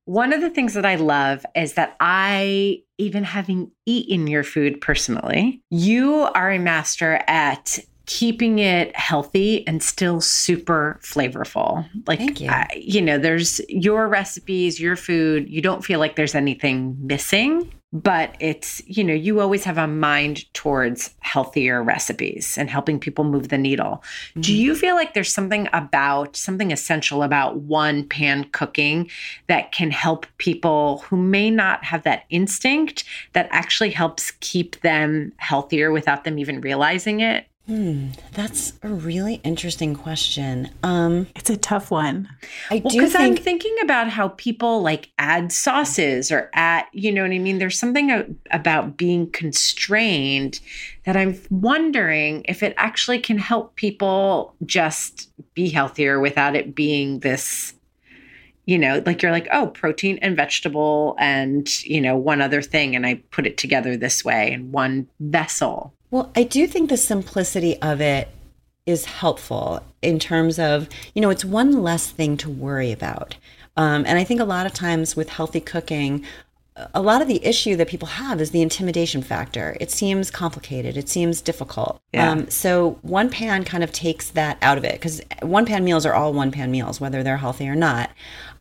one 0.07 0.33
of 0.33 0.41
the 0.41 0.51
things 0.51 0.75
that 0.75 0.85
I 0.85 0.97
love 0.97 1.47
is 1.57 1.75
that 1.75 1.97
I, 2.01 2.83
even 2.99 3.25
having 3.25 3.71
eaten 3.87 4.27
your 4.27 4.45
food 4.45 4.81
personally, 4.81 5.63
you 5.71 6.29
are 6.35 6.51
a 6.51 6.59
master 6.59 7.23
at 7.27 7.79
keeping 8.07 8.59
it 8.59 8.95
healthy 8.95 9.67
and 9.67 9.83
still 9.83 10.21
super 10.21 11.01
flavorful. 11.03 11.89
Like, 12.07 12.19
Thank 12.19 12.41
you. 12.43 12.51
I- 12.51 12.69
you 12.77 13.01
know, 13.01 13.17
there's 13.17 13.61
your 13.69 14.09
recipes, 14.09 14.79
your 14.79 14.97
food, 14.97 15.49
you 15.49 15.63
don't 15.63 15.83
feel 15.85 15.99
like 16.01 16.17
there's 16.17 16.35
anything 16.35 16.97
missing. 17.01 17.73
But 17.95 18.35
it's, 18.41 18.83
you 18.87 19.05
know, 19.05 19.15
you 19.15 19.41
always 19.41 19.63
have 19.63 19.79
a 19.79 19.87
mind 19.87 20.53
towards 20.53 21.15
healthier 21.21 21.81
recipes 21.81 22.59
and 22.59 22.69
helping 22.69 22.99
people 22.99 23.23
move 23.23 23.49
the 23.49 23.57
needle. 23.57 24.03
Mm-hmm. 24.31 24.41
Do 24.41 24.53
you 24.53 24.75
feel 24.75 24.97
like 24.97 25.15
there's 25.15 25.33
something 25.33 25.69
about 25.73 26.37
something 26.37 26.73
essential 26.73 27.23
about 27.23 27.59
one 27.59 28.07
pan 28.09 28.45
cooking 28.51 29.09
that 29.47 29.71
can 29.71 29.93
help 29.93 30.27
people 30.39 30.99
who 31.07 31.17
may 31.17 31.51
not 31.51 31.85
have 31.85 32.03
that 32.03 32.25
instinct 32.31 33.05
that 33.33 33.49
actually 33.53 33.91
helps 33.91 34.33
keep 34.41 34.81
them 34.81 35.33
healthier 35.37 35.93
without 35.93 36.25
them 36.25 36.37
even 36.37 36.61
realizing 36.61 37.21
it? 37.21 37.47
Hmm, 37.67 38.09
that's 38.33 38.75
a 38.83 38.89
really 38.89 39.37
interesting 39.37 39.95
question. 39.95 40.69
Um, 40.83 41.29
It's 41.35 41.49
a 41.49 41.57
tough 41.57 41.91
one. 41.91 42.29
I 42.71 42.83
Well, 42.85 42.91
do 42.91 42.99
because 42.99 43.15
I'm 43.15 43.37
thinking 43.37 43.75
about 43.83 44.11
how 44.11 44.29
people 44.29 44.83
like 44.83 45.11
add 45.19 45.51
sauces 45.51 46.31
or 46.31 46.51
add, 46.53 46.85
you 46.93 47.11
know 47.11 47.23
what 47.23 47.31
I 47.31 47.39
mean? 47.39 47.59
There's 47.59 47.79
something 47.79 48.37
about 48.51 48.99
being 48.99 49.31
constrained 49.31 50.61
that 51.05 51.17
I'm 51.17 51.41
wondering 51.49 52.45
if 52.47 52.63
it 52.63 52.75
actually 52.77 53.21
can 53.21 53.39
help 53.39 53.77
people 53.77 54.55
just 54.67 55.31
be 55.55 55.71
healthier 55.71 56.21
without 56.21 56.55
it 56.55 56.75
being 56.75 57.21
this, 57.21 57.73
you 58.67 58.77
know, 58.79 59.03
like 59.07 59.23
you're 59.23 59.33
like, 59.33 59.49
oh, 59.53 59.69
protein 59.69 60.19
and 60.21 60.37
vegetable 60.37 61.17
and, 61.19 61.83
you 61.85 62.03
know, 62.03 62.15
one 62.15 62.43
other 62.43 62.61
thing. 62.61 62.95
And 62.95 63.07
I 63.07 63.23
put 63.31 63.47
it 63.47 63.57
together 63.57 63.97
this 63.97 64.23
way 64.23 64.53
in 64.53 64.71
one 64.71 65.09
vessel. 65.19 65.95
Well, 66.15 66.31
I 66.37 66.45
do 66.45 66.69
think 66.69 66.91
the 66.91 66.97
simplicity 66.97 67.77
of 67.83 68.01
it 68.01 68.29
is 68.87 69.05
helpful 69.05 69.83
in 70.01 70.21
terms 70.21 70.61
of, 70.61 70.89
you 71.13 71.21
know, 71.21 71.29
it's 71.29 71.45
one 71.45 71.83
less 71.83 72.09
thing 72.09 72.37
to 72.37 72.49
worry 72.49 72.93
about. 72.93 73.37
Um, 73.77 74.05
and 74.07 74.17
I 74.17 74.23
think 74.23 74.41
a 74.41 74.45
lot 74.45 74.65
of 74.65 74.73
times 74.73 75.17
with 75.17 75.29
healthy 75.29 75.59
cooking, 75.59 76.25
a 76.95 77.03
lot 77.03 77.21
of 77.21 77.27
the 77.27 77.45
issue 77.45 77.75
that 77.75 77.89
people 77.89 78.07
have 78.07 78.41
is 78.41 78.53
the 78.53 78.63
intimidation 78.63 79.23
factor. 79.23 79.77
It 79.81 79.91
seems 79.91 80.31
complicated. 80.31 80.97
It 80.97 81.09
seems 81.09 81.41
difficult. 81.41 82.01
Yeah. 82.13 82.31
Um, 82.31 82.49
so 82.49 82.97
one 83.03 83.29
pan 83.29 83.65
kind 83.65 83.83
of 83.83 83.91
takes 83.91 84.31
that 84.31 84.57
out 84.63 84.79
of 84.79 84.85
it 84.85 84.93
because 84.93 85.21
one 85.43 85.67
pan 85.67 85.83
meals 85.83 86.07
are 86.07 86.15
all 86.15 86.33
one 86.33 86.53
pan 86.53 86.71
meals, 86.71 87.01
whether 87.01 87.25
they're 87.25 87.39
healthy 87.39 87.69
or 87.69 87.75
not. 87.75 88.09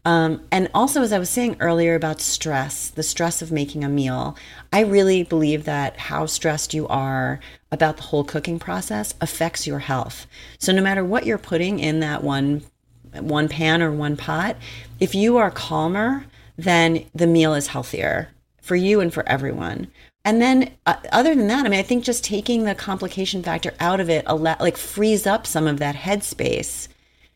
Um, 0.06 0.41
and 0.51 0.70
also, 0.74 1.01
as 1.01 1.14
I 1.14 1.20
was 1.20 1.30
saying 1.30 1.58
earlier 1.60 1.95
about 1.95 2.20
stress, 2.20 2.89
the 2.89 3.04
stress 3.04 3.41
of 3.41 3.54
making 3.54 3.86
a 3.86 3.89
meal, 3.89 4.36
I 4.72 4.82
really 4.82 5.24
believe 5.24 5.64
that 5.64 5.97
how 5.97 6.26
stressed 6.26 6.74
you 6.74 6.88
are 6.89 7.39
about 7.72 7.95
the 7.97 8.04
whole 8.04 8.26
cooking 8.26 8.60
process 8.60 9.14
affects 9.22 9.66
your 9.66 9.80
health. 9.80 10.28
So 10.60 10.74
no 10.74 10.82
matter 10.82 11.06
what 11.06 11.26
you're 11.26 11.38
putting 11.38 11.80
in 11.80 12.01
that 12.01 12.24
one 12.24 12.64
one 13.14 13.47
pan 13.47 13.82
or 13.82 13.91
one 13.91 14.18
pot, 14.18 14.58
if 14.99 15.14
you 15.14 15.38
are 15.38 15.51
calmer, 15.51 16.26
then 16.58 17.06
the 17.14 17.28
meal 17.28 17.54
is 17.54 17.68
healthier 17.68 18.30
for 18.62 18.76
you 18.76 18.99
and 18.99 19.14
for 19.14 19.28
everyone. 19.30 19.88
And 20.26 20.41
then, 20.41 20.72
uh, 20.86 20.95
other 21.12 21.36
than 21.36 21.47
that, 21.47 21.66
I 21.66 21.70
mean, 21.70 21.80
I 21.80 21.84
think 21.84 22.04
just 22.04 22.24
taking 22.24 22.64
the 22.64 22.74
complication 22.74 23.43
factor 23.43 23.74
out 23.80 23.99
of 23.99 24.10
it, 24.10 24.26
like, 24.26 24.78
frees 24.78 25.28
up 25.28 25.45
some 25.45 25.68
of 25.68 25.80
that 25.80 25.95
headspace 25.95 26.88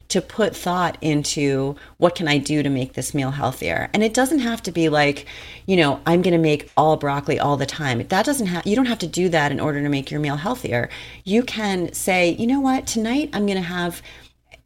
to 0.09 0.21
put 0.21 0.55
thought 0.55 0.97
into 1.01 1.75
what 1.97 2.15
can 2.15 2.27
I 2.27 2.37
do 2.37 2.63
to 2.63 2.69
make 2.69 2.93
this 2.93 3.13
meal 3.13 3.31
healthier. 3.31 3.89
And 3.93 4.03
it 4.03 4.13
doesn't 4.13 4.39
have 4.39 4.63
to 4.63 4.71
be 4.71 4.89
like, 4.89 5.25
you 5.65 5.75
know, 5.75 5.99
I'm 6.05 6.21
going 6.21 6.33
to 6.33 6.37
make 6.37 6.71
all 6.77 6.95
broccoli 6.95 7.39
all 7.39 7.57
the 7.57 7.65
time. 7.65 8.05
That 8.07 8.25
doesn't 8.25 8.47
have 8.47 8.65
you 8.65 8.75
don't 8.75 8.85
have 8.85 8.99
to 8.99 9.07
do 9.07 9.29
that 9.29 9.51
in 9.51 9.59
order 9.59 9.81
to 9.81 9.89
make 9.89 10.09
your 10.09 10.19
meal 10.19 10.37
healthier. 10.37 10.89
You 11.23 11.43
can 11.43 11.91
say, 11.93 12.31
you 12.31 12.47
know 12.47 12.61
what, 12.61 12.87
tonight 12.87 13.29
I'm 13.33 13.45
going 13.45 13.57
to 13.57 13.67
have 13.67 14.01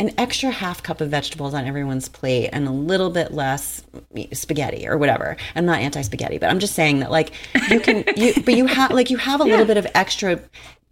an 0.02 0.12
extra 0.18 0.50
half 0.50 0.82
cup 0.82 1.00
of 1.00 1.10
vegetables 1.10 1.54
on 1.54 1.66
everyone's 1.66 2.10
plate 2.10 2.50
and 2.52 2.68
a 2.68 2.72
little 2.72 3.12
bit 3.12 3.32
less 3.32 3.84
mm, 4.16 4.36
spaghetti 4.36 4.88
or 4.88 4.98
whatever. 4.98 5.38
I'm 5.56 5.66
not 5.66 5.80
anti-spaghetti, 5.80 6.39
but 6.39 6.50
I'm 6.50 6.60
just 6.60 6.74
saying 6.74 7.00
that 7.00 7.12
like 7.12 7.32
you 7.70 7.80
can 7.80 8.04
you 8.16 8.34
but 8.44 8.56
you 8.56 8.66
have 8.66 8.92
like 8.92 9.12
you 9.12 9.18
have 9.18 9.42
a 9.42 9.44
little 9.44 9.66
bit 9.66 9.78
of 9.78 9.86
extra 9.94 10.42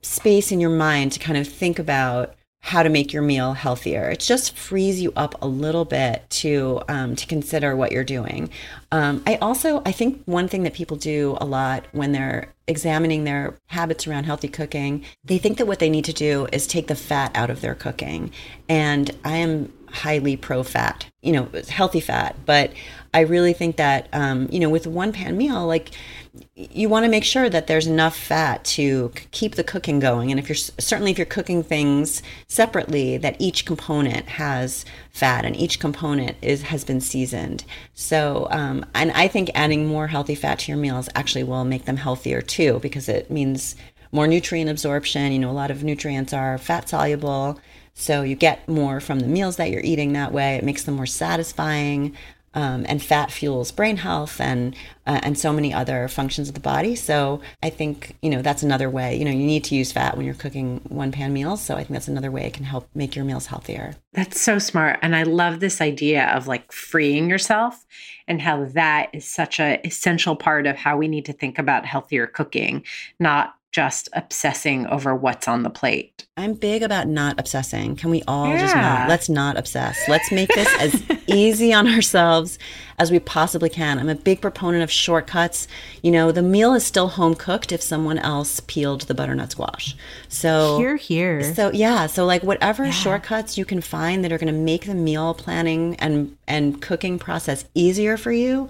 space 0.01 0.51
in 0.51 0.59
your 0.59 0.69
mind 0.69 1.11
to 1.13 1.19
kind 1.19 1.37
of 1.37 1.47
think 1.47 1.79
about 1.79 2.35
how 2.61 2.83
to 2.83 2.89
make 2.89 3.13
your 3.13 3.21
meal 3.21 3.53
healthier. 3.53 4.09
It 4.09 4.19
just 4.19 4.55
frees 4.55 5.01
you 5.01 5.13
up 5.15 5.41
a 5.41 5.47
little 5.47 5.85
bit 5.85 6.29
to 6.29 6.81
um, 6.87 7.15
to 7.15 7.25
consider 7.25 7.75
what 7.75 7.91
you're 7.91 8.03
doing. 8.03 8.49
Um, 8.91 9.23
I 9.25 9.35
also 9.37 9.81
I 9.85 9.91
think 9.91 10.21
one 10.25 10.47
thing 10.47 10.63
that 10.63 10.73
people 10.73 10.97
do 10.97 11.37
a 11.39 11.45
lot 11.45 11.85
when 11.93 12.11
they're 12.11 12.53
examining 12.67 13.23
their 13.23 13.55
habits 13.67 14.05
around 14.05 14.25
healthy 14.25 14.47
cooking, 14.49 15.03
they 15.23 15.37
think 15.37 15.57
that 15.57 15.65
what 15.65 15.79
they 15.79 15.89
need 15.89 16.05
to 16.05 16.13
do 16.13 16.47
is 16.51 16.67
take 16.67 16.87
the 16.87 16.95
fat 16.95 17.31
out 17.35 17.49
of 17.49 17.61
their 17.61 17.75
cooking, 17.75 18.31
and 18.67 19.09
I 19.23 19.37
am 19.37 19.73
highly 19.91 20.37
pro 20.37 20.61
fat, 20.61 21.07
you 21.21 21.31
know, 21.31 21.49
healthy 21.67 21.99
fat, 21.99 22.35
but 22.45 22.71
I 23.13 23.21
really 23.21 23.53
think 23.53 23.77
that 23.77 24.07
um, 24.13 24.47
you 24.51 24.59
know 24.59 24.69
with 24.69 24.85
one 24.85 25.11
pan 25.11 25.37
meal 25.37 25.65
like 25.65 25.91
you 26.59 26.89
want 26.89 27.05
to 27.05 27.09
make 27.09 27.23
sure 27.23 27.49
that 27.49 27.67
there's 27.67 27.87
enough 27.87 28.17
fat 28.17 28.65
to 28.65 29.13
keep 29.31 29.55
the 29.55 29.63
cooking 29.63 29.99
going. 29.99 30.29
And 30.29 30.37
if 30.37 30.49
you're 30.49 30.55
certainly 30.55 31.11
if 31.11 31.17
you're 31.17 31.25
cooking 31.25 31.63
things 31.63 32.21
separately 32.47 33.15
that 33.17 33.37
each 33.39 33.65
component 33.65 34.27
has 34.27 34.83
fat 35.09 35.45
and 35.45 35.55
each 35.55 35.79
component 35.79 36.35
is 36.41 36.63
has 36.63 36.83
been 36.83 36.99
seasoned. 36.99 37.63
So 37.93 38.47
um, 38.51 38.85
and 38.93 39.11
i 39.11 39.27
think 39.29 39.49
adding 39.55 39.87
more 39.87 40.07
healthy 40.07 40.35
fat 40.35 40.59
to 40.59 40.71
your 40.71 40.77
meals 40.77 41.07
actually 41.15 41.43
will 41.43 41.63
make 41.63 41.85
them 41.85 41.97
healthier 41.97 42.41
too 42.41 42.79
because 42.81 43.07
it 43.07 43.31
means 43.31 43.77
more 44.11 44.27
nutrient 44.27 44.69
absorption. 44.69 45.31
You 45.31 45.39
know 45.39 45.51
a 45.51 45.53
lot 45.53 45.71
of 45.71 45.83
nutrients 45.83 46.33
are 46.33 46.57
fat 46.57 46.89
soluble 46.89 47.59
so 47.93 48.21
you 48.21 48.35
get 48.35 48.67
more 48.67 48.99
from 48.99 49.19
the 49.19 49.27
meals 49.27 49.57
that 49.57 49.71
you're 49.71 49.83
eating 49.83 50.13
that 50.13 50.31
way. 50.31 50.55
It 50.55 50.63
makes 50.63 50.83
them 50.83 50.95
more 50.95 51.05
satisfying 51.05 52.15
um, 52.53 52.85
and 52.87 53.01
fat 53.01 53.31
fuels 53.31 53.71
brain 53.71 53.97
health 53.97 54.39
and 54.41 54.75
uh, 55.05 55.19
and 55.23 55.37
so 55.37 55.51
many 55.51 55.73
other 55.73 56.07
functions 56.07 56.49
of 56.49 56.53
the 56.53 56.59
body. 56.59 56.95
So 56.95 57.41
I 57.63 57.69
think 57.69 58.15
you 58.21 58.29
know 58.29 58.41
that's 58.41 58.63
another 58.63 58.89
way. 58.89 59.17
You 59.17 59.25
know, 59.25 59.31
you 59.31 59.45
need 59.45 59.63
to 59.65 59.75
use 59.75 59.91
fat 59.91 60.15
when 60.15 60.25
you're 60.25 60.35
cooking 60.35 60.81
one 60.89 61.11
pan 61.11 61.33
meals. 61.33 61.61
So 61.61 61.75
I 61.75 61.77
think 61.77 61.91
that's 61.91 62.07
another 62.07 62.31
way 62.31 62.45
it 62.45 62.53
can 62.53 62.65
help 62.65 62.87
make 62.93 63.15
your 63.15 63.25
meals 63.25 63.47
healthier. 63.47 63.95
That's 64.13 64.41
so 64.41 64.59
smart. 64.59 64.99
And 65.01 65.15
I 65.15 65.23
love 65.23 65.59
this 65.59 65.81
idea 65.81 66.27
of 66.29 66.47
like 66.47 66.71
freeing 66.71 67.29
yourself 67.29 67.85
and 68.27 68.41
how 68.41 68.65
that 68.65 69.09
is 69.13 69.27
such 69.27 69.59
a 69.59 69.85
essential 69.85 70.35
part 70.35 70.67
of 70.67 70.75
how 70.75 70.97
we 70.97 71.07
need 71.07 71.25
to 71.25 71.33
think 71.33 71.59
about 71.59 71.85
healthier 71.85 72.27
cooking, 72.27 72.83
not 73.19 73.55
just 73.71 74.09
obsessing 74.13 74.87
over 74.87 75.13
what's 75.13 75.47
on 75.47 75.61
the 75.63 75.69
plate. 75.69 76.27
I'm 76.35 76.53
big 76.53 76.81
about 76.81 77.07
not 77.07 77.39
obsessing. 77.39 77.95
Can 77.95 78.09
we 78.09 78.23
all 78.27 78.57
just 78.57 78.75
not? 78.75 79.09
Let's 79.09 79.29
not 79.29 79.57
obsess. 79.57 79.99
Let's 80.07 80.31
make 80.31 80.49
this 80.49 80.67
as 80.79 81.03
easy 81.27 81.71
on 81.73 81.87
ourselves 81.87 82.57
as 82.97 83.11
we 83.11 83.19
possibly 83.19 83.69
can. 83.69 83.99
I'm 83.99 84.09
a 84.09 84.15
big 84.15 84.41
proponent 84.41 84.81
of 84.81 84.89
shortcuts. 84.89 85.67
You 86.01 86.11
know, 86.11 86.31
the 86.31 86.41
meal 86.41 86.73
is 86.73 86.83
still 86.85 87.09
home 87.09 87.35
cooked 87.35 87.71
if 87.71 87.81
someone 87.81 88.17
else 88.17 88.59
peeled 88.61 89.01
the 89.01 89.13
butternut 89.13 89.51
squash. 89.51 89.95
So 90.29 90.77
Hear, 90.77 90.95
hear. 90.95 91.53
So 91.53 91.71
yeah, 91.71 92.07
so 92.07 92.25
like 92.25 92.41
whatever 92.41 92.91
shortcuts 92.91 93.57
you 93.57 93.65
can 93.65 93.81
find 93.81 94.23
that 94.23 94.31
are 94.31 94.37
going 94.37 94.53
to 94.53 94.59
make 94.59 94.85
the 94.85 94.95
meal 94.95 95.33
planning 95.33 95.95
and 95.97 96.35
and 96.47 96.81
cooking 96.81 97.19
process 97.19 97.65
easier 97.75 98.17
for 98.17 98.31
you. 98.31 98.69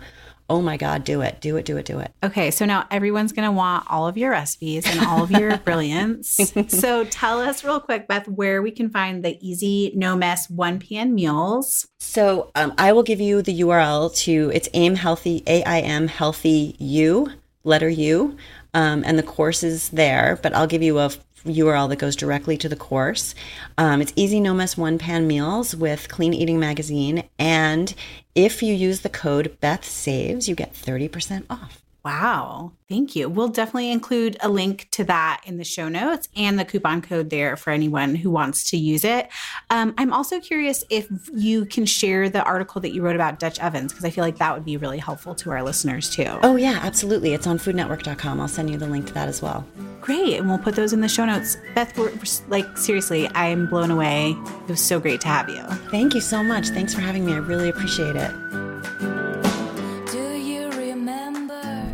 Oh 0.49 0.61
my 0.61 0.77
god, 0.77 1.03
do 1.03 1.21
it. 1.21 1.41
Do 1.41 1.57
it, 1.57 1.65
do 1.65 1.77
it, 1.77 1.85
do 1.85 1.99
it. 1.99 2.11
Okay, 2.23 2.49
so 2.51 2.65
now 2.65 2.87
everyone's 2.89 3.31
going 3.31 3.47
to 3.47 3.51
want 3.51 3.85
all 3.89 4.07
of 4.07 4.17
your 4.17 4.31
recipes 4.31 4.85
and 4.87 5.05
all 5.05 5.23
of 5.23 5.31
your 5.31 5.57
brilliance. 5.65 6.39
So 6.67 7.05
tell 7.05 7.39
us 7.39 7.63
real 7.63 7.79
quick, 7.79 8.07
Beth, 8.07 8.27
where 8.27 8.61
we 8.61 8.71
can 8.71 8.89
find 8.89 9.23
the 9.23 9.37
easy, 9.47 9.91
no 9.95 10.15
mess 10.15 10.49
1 10.49 10.79
p.m. 10.79 11.13
meals. 11.13 11.87
So 11.99 12.51
um, 12.55 12.73
I 12.77 12.93
will 12.93 13.03
give 13.03 13.21
you 13.21 13.41
the 13.41 13.61
URL 13.61 14.15
to 14.23 14.51
it's 14.53 14.69
aim 14.73 14.95
healthy 14.95 15.43
A 15.47 15.63
I 15.63 15.79
M 15.81 16.07
healthy 16.07 16.75
U 16.79 17.31
letter 17.63 17.89
U, 17.89 18.37
um, 18.73 19.03
and 19.05 19.17
the 19.17 19.23
course 19.23 19.63
is 19.63 19.89
there. 19.89 20.39
But 20.41 20.55
I'll 20.55 20.67
give 20.67 20.81
you 20.81 20.99
a 20.99 21.11
URL 21.45 21.89
that 21.89 21.97
goes 21.97 22.15
directly 22.15 22.57
to 22.57 22.69
the 22.69 22.75
course. 22.75 23.35
Um, 23.77 24.01
it's 24.01 24.13
easy 24.15 24.39
no 24.39 24.53
mess 24.53 24.77
one 24.77 24.97
pan 24.97 25.27
meals 25.27 25.75
with 25.75 26.09
Clean 26.09 26.33
Eating 26.33 26.59
Magazine, 26.59 27.23
and 27.37 27.93
if 28.35 28.61
you 28.63 28.73
use 28.73 29.01
the 29.01 29.09
code 29.09 29.57
Beth 29.61 29.85
Saves, 29.85 30.47
you 30.47 30.55
get 30.55 30.75
thirty 30.75 31.07
percent 31.07 31.45
off. 31.49 31.81
Wow, 32.09 32.71
thank 32.89 33.15
you. 33.15 33.29
We'll 33.29 33.49
definitely 33.49 33.91
include 33.91 34.35
a 34.41 34.49
link 34.49 34.87
to 34.93 35.03
that 35.03 35.41
in 35.45 35.57
the 35.57 35.63
show 35.63 35.89
notes 35.89 36.27
and 36.35 36.57
the 36.57 36.65
coupon 36.65 37.03
code 37.03 37.29
there 37.29 37.55
for 37.55 37.69
anyone 37.69 38.15
who 38.15 38.31
wants 38.31 38.71
to 38.71 38.77
use 38.77 39.03
it. 39.05 39.29
Um, 39.69 39.93
I'm 39.95 40.11
also 40.11 40.39
curious 40.39 40.83
if 40.89 41.07
you 41.31 41.65
can 41.65 41.85
share 41.85 42.27
the 42.27 42.41
article 42.41 42.81
that 42.81 42.93
you 42.95 43.03
wrote 43.03 43.13
about 43.13 43.37
Dutch 43.37 43.59
ovens, 43.59 43.93
because 43.93 44.05
I 44.05 44.09
feel 44.09 44.23
like 44.23 44.39
that 44.39 44.55
would 44.55 44.65
be 44.65 44.75
really 44.75 44.97
helpful 44.97 45.35
to 45.35 45.51
our 45.51 45.61
listeners 45.61 46.09
too. 46.09 46.25
Oh 46.41 46.55
yeah, 46.55 46.79
absolutely. 46.81 47.35
It's 47.35 47.45
on 47.45 47.59
FoodNetwork.com. 47.59 48.41
I'll 48.41 48.47
send 48.47 48.71
you 48.71 48.77
the 48.79 48.87
link 48.87 49.05
to 49.05 49.13
that 49.13 49.27
as 49.29 49.43
well. 49.43 49.63
Great. 50.01 50.39
And 50.39 50.49
we'll 50.49 50.57
put 50.57 50.75
those 50.75 50.93
in 50.93 51.01
the 51.01 51.09
show 51.09 51.25
notes. 51.25 51.57
Beth, 51.75 51.95
we're, 51.95 52.05
we're- 52.09 52.19
like, 52.47 52.75
seriously, 52.75 53.29
I'm 53.35 53.67
blown 53.67 53.91
away. 53.91 54.31
It 54.63 54.67
was 54.69 54.81
so 54.81 54.99
great 54.99 55.21
to 55.21 55.27
have 55.27 55.47
you. 55.47 55.61
Thank 55.91 56.15
you 56.15 56.21
so 56.21 56.41
much. 56.41 56.69
Thanks 56.69 56.91
for 56.95 57.01
having 57.01 57.23
me. 57.23 57.33
I 57.33 57.37
really 57.37 57.69
appreciate 57.69 58.15
it. 58.15 58.31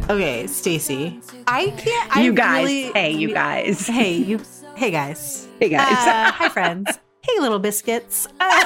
Okay, 0.08 0.46
Stacy. 0.46 1.20
I 1.48 1.72
can't. 1.72 2.16
I 2.16 2.22
you 2.22 2.34
guys, 2.34 2.64
really- 2.64 2.92
hey, 2.92 3.12
you 3.12 3.34
guys. 3.34 3.88
Hey, 3.88 4.18
you. 4.18 4.40
Hey, 4.76 4.92
guys. 4.92 5.48
Hey, 5.60 5.70
guys. 5.70 6.08
Uh, 6.08 6.32
hi, 6.32 6.50
friends. 6.50 6.88
Hey, 7.24 7.40
little 7.40 7.58
biscuits. 7.58 8.28
Uh, 8.40 8.40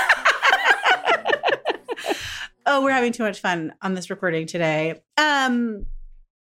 oh, 2.66 2.84
we're 2.84 2.92
having 2.92 3.14
too 3.14 3.24
much 3.24 3.40
fun 3.40 3.74
on 3.82 3.94
this 3.94 4.10
recording 4.10 4.48
today. 4.48 5.02
Um, 5.16 5.86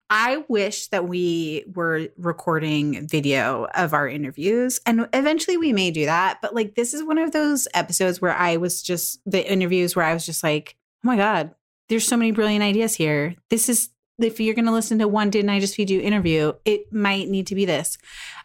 I 0.09 0.45
wish 0.47 0.87
that 0.87 1.09
we 1.09 1.65
were 1.73 2.07
recording 2.17 3.05
video 3.05 3.67
of 3.75 3.93
our 3.93 4.07
interviews 4.07 4.79
and 4.85 5.09
eventually 5.11 5.57
we 5.57 5.73
may 5.73 5.91
do 5.91 6.05
that. 6.05 6.37
But 6.41 6.55
like, 6.55 6.75
this 6.75 6.93
is 6.93 7.03
one 7.03 7.17
of 7.17 7.33
those 7.33 7.67
episodes 7.73 8.21
where 8.21 8.33
I 8.33 8.55
was 8.55 8.81
just 8.81 9.19
the 9.25 9.45
interviews 9.45 9.93
where 9.93 10.05
I 10.05 10.13
was 10.13 10.25
just 10.25 10.41
like, 10.41 10.77
oh 11.03 11.07
my 11.07 11.17
God, 11.17 11.53
there's 11.89 12.07
so 12.07 12.15
many 12.15 12.31
brilliant 12.31 12.63
ideas 12.63 12.95
here. 12.95 13.35
This 13.49 13.67
is, 13.67 13.89
if 14.20 14.39
you're 14.39 14.55
going 14.55 14.66
to 14.66 14.72
listen 14.72 14.99
to 14.99 15.07
one 15.07 15.30
Didn't 15.30 15.49
I 15.49 15.59
Just 15.59 15.76
Feed 15.76 15.89
You 15.89 15.99
interview, 16.01 16.53
it 16.63 16.91
might 16.91 17.28
need 17.28 17.47
to 17.47 17.55
be 17.55 17.66
this. 17.66 17.97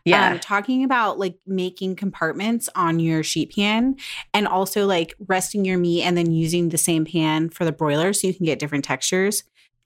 Yeah. 0.05 0.33
Um, 0.33 0.39
talking 0.41 0.85
about 0.85 1.19
like 1.19 1.37
making 1.47 1.97
compartments 1.97 2.69
on 2.75 2.99
your 2.99 3.23
sheet 3.23 3.55
pan 3.55 3.97
and 4.35 4.49
also 4.49 4.87
like 4.87 5.15
resting 5.29 5.65
your 5.65 5.79
meat 5.79 6.03
and 6.03 6.17
then 6.17 6.33
using 6.33 6.71
the 6.71 6.79
same 6.79 7.05
pan 7.05 7.51
for 7.51 7.65
the 7.65 7.73
broiler 7.73 8.13
so 8.13 8.27
you 8.27 8.35
can 8.35 8.47
get 8.47 8.59
different 8.59 8.85
textures. 8.85 9.45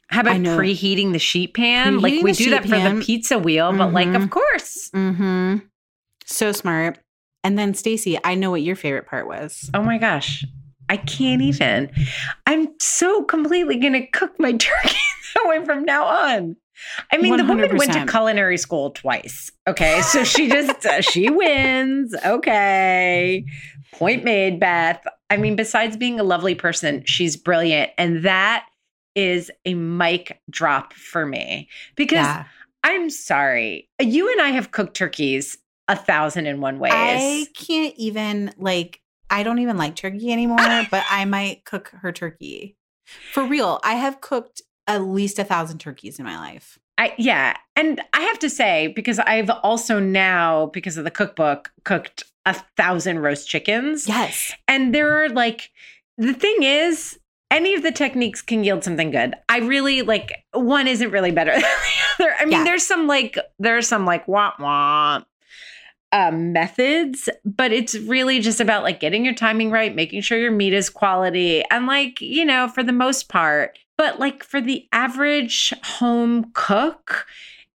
How 0.09 0.21
about 0.21 0.37
preheating 0.37 1.13
the 1.13 1.19
sheet 1.19 1.55
pan? 1.55 2.01
like 2.01 2.23
we 2.23 2.33
do 2.33 2.51
that 2.51 2.63
sheet 2.65 2.71
for 2.71 2.95
the 2.95 3.03
pizza 3.03 3.39
wheel, 3.39 3.73
but 3.73 3.93
like, 3.93 4.09
of 4.09 4.31
course. 4.31 4.91
Mm-hmm. 4.91 5.57
So 6.27 6.53
smart. 6.53 6.99
And 7.43 7.59
then 7.59 7.75
Stacy, 7.75 8.19
I 8.23 8.35
know 8.35 8.51
what 8.51 8.63
your 8.63 8.77
favorite 8.77 9.07
part 9.07 9.27
was. 9.27 9.71
Oh 9.75 9.83
my 9.83 9.99
gosh. 9.99 10.45
I 10.89 10.99
can't 10.99 11.43
even. 11.43 11.91
I'm 12.47 12.69
so 12.79 13.23
completely 13.23 13.77
going 13.77 13.95
to 13.95 14.07
cook 14.07 14.39
my 14.39 14.53
turkey 14.57 14.97
that 15.45 15.49
way 15.49 15.65
from 15.65 15.85
now 15.85 16.05
on. 16.05 16.57
I 17.13 17.19
mean, 17.19 17.37
the 17.37 17.45
woman 17.45 17.77
went 17.77 17.93
to 17.93 18.07
culinary 18.07 18.59
school 18.59 18.91
twice. 18.91 19.53
Okay. 19.67 20.01
So 20.03 20.25
she 20.25 20.49
just, 20.49 20.85
uh, 20.85 21.01
she 21.03 21.31
wins. 21.31 22.15
Okay. 22.27 23.45
Point 23.93 24.25
made, 24.25 24.59
Beth. 24.59 25.05
I 25.31 25.37
mean, 25.37 25.55
besides 25.55 25.97
being 25.97 26.19
a 26.19 26.25
lovely 26.25 26.55
person, 26.55 27.05
she's 27.07 27.37
brilliant. 27.37 27.93
And 27.97 28.25
that 28.25 28.67
is 29.15 29.51
a 29.65 29.75
mic 29.75 30.41
drop 30.51 30.93
for 30.95 31.25
me 31.25 31.69
because 31.95 32.17
Yeah. 32.17 32.45
I'm 32.83 33.09
sorry. 33.09 33.89
You 34.01 34.31
and 34.33 34.41
I 34.41 34.49
have 34.51 34.73
cooked 34.73 34.95
turkeys 34.97 35.57
a 35.89 35.97
thousand 35.97 36.47
and 36.47 36.61
one 36.61 36.79
ways. 36.79 36.93
I 36.95 37.47
can't 37.55 37.95
even 37.97 38.53
like 38.59 39.01
I 39.31 39.43
don't 39.43 39.59
even 39.61 39.77
like 39.79 39.97
turkey 39.97 40.33
anymore, 40.33 40.59
but 40.91 41.05
I 41.09 41.25
might 41.25 41.65
cook 41.65 41.89
her 42.01 42.13
turkey. 42.13 42.77
For 43.33 43.45
real. 43.45 43.81
I 43.83 43.95
have 43.95 44.21
cooked 44.21 44.61
at 44.87 45.03
least 45.03 45.39
a 45.39 45.45
thousand 45.45 45.79
turkeys 45.79 46.19
in 46.19 46.25
my 46.25 46.37
life. 46.39 46.79
I 46.99 47.15
yeah, 47.19 47.57
and 47.75 48.01
I 48.13 48.21
have 48.23 48.39
to 48.41 48.51
say 48.51 48.89
because 48.89 49.19
I've 49.19 49.51
also 49.51 49.99
now 49.99 50.67
because 50.67 50.97
of 50.97 51.05
the 51.05 51.11
cookbook 51.11 51.73
cooked 51.85 52.25
a 52.47 52.55
thousand 52.77 53.19
roast 53.21 53.49
chickens, 53.49 54.07
Yes. 54.07 54.53
and 54.69 54.95
there 54.95 55.25
are 55.25 55.29
like 55.31 55.71
the 56.19 56.35
thing 56.35 56.63
is 56.63 57.19
any 57.51 57.75
of 57.75 57.83
the 57.83 57.91
techniques 57.93 58.43
can 58.43 58.63
yield 58.65 58.85
something 58.85 59.11
good. 59.11 59.35
I 59.49 59.59
really 59.59 60.03
like 60.03 60.45
one 60.53 60.87
isn't 60.87 61.11
really 61.11 61.31
better 61.33 61.53
than 61.55 61.61
the 61.63 62.25
other. 62.25 62.35
I 62.39 62.45
mean, 62.45 62.53
Yeah. 62.59 62.65
there's 62.65 62.87
some 62.87 63.07
like 63.07 63.37
there's 63.59 63.89
some 63.89 64.07
like 64.07 64.27
womp 64.27 64.57
womp 64.57 65.25
um, 66.15 66.53
methods, 66.53 67.29
but 67.45 67.73
it's 67.73 67.97
really 67.97 68.39
just 68.39 68.61
about 68.61 68.85
like 68.85 69.01
getting 69.01 69.25
your 69.25 69.35
timing 69.35 69.73
right, 69.73 69.95
making 69.95 70.21
sure 70.21 70.39
your 70.39 70.53
meat 70.53 70.73
is 70.73 70.89
quality, 70.89 71.65
and 71.71 71.87
like 71.87 72.21
you 72.21 72.45
know, 72.45 72.69
for 72.69 72.83
the 72.85 72.93
most 72.93 73.29
part. 73.29 73.77
But 73.99 74.21
like 74.21 74.45
for 74.45 74.61
the 74.61 74.87
average 74.93 75.75
home 75.83 76.51
cook, 76.55 77.27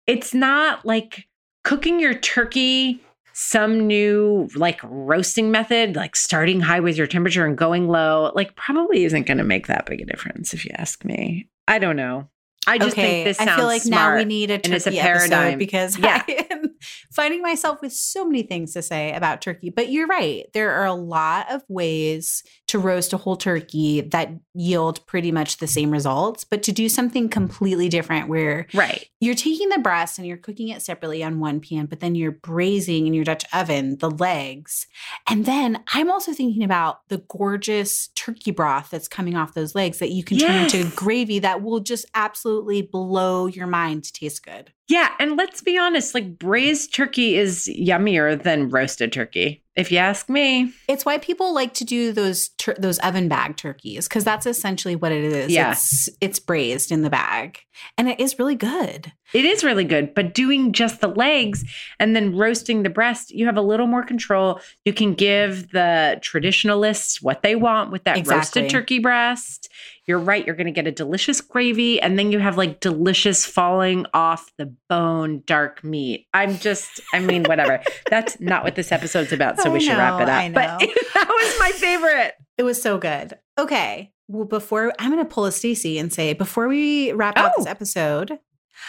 it's 0.05 0.33
not 0.33 0.85
like 0.85 1.27
cooking 1.63 1.99
your 1.99 2.13
turkey 2.13 3.01
some 3.33 3.85
new 3.85 4.49
like 4.55 4.79
roasting 4.83 5.51
method, 5.51 5.95
like 5.95 6.15
starting 6.15 6.59
high 6.59 6.79
with 6.79 6.97
your 6.97 7.05
temperature 7.05 7.45
and 7.45 7.57
going 7.57 7.87
low, 7.87 8.31
like 8.35 8.55
probably 8.55 9.03
isn't 9.03 9.27
going 9.27 9.37
to 9.37 9.43
make 9.43 9.67
that 9.67 9.85
big 9.85 10.01
a 10.01 10.05
difference 10.05 10.53
if 10.53 10.65
you 10.65 10.71
ask 10.75 11.05
me. 11.05 11.47
I 11.67 11.77
don't 11.77 11.95
know. 11.95 12.29
I 12.67 12.77
just 12.77 12.95
think 12.95 13.25
this 13.25 13.37
sounds 13.37 13.49
I 13.49 13.55
feel 13.55 13.65
like 13.65 13.81
smart. 13.81 14.13
now 14.13 14.17
we 14.17 14.25
need 14.25 14.51
a 14.51 14.55
and 14.55 14.73
it's 14.73 14.85
a 14.85 14.91
turkey 14.91 15.01
paradigm. 15.01 15.57
because 15.57 15.97
Yeah. 16.07 16.23
I 16.27 16.47
am 16.51 16.75
finding 17.11 17.41
myself 17.41 17.81
with 17.81 17.93
so 17.93 18.25
many 18.25 18.43
things 18.43 18.73
to 18.73 18.81
say 18.81 19.13
about 19.13 19.41
turkey. 19.41 19.69
But 19.69 19.89
you're 19.89 20.07
right. 20.07 20.45
There 20.53 20.73
are 20.73 20.85
a 20.85 20.93
lot 20.93 21.51
of 21.51 21.63
ways 21.69 22.43
to 22.67 22.77
roast 22.77 23.13
a 23.13 23.17
whole 23.17 23.37
turkey 23.37 24.01
that 24.01 24.31
yield 24.53 25.05
pretty 25.05 25.31
much 25.31 25.57
the 25.57 25.67
same 25.67 25.91
results, 25.91 26.43
but 26.43 26.61
to 26.63 26.71
do 26.71 26.89
something 26.89 27.29
completely 27.29 27.87
different 27.87 28.27
where 28.27 28.67
right. 28.73 29.07
you're 29.19 29.35
taking 29.35 29.69
the 29.69 29.79
breast 29.79 30.17
and 30.17 30.27
you're 30.27 30.37
cooking 30.37 30.67
it 30.69 30.81
separately 30.81 31.23
on 31.23 31.39
one 31.39 31.61
pan, 31.61 31.85
but 31.85 32.01
then 32.01 32.15
you're 32.15 32.31
braising 32.31 33.07
in 33.07 33.13
your 33.13 33.23
Dutch 33.23 33.45
oven 33.53 33.97
the 33.99 34.11
legs. 34.11 34.87
And 35.29 35.45
then 35.45 35.83
I'm 35.93 36.11
also 36.11 36.33
thinking 36.33 36.63
about 36.63 37.07
the 37.07 37.19
gorgeous 37.29 38.09
turkey 38.15 38.51
broth 38.51 38.89
that's 38.89 39.07
coming 39.07 39.35
off 39.35 39.53
those 39.53 39.73
legs 39.73 39.99
that 39.99 40.11
you 40.11 40.23
can 40.23 40.37
turn 40.37 40.63
into 40.63 40.89
gravy 40.95 41.39
that 41.39 41.61
will 41.61 41.79
just 41.79 42.05
absolutely 42.13 42.56
blow 42.81 43.47
your 43.47 43.67
mind 43.67 44.11
taste 44.13 44.43
good. 44.43 44.71
Yeah, 44.87 45.09
and 45.19 45.35
let's 45.35 45.61
be 45.61 45.77
honest, 45.77 46.13
like 46.15 46.39
braised 46.39 46.93
turkey 46.93 47.35
is 47.35 47.69
yummier 47.77 48.41
than 48.41 48.69
roasted 48.69 49.11
turkey, 49.11 49.61
if 49.75 49.91
you 49.91 49.97
ask 49.97 50.29
me. 50.29 50.71
It's 50.87 51.03
why 51.03 51.17
people 51.17 51.53
like 51.53 51.73
to 51.75 51.83
do 51.83 52.13
those 52.13 52.49
tur- 52.57 52.77
those 52.79 52.97
oven 52.99 53.27
bag 53.27 53.57
turkeys 53.57 54.07
because 54.07 54.23
that's 54.23 54.45
essentially 54.45 54.95
what 54.95 55.11
it 55.11 55.25
is. 55.25 55.51
Yeah. 55.51 55.73
It's 55.73 56.07
it's 56.21 56.39
braised 56.39 56.91
in 56.91 57.01
the 57.01 57.09
bag 57.09 57.59
and 57.97 58.07
it 58.07 58.19
is 58.21 58.39
really 58.39 58.55
good. 58.55 59.11
It 59.33 59.43
is 59.43 59.61
really 59.61 59.83
good, 59.83 60.13
but 60.13 60.33
doing 60.33 60.71
just 60.71 61.01
the 61.01 61.09
legs 61.09 61.65
and 61.99 62.15
then 62.15 62.33
roasting 62.37 62.83
the 62.83 62.89
breast, 62.89 63.29
you 63.31 63.45
have 63.45 63.57
a 63.57 63.61
little 63.61 63.87
more 63.87 64.03
control. 64.03 64.61
You 64.85 64.93
can 64.93 65.15
give 65.15 65.71
the 65.71 66.17
traditionalists 66.21 67.21
what 67.21 67.41
they 67.43 67.55
want 67.57 67.91
with 67.91 68.05
that 68.05 68.17
Exactly. 68.17 68.37
roasted 68.61 68.69
turkey 68.69 68.99
breast. 68.99 69.67
You're 70.05 70.19
right, 70.19 70.45
you're 70.45 70.55
going 70.55 70.67
to 70.67 70.71
get 70.71 70.87
a 70.87 70.91
delicious 70.93 71.41
gravy 71.41 71.99
and 72.01 72.17
then 72.17 72.31
you 72.31 72.39
have 72.39 72.55
like 72.55 72.79
delicious 72.79 73.45
falling 73.45 74.05
off 74.13 74.49
the 74.57 74.73
bone 74.89 75.43
dark 75.45 75.83
meat. 75.83 76.27
I'm 76.33 76.57
just 76.57 77.01
I 77.13 77.19
mean 77.19 77.43
whatever. 77.43 77.81
That's 78.09 78.39
not 78.39 78.63
what 78.63 78.75
this 78.75 78.91
episode's 78.91 79.31
about, 79.31 79.59
so 79.59 79.69
I 79.69 79.73
we 79.73 79.79
should 79.79 79.97
wrap 79.97 80.21
it 80.21 80.29
up. 80.29 80.35
I 80.41 80.49
But 80.49 80.79
that 81.13 81.27
was 81.29 81.59
my 81.59 81.71
favorite. 81.71 82.33
It 82.57 82.63
was 82.63 82.81
so 82.81 82.97
good. 82.97 83.37
Okay. 83.57 84.11
Well, 84.27 84.45
before 84.45 84.91
I'm 84.99 85.11
going 85.11 85.23
to 85.23 85.29
pull 85.33 85.45
a 85.45 85.51
Stacy 85.53 85.97
and 85.97 86.11
say, 86.11 86.33
before 86.33 86.67
we 86.67 87.13
wrap 87.13 87.37
up 87.37 87.53
this 87.55 87.65
Oh. 87.65 87.69
episode, 87.69 88.39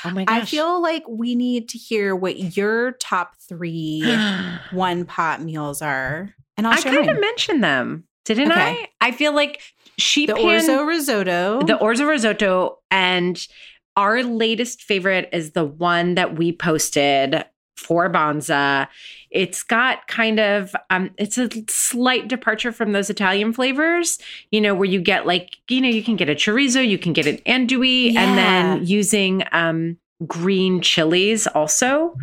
Oh 0.05 0.11
my 0.11 0.25
gosh. 0.25 0.43
I 0.43 0.45
feel 0.45 0.83
like 0.83 1.05
we 1.09 1.35
need 1.35 1.69
to 1.71 1.79
hear 1.79 2.15
what 2.17 2.57
your 2.57 2.93
top 2.93 3.35
three 3.49 4.03
one 4.73 5.05
pot 5.05 5.41
meals 5.43 5.81
are. 5.81 6.35
And 6.57 6.67
I'll 6.67 6.73
I 6.75 6.81
kind 6.81 7.09
of 7.09 7.21
mentioned 7.21 7.63
them, 7.63 8.05
didn't 8.25 8.51
Okay. 8.53 8.89
I? 9.01 9.09
I 9.09 9.13
feel 9.13 9.33
like 9.35 9.61
sheep 9.97 10.29
The 10.29 10.35
pan, 10.35 10.45
orzo 10.45 10.87
risotto. 10.87 11.61
the 11.63 11.79
orzo 11.79 12.09
risotto, 12.09 12.79
and 12.91 13.41
our 13.99 14.23
latest 14.23 14.85
favorite 14.85 15.29
is 15.33 15.51
the 15.51 15.65
one 15.65 16.15
that 16.15 16.39
we 16.39 16.53
posted 16.53 17.45
for 17.77 18.09
Banza. 18.09 18.87
It's 19.31 19.65
got 19.65 20.07
kind 20.07 20.39
of 20.39 20.75
um, 20.89 21.11
it's 21.19 21.37
a 21.37 21.51
slight 21.69 22.29
departure 22.29 22.71
from 22.71 22.93
those 22.93 23.11
Italian 23.11 23.53
flavors, 23.53 24.21
you 24.53 24.61
know, 24.61 24.73
where 24.73 24.89
you 24.89 25.01
get 25.01 25.27
like, 25.27 25.57
you 25.69 25.81
know, 25.81 25.89
you 25.89 26.05
can 26.05 26.15
get 26.15 26.31
a 26.31 26.37
chorizo, 26.37 26.87
you 26.87 26.97
can 26.97 27.13
get 27.13 27.27
an 27.27 27.39
andouille, 27.39 28.15
and 28.15 28.39
then 28.39 28.87
using 28.87 29.43
um 29.51 29.99
green 30.27 30.81
chilies 30.81 31.47
also. 31.47 32.17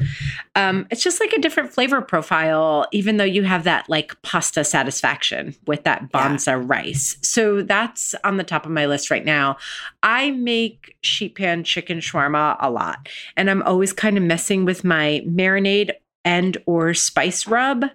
Um, 0.55 0.85
it's 0.91 1.03
just 1.03 1.19
like 1.21 1.31
a 1.31 1.39
different 1.39 1.73
flavor 1.73 2.01
profile, 2.01 2.87
even 2.91 3.17
though 3.17 3.23
you 3.23 3.43
have 3.43 3.63
that 3.63 3.89
like 3.89 4.21
pasta 4.21 4.63
satisfaction 4.63 5.55
with 5.65 5.83
that 5.83 6.09
Yeah. 6.13 6.61
rice. 6.65 7.17
So 7.21 7.61
that's 7.61 8.13
on 8.23 8.37
the 8.37 8.43
top 8.43 8.65
of 8.65 8.71
my 8.71 8.85
list 8.85 9.09
right 9.09 9.23
now. 9.23 9.57
I 10.03 10.31
make 10.31 10.95
sheet 11.01 11.35
pan 11.35 11.63
chicken 11.63 11.99
shawarma 11.99 12.57
a 12.59 12.69
lot, 12.69 13.07
and 13.37 13.49
I'm 13.49 13.63
always 13.63 13.93
kind 13.93 14.17
of 14.17 14.23
messing 14.23 14.65
with 14.65 14.83
my 14.83 15.23
marinade 15.25 15.91
and 16.25 16.57
or 16.65 16.93
spice 16.93 17.47
rub, 17.47 17.85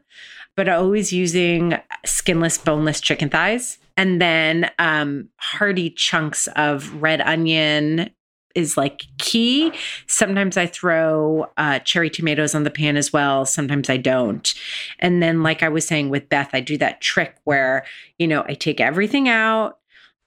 but 0.57 0.69
always 0.69 1.13
using 1.13 1.77
skinless, 2.07 2.57
boneless 2.57 3.01
chicken 3.01 3.29
thighs. 3.29 3.79
And 3.97 4.21
then 4.21 4.71
um, 4.79 5.29
hearty 5.37 5.91
chunks 5.91 6.47
of 6.57 7.03
red 7.03 7.21
onion 7.21 8.11
is 8.55 8.77
like 8.77 9.05
key. 9.19 9.73
Sometimes 10.07 10.57
I 10.57 10.67
throw 10.67 11.47
uh, 11.57 11.79
cherry 11.81 12.11
tomatoes 12.11 12.55
on 12.55 12.65
the 12.65 12.71
pan 12.71 12.97
as 12.97 13.13
well. 13.13 13.45
Sometimes 13.47 13.89
I 13.89 13.97
don't. 13.97 14.53
And 14.99 15.23
then, 15.23 15.43
like 15.43 15.63
I 15.63 15.69
was 15.69 15.87
saying 15.87 16.11
with 16.11 16.29
Beth, 16.29 16.51
I 16.53 16.61
do 16.61 16.77
that 16.79 17.01
trick 17.01 17.37
where, 17.45 17.85
you 18.19 18.27
know, 18.27 18.45
I 18.49 18.55
take 18.55 18.81
everything 18.81 19.29
out, 19.29 19.79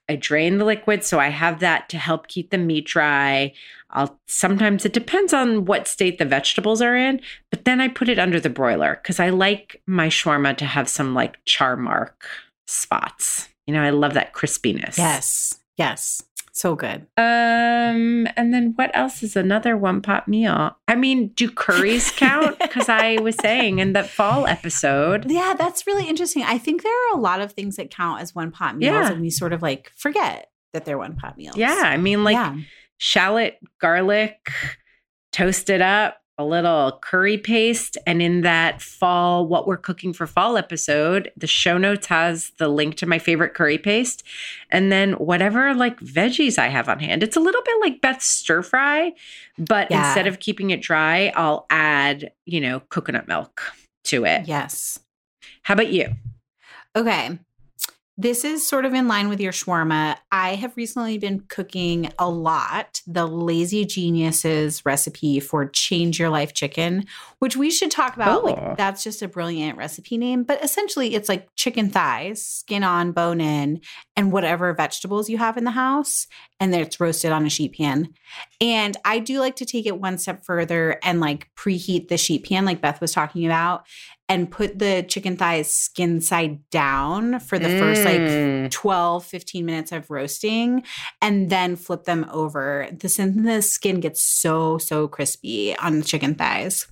I 0.08 0.16
drain 0.16 0.58
the 0.58 0.64
liquid. 0.64 1.04
So 1.04 1.18
I 1.18 1.28
have 1.28 1.60
that 1.60 1.88
to 1.90 1.98
help 1.98 2.28
keep 2.28 2.50
the 2.50 2.58
meat 2.58 2.86
dry. 2.86 3.52
I'll 3.90 4.18
sometimes 4.26 4.84
it 4.84 4.92
depends 4.92 5.32
on 5.32 5.66
what 5.66 5.86
state 5.86 6.18
the 6.18 6.24
vegetables 6.24 6.82
are 6.82 6.96
in, 6.96 7.20
but 7.50 7.64
then 7.64 7.80
I 7.80 7.88
put 7.88 8.08
it 8.08 8.18
under 8.18 8.40
the 8.40 8.50
broiler 8.50 8.98
because 9.00 9.20
I 9.20 9.30
like 9.30 9.80
my 9.86 10.08
shawarma 10.08 10.56
to 10.56 10.64
have 10.64 10.88
some 10.88 11.14
like 11.14 11.38
char 11.44 11.76
mark 11.76 12.26
spots. 12.66 13.48
You 13.66 13.74
know, 13.74 13.82
I 13.82 13.90
love 13.90 14.14
that 14.14 14.34
crispiness. 14.34 14.98
yes. 14.98 15.60
Yes. 15.76 16.22
So 16.56 16.76
good. 16.76 17.06
Um, 17.16 18.28
and 18.36 18.54
then 18.54 18.74
what 18.76 18.92
else 18.94 19.24
is 19.24 19.34
another 19.34 19.76
one 19.76 20.00
pot 20.00 20.28
meal? 20.28 20.76
I 20.86 20.94
mean, 20.94 21.28
do 21.34 21.50
curries 21.50 22.10
count? 22.16 22.58
Because 22.60 22.88
I 22.88 23.18
was 23.20 23.34
saying 23.36 23.80
in 23.80 23.92
the 23.92 24.04
fall 24.04 24.46
episode, 24.46 25.28
Yeah, 25.30 25.54
that's 25.58 25.84
really 25.86 26.08
interesting. 26.08 26.44
I 26.44 26.58
think 26.58 26.82
there 26.84 26.92
are 27.10 27.16
a 27.18 27.20
lot 27.20 27.40
of 27.40 27.52
things 27.52 27.74
that 27.76 27.90
count 27.90 28.20
as 28.22 28.34
one 28.36 28.52
pot 28.52 28.76
meals 28.76 28.92
Yeah. 28.92 29.10
and 29.12 29.20
we 29.20 29.30
sort 29.30 29.52
of 29.52 29.62
like 29.62 29.90
forget 29.96 30.48
that 30.72 30.84
they're 30.84 30.96
one 30.98 31.16
pot 31.16 31.36
meals. 31.36 31.56
yeah, 31.56 31.82
I 31.84 31.96
mean, 31.96 32.22
like 32.22 32.34
yeah. 32.34 32.56
shallot, 32.98 33.58
garlic, 33.80 34.38
toast 35.32 35.70
it 35.70 35.80
up, 35.80 36.18
a 36.36 36.44
little 36.44 36.98
curry 37.02 37.38
paste. 37.38 37.96
And 38.06 38.20
in 38.20 38.40
that 38.40 38.82
fall, 38.82 39.46
what 39.46 39.66
we're 39.66 39.76
cooking 39.76 40.12
for 40.12 40.26
fall 40.26 40.56
episode, 40.56 41.30
the 41.36 41.46
show 41.46 41.78
notes 41.78 42.06
has 42.08 42.50
the 42.58 42.68
link 42.68 42.96
to 42.96 43.06
my 43.06 43.18
favorite 43.18 43.54
curry 43.54 43.78
paste. 43.78 44.24
And 44.70 44.90
then 44.90 45.12
whatever 45.12 45.74
like 45.74 46.00
veggies 46.00 46.58
I 46.58 46.68
have 46.68 46.88
on 46.88 46.98
hand. 46.98 47.22
It's 47.22 47.36
a 47.36 47.40
little 47.40 47.62
bit 47.62 47.76
like 47.80 48.00
Beth's 48.00 48.26
stir 48.26 48.62
fry, 48.62 49.12
but 49.58 49.90
Yeah. 49.90 50.04
instead 50.06 50.26
of 50.26 50.40
keeping 50.40 50.70
it 50.70 50.82
dry, 50.82 51.32
I'll 51.36 51.66
add, 51.70 52.32
you 52.46 52.60
know, 52.60 52.80
coconut 52.80 53.28
milk 53.28 53.62
to 54.04 54.24
it. 54.24 54.48
Yes. 54.48 54.98
How 55.62 55.74
about 55.74 55.88
you? 55.92 56.14
Okay. 56.96 57.38
This 58.16 58.44
is 58.44 58.64
sort 58.64 58.84
of 58.84 58.94
in 58.94 59.08
line 59.08 59.28
with 59.28 59.40
your 59.40 59.50
shawarma. 59.50 60.16
I 60.30 60.54
have 60.54 60.76
recently 60.76 61.18
been 61.18 61.40
cooking 61.48 62.12
a 62.16 62.30
lot 62.30 63.00
the 63.08 63.26
Lazy 63.26 63.84
Geniuses 63.84 64.86
recipe 64.86 65.40
for 65.40 65.66
Change 65.66 66.20
Your 66.20 66.28
Life 66.28 66.54
Chicken, 66.54 67.06
which 67.40 67.56
we 67.56 67.72
should 67.72 67.90
talk 67.90 68.14
about. 68.14 68.42
Oh. 68.42 68.46
Like, 68.46 68.76
that's 68.76 69.02
just 69.02 69.20
a 69.22 69.26
brilliant 69.26 69.76
recipe 69.76 70.16
name, 70.16 70.44
but 70.44 70.62
essentially 70.62 71.16
it's 71.16 71.28
like 71.28 71.48
chicken 71.56 71.90
thighs, 71.90 72.46
skin 72.46 72.84
on, 72.84 73.10
bone 73.10 73.40
in, 73.40 73.80
and 74.16 74.30
whatever 74.30 74.72
vegetables 74.72 75.28
you 75.28 75.38
have 75.38 75.56
in 75.56 75.64
the 75.64 75.72
house. 75.72 76.28
And 76.60 76.72
then 76.72 76.82
it's 76.82 77.00
roasted 77.00 77.32
on 77.32 77.44
a 77.44 77.50
sheet 77.50 77.74
pan. 77.76 78.10
And 78.60 78.96
I 79.04 79.18
do 79.18 79.40
like 79.40 79.56
to 79.56 79.66
take 79.66 79.86
it 79.86 79.98
one 79.98 80.18
step 80.18 80.44
further 80.44 81.00
and 81.02 81.20
like 81.20 81.50
preheat 81.56 82.06
the 82.06 82.16
sheet 82.16 82.46
pan, 82.46 82.64
like 82.64 82.80
Beth 82.80 83.00
was 83.00 83.12
talking 83.12 83.44
about, 83.44 83.86
and 84.28 84.50
put 84.50 84.78
the 84.78 85.04
chicken 85.06 85.36
thighs 85.36 85.72
skin 85.72 86.20
side 86.20 86.58
down 86.70 87.40
for 87.40 87.58
the 87.58 87.68
first 87.68 88.04
like 88.04 88.20
Mm. 88.20 88.70
12, 88.70 89.24
15 89.24 89.66
minutes 89.66 89.92
of 89.92 90.10
roasting 90.10 90.82
and 91.20 91.50
then 91.50 91.76
flip 91.76 92.04
them 92.04 92.24
over. 92.32 92.88
The, 92.90 93.08
sin- 93.10 93.42
the 93.42 93.60
skin 93.60 94.00
gets 94.00 94.22
so, 94.22 94.78
so 94.78 95.08
crispy 95.08 95.76
on 95.76 95.98
the 95.98 96.04
chicken 96.04 96.34
thighs, 96.34 96.86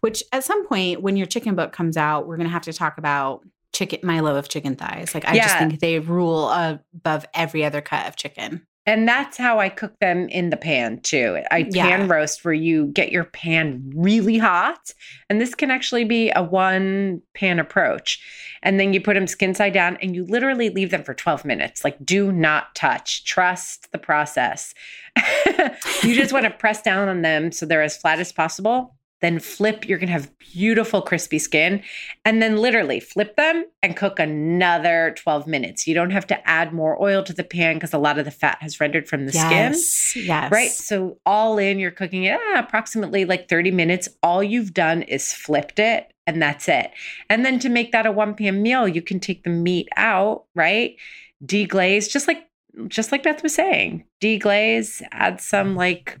which 0.00 0.22
at 0.32 0.44
some 0.44 0.66
point 0.66 1.00
when 1.00 1.16
your 1.16 1.26
chicken 1.26 1.54
book 1.54 1.72
comes 1.72 1.96
out, 1.96 2.26
we're 2.26 2.36
going 2.36 2.48
to 2.48 2.52
have 2.52 2.62
to 2.62 2.72
talk 2.74 2.98
about 2.98 3.40
chicken, 3.72 4.00
my 4.02 4.20
love 4.20 4.36
of 4.36 4.48
chicken 4.48 4.76
thighs. 4.76 5.14
Like, 5.14 5.24
I 5.26 5.34
just 5.36 5.56
think 5.58 5.80
they 5.80 5.98
rule 5.98 6.50
above 6.50 7.24
every 7.34 7.64
other 7.64 7.80
cut 7.80 8.06
of 8.06 8.16
chicken. 8.16 8.66
And 8.86 9.08
that's 9.08 9.36
how 9.36 9.58
I 9.58 9.68
cook 9.68 9.98
them 10.00 10.28
in 10.28 10.50
the 10.50 10.56
pan 10.56 11.00
too. 11.00 11.40
I 11.50 11.68
Yeah. 11.70 11.88
pan 11.88 12.08
roast 12.08 12.44
where 12.44 12.54
you 12.54 12.86
get 12.86 13.10
your 13.10 13.24
pan 13.24 13.90
really 13.94 14.38
hot. 14.38 14.92
And 15.28 15.40
this 15.40 15.54
can 15.54 15.70
actually 15.70 16.04
be 16.04 16.30
a 16.34 16.42
one 16.42 17.20
pan 17.34 17.58
approach. 17.58 18.20
And 18.62 18.78
then 18.78 18.92
you 18.92 19.00
put 19.00 19.14
them 19.14 19.26
skin 19.26 19.54
side 19.54 19.72
down 19.72 19.98
and 20.00 20.14
you 20.14 20.24
literally 20.24 20.70
leave 20.70 20.90
them 20.90 21.02
for 21.02 21.14
12 21.14 21.44
minutes. 21.44 21.84
Like, 21.84 21.96
do 22.04 22.32
not 22.32 22.74
touch. 22.74 23.24
Trust 23.24 23.90
the 23.92 23.98
process. 23.98 24.72
you 26.02 26.14
just 26.14 26.32
want 26.32 26.44
to 26.44 26.50
press 26.50 26.82
down 26.82 27.08
on 27.08 27.22
them 27.22 27.52
so 27.52 27.66
they're 27.66 27.82
as 27.82 27.96
flat 27.96 28.20
as 28.20 28.32
possible. 28.32 28.95
Then 29.22 29.38
flip, 29.38 29.88
you're 29.88 29.98
going 29.98 30.08
to 30.08 30.12
have 30.12 30.30
beautiful 30.38 31.00
crispy 31.00 31.38
skin. 31.38 31.82
And 32.24 32.42
then 32.42 32.58
literally 32.58 33.00
flip 33.00 33.36
them 33.36 33.64
and 33.82 33.96
cook 33.96 34.18
another 34.18 35.14
12 35.16 35.46
minutes. 35.46 35.86
You 35.86 35.94
don't 35.94 36.10
have 36.10 36.26
to 36.26 36.48
add 36.48 36.72
more 36.72 37.02
oil 37.02 37.22
to 37.24 37.32
the 37.32 37.44
pan 37.44 37.76
because 37.76 37.94
a 37.94 37.98
lot 37.98 38.18
of 38.18 38.24
the 38.26 38.30
fat 38.30 38.58
has 38.60 38.78
rendered 38.78 39.08
from 39.08 39.26
the 39.26 39.32
skin. 39.32 39.72
yes. 39.72 40.16
Yes. 40.16 40.52
Right. 40.52 40.70
So, 40.70 41.18
all 41.24 41.58
in, 41.58 41.78
you're 41.78 41.90
cooking 41.90 42.24
it 42.24 42.38
ah, 42.38 42.58
approximately 42.58 43.24
like 43.24 43.48
30 43.48 43.70
minutes. 43.70 44.08
All 44.22 44.42
you've 44.42 44.74
done 44.74 45.02
is 45.02 45.32
flipped 45.32 45.78
it, 45.78 46.12
and 46.26 46.42
that's 46.42 46.68
it. 46.68 46.90
And 47.30 47.44
then 47.44 47.58
to 47.60 47.68
make 47.68 47.92
that 47.92 48.06
a 48.06 48.12
1 48.12 48.34
p.m. 48.34 48.62
meal, 48.62 48.86
you 48.86 49.02
can 49.02 49.20
take 49.20 49.44
the 49.44 49.50
meat 49.50 49.88
out, 49.96 50.44
right? 50.54 50.96
Deglaze, 51.44 52.10
just 52.10 52.28
like 52.28 52.46
just 52.88 53.12
like 53.12 53.22
Beth 53.22 53.42
was 53.42 53.54
saying, 53.54 54.04
deglaze, 54.20 55.02
add 55.12 55.40
some 55.40 55.76
like 55.76 56.18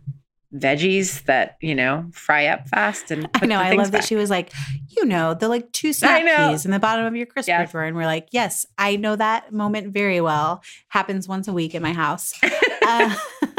veggies 0.58 1.24
that, 1.24 1.56
you 1.60 1.74
know, 1.74 2.06
fry 2.12 2.46
up 2.46 2.68
fast 2.68 3.10
and 3.10 3.28
I 3.34 3.46
know. 3.46 3.58
I 3.58 3.72
love 3.72 3.90
that 3.92 4.04
she 4.04 4.16
was 4.16 4.30
like, 4.30 4.52
you 4.96 5.04
know, 5.04 5.34
the 5.34 5.48
like 5.48 5.70
two 5.72 5.92
snap 5.92 6.22
peas 6.50 6.64
in 6.64 6.70
the 6.70 6.78
bottom 6.78 7.04
of 7.04 7.14
your 7.16 7.26
crisper 7.26 7.50
Yes. 7.50 7.70
drawer. 7.70 7.84
And 7.84 7.96
we're 7.96 8.06
like, 8.06 8.28
yes, 8.32 8.66
I 8.78 8.96
know 8.96 9.16
that 9.16 9.52
moment 9.52 9.92
very 9.92 10.20
well. 10.20 10.62
Happens 10.88 11.28
once 11.28 11.48
a 11.48 11.52
week 11.52 11.74
in 11.74 11.82
my 11.82 11.92
house. 11.92 12.32
Uh, 12.88 13.12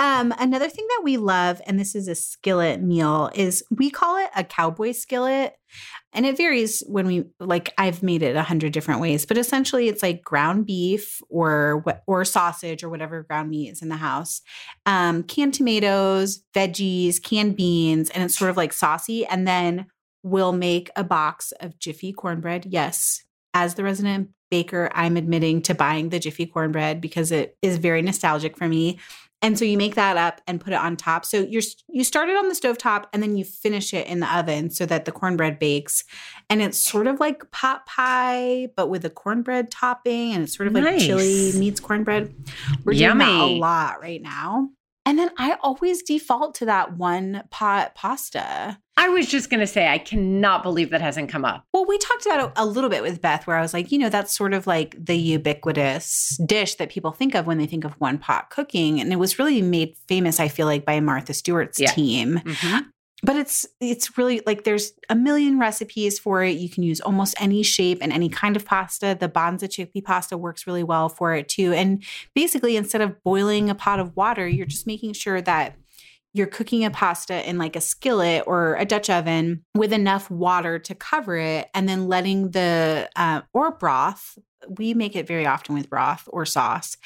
um, 0.00 0.32
another 0.38 0.70
thing 0.70 0.86
that 0.88 1.02
we 1.04 1.18
love, 1.18 1.60
and 1.66 1.78
this 1.78 1.94
is 1.94 2.08
a 2.08 2.14
skillet 2.14 2.80
meal, 2.80 3.30
is 3.34 3.62
we 3.70 3.90
call 3.90 4.16
it 4.16 4.30
a 4.34 4.42
cowboy 4.42 4.92
skillet. 4.92 5.52
And 6.14 6.24
it 6.24 6.38
varies 6.38 6.82
when 6.88 7.06
we 7.06 7.24
like 7.38 7.74
I've 7.76 8.02
made 8.02 8.22
it 8.22 8.34
a 8.34 8.42
hundred 8.42 8.72
different 8.72 9.02
ways, 9.02 9.26
but 9.26 9.36
essentially 9.36 9.88
it's 9.88 10.02
like 10.02 10.24
ground 10.24 10.64
beef 10.64 11.20
or 11.28 11.84
or 12.06 12.24
sausage 12.24 12.82
or 12.82 12.88
whatever 12.88 13.22
ground 13.24 13.50
meat 13.50 13.68
is 13.68 13.82
in 13.82 13.90
the 13.90 13.96
house, 13.96 14.40
um, 14.86 15.22
canned 15.22 15.52
tomatoes, 15.52 16.42
veggies, 16.54 17.22
canned 17.22 17.56
beans, 17.56 18.08
and 18.08 18.24
it's 18.24 18.38
sort 18.38 18.50
of 18.50 18.56
like 18.56 18.72
saucy. 18.72 19.26
And 19.26 19.46
then 19.46 19.86
we'll 20.22 20.52
make 20.52 20.90
a 20.96 21.04
box 21.04 21.52
of 21.60 21.78
Jiffy 21.78 22.12
cornbread. 22.12 22.66
Yes, 22.70 23.22
as 23.52 23.74
the 23.74 23.84
resident 23.84 24.30
baker, 24.50 24.90
I'm 24.94 25.18
admitting 25.18 25.60
to 25.62 25.74
buying 25.74 26.08
the 26.08 26.18
Jiffy 26.18 26.46
cornbread 26.46 27.02
because 27.02 27.30
it 27.30 27.56
is 27.62 27.76
very 27.76 28.02
nostalgic 28.02 28.56
for 28.56 28.66
me. 28.66 28.98
And 29.42 29.58
so 29.58 29.64
you 29.64 29.78
make 29.78 29.94
that 29.94 30.16
up 30.16 30.40
and 30.46 30.60
put 30.60 30.72
it 30.72 30.78
on 30.78 30.96
top. 30.96 31.24
So 31.24 31.40
you're 31.40 31.62
you 31.88 32.04
start 32.04 32.28
it 32.28 32.36
on 32.36 32.48
the 32.48 32.54
stove 32.54 32.76
top 32.76 33.08
and 33.12 33.22
then 33.22 33.36
you 33.36 33.44
finish 33.44 33.94
it 33.94 34.06
in 34.06 34.20
the 34.20 34.36
oven 34.36 34.70
so 34.70 34.84
that 34.86 35.06
the 35.06 35.12
cornbread 35.12 35.58
bakes. 35.58 36.04
And 36.50 36.60
it's 36.60 36.78
sort 36.78 37.06
of 37.06 37.20
like 37.20 37.50
pot 37.50 37.86
pie, 37.86 38.68
but 38.76 38.88
with 38.88 39.04
a 39.04 39.10
cornbread 39.10 39.70
topping, 39.70 40.34
and 40.34 40.42
it's 40.42 40.56
sort 40.56 40.66
of 40.66 40.74
like 40.74 40.98
chili 40.98 41.52
meets 41.54 41.80
cornbread. 41.80 42.34
We're 42.84 42.92
doing 42.92 43.18
that 43.18 43.40
a 43.40 43.58
lot 43.58 44.02
right 44.02 44.20
now. 44.20 44.70
And 45.06 45.18
then 45.18 45.30
I 45.38 45.56
always 45.62 46.02
default 46.02 46.54
to 46.56 46.66
that 46.66 46.96
one 46.98 47.44
pot 47.50 47.94
pasta. 47.94 48.78
I 49.00 49.08
was 49.08 49.26
just 49.26 49.48
going 49.48 49.60
to 49.60 49.66
say, 49.66 49.88
I 49.88 49.96
cannot 49.96 50.62
believe 50.62 50.90
that 50.90 51.00
hasn't 51.00 51.30
come 51.30 51.42
up. 51.44 51.64
Well, 51.72 51.86
we 51.86 51.96
talked 51.96 52.26
about 52.26 52.44
it 52.48 52.52
a 52.56 52.66
little 52.66 52.90
bit 52.90 53.02
with 53.02 53.22
Beth, 53.22 53.46
where 53.46 53.56
I 53.56 53.62
was 53.62 53.72
like, 53.72 53.90
you 53.90 53.98
know, 53.98 54.10
that's 54.10 54.36
sort 54.36 54.52
of 54.52 54.66
like 54.66 54.94
the 55.02 55.16
ubiquitous 55.16 56.38
dish 56.44 56.74
that 56.74 56.90
people 56.90 57.10
think 57.10 57.34
of 57.34 57.46
when 57.46 57.56
they 57.56 57.64
think 57.66 57.84
of 57.84 57.94
one 57.94 58.18
pot 58.18 58.50
cooking. 58.50 59.00
And 59.00 59.10
it 59.10 59.16
was 59.16 59.38
really 59.38 59.62
made 59.62 59.94
famous, 60.06 60.38
I 60.38 60.48
feel 60.48 60.66
like, 60.66 60.84
by 60.84 61.00
Martha 61.00 61.32
Stewart's 61.32 61.80
Yeah. 61.80 61.90
team. 61.92 62.40
Mm-hmm. 62.44 62.78
But 63.22 63.36
it's 63.36 63.66
it's 63.80 64.16
really 64.16 64.40
like 64.46 64.64
there's 64.64 64.92
a 65.10 65.14
million 65.14 65.58
recipes 65.58 66.18
for 66.18 66.42
it. 66.42 66.56
You 66.56 66.70
can 66.70 66.82
use 66.82 67.02
almost 67.02 67.34
any 67.38 67.62
shape 67.62 67.98
and 68.00 68.12
any 68.14 68.30
kind 68.30 68.56
of 68.56 68.64
pasta. 68.64 69.14
The 69.18 69.28
Banza 69.28 69.64
chickpea 69.64 70.02
pasta 70.02 70.38
works 70.38 70.66
really 70.66 70.82
well 70.82 71.10
for 71.10 71.34
it 71.34 71.46
too. 71.46 71.74
And 71.74 72.02
basically, 72.34 72.76
instead 72.76 73.02
of 73.02 73.22
boiling 73.22 73.68
a 73.68 73.74
pot 73.74 74.00
of 74.00 74.16
water, 74.16 74.48
you're 74.48 74.64
just 74.64 74.86
making 74.86 75.12
sure 75.12 75.42
that 75.42 75.76
you're 76.32 76.46
cooking 76.46 76.84
a 76.84 76.90
pasta 76.90 77.48
in 77.48 77.58
like 77.58 77.76
a 77.76 77.80
skillet 77.80 78.44
or 78.46 78.76
a 78.76 78.84
Dutch 78.84 79.10
oven 79.10 79.64
with 79.74 79.92
enough 79.92 80.30
water 80.30 80.78
to 80.78 80.94
cover 80.94 81.36
it, 81.36 81.68
and 81.74 81.88
then 81.88 82.06
letting 82.06 82.50
the 82.50 83.08
uh, 83.16 83.42
or 83.52 83.72
broth. 83.72 84.38
We 84.68 84.94
make 84.94 85.16
it 85.16 85.26
very 85.26 85.46
often 85.46 85.74
with 85.74 85.88
broth 85.90 86.28
or 86.32 86.44
sauce, 86.44 86.96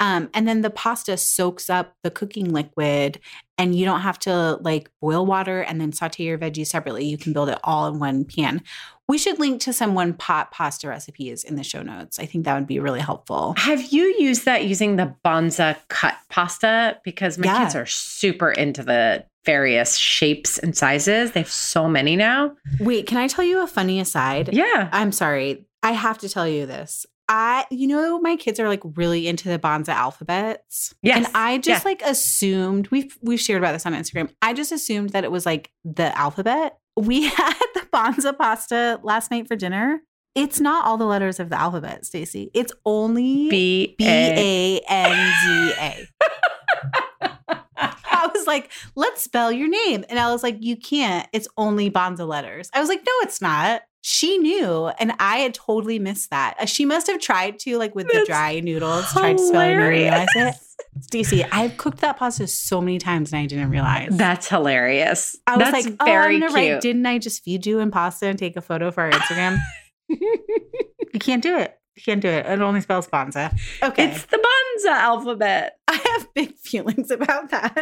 um, 0.00 0.30
and 0.34 0.46
then 0.48 0.62
the 0.62 0.70
pasta 0.70 1.16
soaks 1.16 1.70
up 1.70 1.94
the 2.02 2.10
cooking 2.10 2.52
liquid, 2.52 3.20
and 3.58 3.74
you 3.74 3.84
don't 3.84 4.00
have 4.00 4.18
to 4.20 4.58
like 4.60 4.90
boil 5.00 5.24
water 5.24 5.60
and 5.60 5.80
then 5.80 5.92
saute 5.92 6.24
your 6.24 6.38
veggies 6.38 6.66
separately. 6.66 7.04
You 7.06 7.16
can 7.18 7.32
build 7.32 7.48
it 7.48 7.58
all 7.64 7.86
in 7.86 7.98
one 7.98 8.24
pan. 8.24 8.62
We 9.06 9.18
should 9.18 9.38
link 9.38 9.60
to 9.62 9.72
some 9.74 9.94
one 9.94 10.14
pot 10.14 10.50
pasta 10.50 10.88
recipes 10.88 11.44
in 11.44 11.56
the 11.56 11.62
show 11.62 11.82
notes. 11.82 12.18
I 12.18 12.24
think 12.26 12.46
that 12.46 12.54
would 12.54 12.66
be 12.66 12.78
really 12.80 13.00
helpful. 13.00 13.54
Have 13.58 13.92
you 13.92 14.14
used 14.18 14.46
that 14.46 14.64
using 14.64 14.96
the 14.96 15.14
Banza 15.24 15.76
cut 15.88 16.16
pasta? 16.30 16.98
Because 17.04 17.36
my 17.36 17.46
Yeah. 17.46 17.64
kids 17.64 17.76
are 17.76 17.84
super 17.86 18.50
into 18.50 18.82
the 18.82 19.26
various 19.44 19.98
shapes 19.98 20.56
and 20.58 20.74
sizes. 20.74 21.32
They 21.32 21.40
have 21.40 21.50
so 21.50 21.86
many 21.86 22.16
now. 22.16 22.52
Wait, 22.80 23.06
can 23.06 23.18
I 23.18 23.28
tell 23.28 23.44
you 23.44 23.62
a 23.62 23.66
funny 23.66 24.00
aside? 24.00 24.48
Yeah. 24.54 24.88
I'm 24.90 25.12
sorry. 25.12 25.66
I 25.84 25.92
have 25.92 26.18
to 26.18 26.28
tell 26.28 26.48
you 26.48 26.66
this. 26.66 27.06
I, 27.28 27.64
you 27.70 27.86
know, 27.86 28.20
my 28.20 28.36
kids 28.36 28.60
are 28.60 28.68
like 28.68 28.82
really 28.96 29.28
into 29.28 29.48
the 29.48 29.58
Banza 29.58 29.88
alphabets. 29.90 30.94
Yes. 31.02 31.16
And 31.18 31.26
I 31.34 31.58
just 31.58 31.84
Yeah. 31.84 31.88
like 31.90 32.02
assumed 32.02 32.88
we've 32.88 33.16
we've 33.22 33.40
shared 33.40 33.58
about 33.62 33.72
this 33.72 33.86
on 33.86 33.94
Instagram. 33.94 34.30
I 34.42 34.52
just 34.52 34.72
assumed 34.72 35.10
that 35.10 35.24
it 35.24 35.30
was 35.30 35.46
like 35.46 35.70
the 35.84 36.16
alphabet. 36.18 36.78
We 36.96 37.24
had 37.28 37.54
the 37.74 37.80
Banza 37.92 38.36
pasta 38.36 39.00
last 39.02 39.30
night 39.30 39.48
for 39.48 39.56
dinner. 39.56 40.00
It's 40.34 40.60
not 40.60 40.84
all 40.84 40.96
the 40.98 41.06
letters 41.06 41.38
of 41.40 41.48
the 41.48 41.58
alphabet, 41.58 42.04
Stacey. 42.04 42.50
It's 42.54 42.72
only 42.84 43.48
B. 43.48 43.96
A 44.02 44.80
N 44.88 45.32
Z 45.44 45.72
A. 45.80 46.06
I 47.76 48.30
was 48.34 48.46
like, 48.46 48.70
let's 48.96 49.22
spell 49.22 49.52
your 49.52 49.68
name. 49.68 50.04
And 50.08 50.18
I 50.18 50.30
was 50.32 50.42
like, 50.42 50.56
you 50.60 50.76
can't. 50.76 51.28
It's 51.32 51.48
only 51.56 51.90
Banza 51.90 52.26
letters. 52.26 52.70
I 52.74 52.80
was 52.80 52.88
like, 52.88 53.00
no, 53.00 53.12
it's 53.22 53.40
not. 53.40 53.82
She 54.06 54.36
knew. 54.36 54.88
And 54.98 55.12
I 55.18 55.38
had 55.38 55.54
totally 55.54 55.98
missed 55.98 56.28
that. 56.28 56.56
Uh, 56.60 56.66
She 56.66 56.84
must 56.84 57.06
have 57.06 57.22
tried 57.22 57.58
to, 57.60 57.78
like 57.78 57.94
with 57.94 58.06
the 58.08 58.22
dry 58.26 58.60
noodles, 58.60 59.10
tried 59.12 59.38
to 59.38 59.46
spell 59.46 59.62
it 59.62 59.68
and 59.72 59.80
didn't 59.80 59.88
realize 59.88 60.28
it. 60.34 60.54
Stacey, 61.00 61.42
I've 61.52 61.78
cooked 61.78 62.00
that 62.02 62.18
pasta 62.18 62.46
so 62.46 62.82
many 62.82 62.98
times 62.98 63.32
and 63.32 63.40
I 63.40 63.46
didn't 63.46 63.70
realize. 63.70 64.10
That's 64.14 64.46
hilarious. 64.46 65.38
I 65.46 65.56
was 65.56 65.70
That's 65.70 65.86
like, 65.86 65.96
oh, 66.00 66.04
I'm 66.04 66.38
gonna 66.38 66.52
cute. 66.52 66.52
write, 66.72 66.80
didn't 66.82 67.06
I 67.06 67.16
just 67.18 67.42
feed 67.44 67.64
you 67.64 67.78
in 67.78 67.90
pasta 67.90 68.26
and 68.26 68.38
take 68.38 68.58
a 68.58 68.60
photo 68.60 68.90
for 68.90 69.04
our 69.04 69.10
Instagram? 69.10 69.58
you 70.08 71.18
can't 71.18 71.42
do 71.42 71.56
it. 71.56 71.74
You 71.96 72.02
can't 72.02 72.20
do 72.20 72.28
it. 72.28 72.44
It 72.44 72.60
only 72.60 72.82
spells 72.82 73.06
Banza. 73.08 73.58
Okay. 73.82 74.10
It's 74.10 74.26
the 74.26 74.36
Banza 74.36 74.92
alphabet. 74.92 75.78
I 75.88 75.94
I 76.04 76.08
have 76.18 76.34
big 76.34 76.54
feelings 76.58 77.10
about 77.10 77.48
that. 77.52 77.74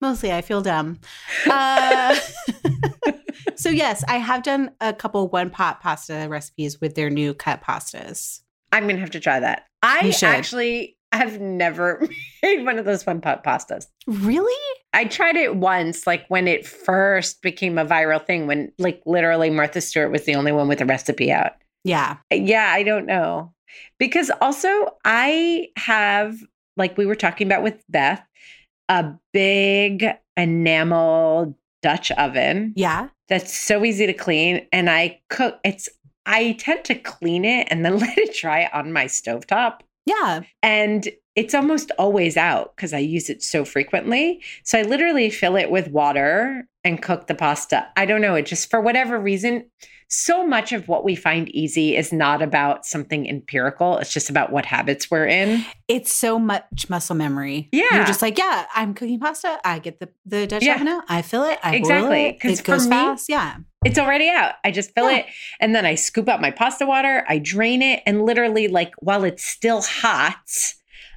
Mostly, 0.00 0.32
I 0.32 0.40
feel 0.40 0.62
dumb. 0.62 1.00
Uh, 1.50 2.16
so, 3.56 3.70
yes, 3.70 4.04
I 4.08 4.18
have 4.18 4.42
done 4.42 4.70
a 4.80 4.92
couple 4.92 5.28
one 5.28 5.50
pot 5.50 5.80
pasta 5.80 6.26
recipes 6.28 6.80
with 6.80 6.94
their 6.94 7.10
new 7.10 7.34
cut 7.34 7.62
pastas. 7.62 8.40
I'm 8.72 8.86
gonna 8.86 9.00
have 9.00 9.10
to 9.10 9.20
try 9.20 9.40
that. 9.40 9.66
I 9.82 10.12
actually 10.22 10.96
have 11.12 11.40
never 11.40 12.06
made 12.42 12.64
one 12.64 12.78
of 12.78 12.84
those 12.84 13.04
one 13.06 13.20
pot 13.20 13.42
pastas. 13.44 13.86
Really? 14.06 14.76
I 14.92 15.04
tried 15.04 15.36
it 15.36 15.56
once, 15.56 16.06
like 16.06 16.24
when 16.28 16.48
it 16.48 16.66
first 16.66 17.42
became 17.42 17.78
a 17.78 17.84
viral 17.84 18.24
thing, 18.24 18.46
when 18.46 18.72
like 18.78 19.02
literally 19.06 19.50
Martha 19.50 19.80
Stewart 19.80 20.12
was 20.12 20.24
the 20.24 20.34
only 20.34 20.52
one 20.52 20.68
with 20.68 20.80
a 20.80 20.86
recipe 20.86 21.32
out. 21.32 21.52
Yeah. 21.84 22.18
Yeah, 22.32 22.70
I 22.72 22.82
don't 22.82 23.06
know. 23.06 23.54
Because 23.98 24.30
also, 24.40 24.68
I 25.04 25.68
have, 25.76 26.36
like 26.76 26.98
we 26.98 27.06
were 27.06 27.14
talking 27.14 27.46
about 27.46 27.62
with 27.62 27.82
Beth, 27.88 28.22
a 28.88 29.12
big 29.32 30.04
enamel 30.36 31.56
Dutch 31.82 32.10
oven 32.12 32.74
Yeah. 32.76 33.08
That's 33.30 33.56
so 33.56 33.84
easy 33.84 34.06
to 34.06 34.12
clean. 34.12 34.66
And 34.72 34.90
I 34.90 35.20
cook, 35.30 35.58
it's, 35.64 35.88
I 36.26 36.52
tend 36.58 36.84
to 36.86 36.94
clean 36.96 37.46
it 37.46 37.68
and 37.70 37.84
then 37.84 37.98
let 38.00 38.18
it 38.18 38.34
dry 38.34 38.68
on 38.74 38.92
my 38.92 39.06
stovetop. 39.06 39.80
Yeah. 40.04 40.42
And 40.62 41.08
it's 41.36 41.54
almost 41.54 41.92
always 41.96 42.36
out 42.36 42.74
because 42.76 42.92
I 42.92 42.98
use 42.98 43.30
it 43.30 43.42
so 43.42 43.64
frequently. 43.64 44.42
So 44.64 44.78
I 44.78 44.82
literally 44.82 45.30
fill 45.30 45.56
it 45.56 45.70
with 45.70 45.88
water 45.88 46.66
and 46.84 47.00
cook 47.00 47.28
the 47.28 47.34
pasta. 47.34 47.86
I 47.96 48.04
don't 48.04 48.20
know. 48.20 48.34
It 48.34 48.46
just, 48.46 48.68
for 48.68 48.80
whatever 48.80 49.18
reason, 49.18 49.70
so 50.12 50.44
much 50.44 50.72
of 50.72 50.88
what 50.88 51.04
we 51.04 51.14
find 51.14 51.48
easy 51.50 51.96
is 51.96 52.12
not 52.12 52.42
about 52.42 52.84
something 52.84 53.28
empirical. 53.28 53.96
It's 53.98 54.12
just 54.12 54.28
about 54.28 54.50
what 54.50 54.66
habits 54.66 55.08
we're 55.10 55.26
in. 55.26 55.64
It's 55.86 56.12
so 56.12 56.36
much 56.38 56.90
muscle 56.90 57.14
memory. 57.14 57.68
Yeah. 57.70 57.84
You're 57.92 58.04
just 58.04 58.20
like, 58.20 58.36
yeah, 58.36 58.66
I'm 58.74 58.92
cooking 58.92 59.20
pasta. 59.20 59.58
I 59.64 59.78
get 59.78 60.00
the, 60.00 60.08
the 60.26 60.48
Dutch 60.48 60.64
Yeah. 60.64 60.74
oven 60.74 60.88
out. 60.88 61.04
I 61.08 61.22
fill 61.22 61.44
it. 61.44 61.58
I 61.62 61.76
Exactly, 61.76 62.08
boil 62.08 62.50
it. 62.52 62.58
It 62.58 62.64
goes 62.64 62.82
for 62.82 62.88
me- 62.90 62.96
fast. 62.96 63.28
Yeah. 63.28 63.56
It's 63.84 63.98
already 63.98 64.28
out. 64.28 64.54
I 64.64 64.72
just 64.72 64.92
fill 64.96 65.10
Yeah. 65.10 65.18
it 65.18 65.26
and 65.60 65.74
then 65.74 65.86
I 65.86 65.94
scoop 65.94 66.28
out 66.28 66.40
my 66.42 66.50
pasta 66.50 66.86
water, 66.86 67.24
I 67.28 67.38
drain 67.38 67.80
it, 67.80 68.02
and 68.04 68.22
literally, 68.26 68.66
like, 68.68 68.92
while 68.98 69.22
it's 69.24 69.44
still 69.44 69.80
hot, 69.80 70.34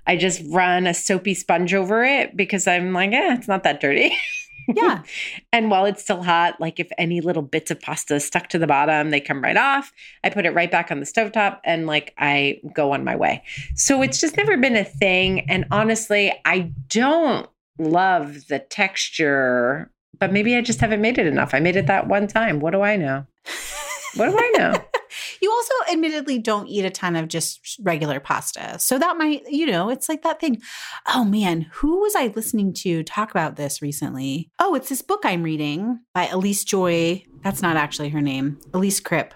I 0.05 0.17
just 0.17 0.41
run 0.51 0.85
a 0.85 0.93
soapy 0.93 1.33
sponge 1.33 1.73
over 1.73 2.03
it 2.05 2.37
because 2.37 2.67
I'm 2.67 2.93
like, 2.93 3.11
eh, 3.11 3.35
it's 3.35 3.47
not 3.47 3.63
that 3.63 3.81
dirty. 3.81 4.15
Yeah. 4.67 5.03
And 5.51 5.69
while 5.69 5.85
it's 5.85 6.01
still 6.01 6.23
hot, 6.23 6.59
like 6.59 6.79
if 6.79 6.89
any 6.97 7.21
little 7.21 7.43
bits 7.43 7.69
of 7.69 7.79
pasta 7.79 8.19
stuck 8.19 8.49
to 8.49 8.57
the 8.57 8.65
bottom, 8.65 9.11
they 9.11 9.19
come 9.19 9.41
right 9.41 9.55
off. 9.55 9.93
I 10.23 10.31
put 10.31 10.47
it 10.47 10.55
right 10.55 10.71
back 10.71 10.89
on 10.89 10.99
the 10.99 11.05
stovetop 11.05 11.59
and 11.63 11.85
like 11.85 12.11
I 12.17 12.59
go 12.73 12.91
on 12.91 13.03
my 13.03 13.15
way. 13.15 13.43
So 13.75 14.01
it's 14.01 14.19
just 14.19 14.35
never 14.35 14.57
been 14.57 14.75
a 14.75 14.83
thing. 14.83 15.47
And 15.49 15.65
honestly, 15.69 16.33
I 16.43 16.71
don't 16.87 17.47
love 17.77 18.47
the 18.47 18.59
texture, 18.59 19.91
but 20.19 20.33
maybe 20.33 20.55
I 20.55 20.61
just 20.61 20.79
haven't 20.79 21.01
made 21.01 21.19
it 21.19 21.27
enough. 21.27 21.53
I 21.53 21.59
made 21.59 21.75
it 21.75 21.85
that 21.87 22.07
one 22.07 22.27
time. 22.27 22.59
What 22.59 22.71
do 22.71 22.81
I 22.81 22.95
know? 22.95 23.27
What 24.15 24.29
do 24.29 24.37
I 24.37 24.53
know? 24.57 24.83
You 25.41 25.51
also 25.51 25.73
admittedly 25.91 26.39
don't 26.39 26.67
eat 26.67 26.85
a 26.85 26.89
ton 26.89 27.15
of 27.15 27.27
just 27.27 27.77
regular 27.83 28.19
pasta. 28.19 28.79
So 28.79 28.97
that 28.97 29.17
might, 29.17 29.43
you 29.47 29.67
know, 29.67 29.89
it's 29.89 30.09
like 30.09 30.23
that 30.23 30.39
thing. 30.39 30.61
Oh 31.07 31.23
man, 31.23 31.67
who 31.71 32.01
was 32.01 32.15
I 32.15 32.27
listening 32.35 32.73
to 32.75 33.03
talk 33.03 33.29
about 33.29 33.55
this 33.55 33.81
recently? 33.81 34.49
Oh, 34.57 34.73
it's 34.73 34.89
this 34.89 35.03
book 35.03 35.21
I'm 35.23 35.43
reading 35.43 35.99
by 36.13 36.27
Elise 36.27 36.63
Joy. 36.63 37.23
That's 37.43 37.61
not 37.61 37.77
actually 37.77 38.09
her 38.09 38.21
name, 38.21 38.57
Elise 38.73 39.01
Kripp. 39.01 39.31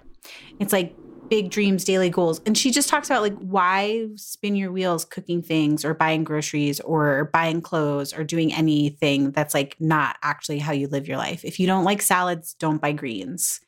It's 0.60 0.74
like 0.74 0.96
Big 1.30 1.52
Dreams, 1.52 1.84
Daily 1.84 2.10
Goals. 2.10 2.42
And 2.46 2.58
she 2.58 2.72
just 2.72 2.90
talks 2.90 3.10
about 3.10 3.22
like 3.22 3.38
why 3.38 4.08
spin 4.16 4.56
your 4.56 4.72
wheels 4.72 5.06
cooking 5.06 5.42
things 5.42 5.84
or 5.84 5.94
buying 5.94 6.24
groceries 6.24 6.80
or 6.80 7.26
buying 7.34 7.62
clothes 7.62 8.14
or 8.14 8.24
doing 8.24 8.54
anything 8.54 9.32
that's 9.32 9.54
like 9.54 9.76
not 9.80 10.18
actually 10.24 10.60
how 10.60 10.72
you 10.72 10.88
live 10.88 11.08
your 11.08 11.18
life. 11.18 11.44
If 11.44 11.60
you 11.60 11.68
don't 11.68 11.84
like 11.84 12.02
salads, 12.02 12.54
don't 12.54 12.82
buy 12.82 12.94
greens 12.94 13.60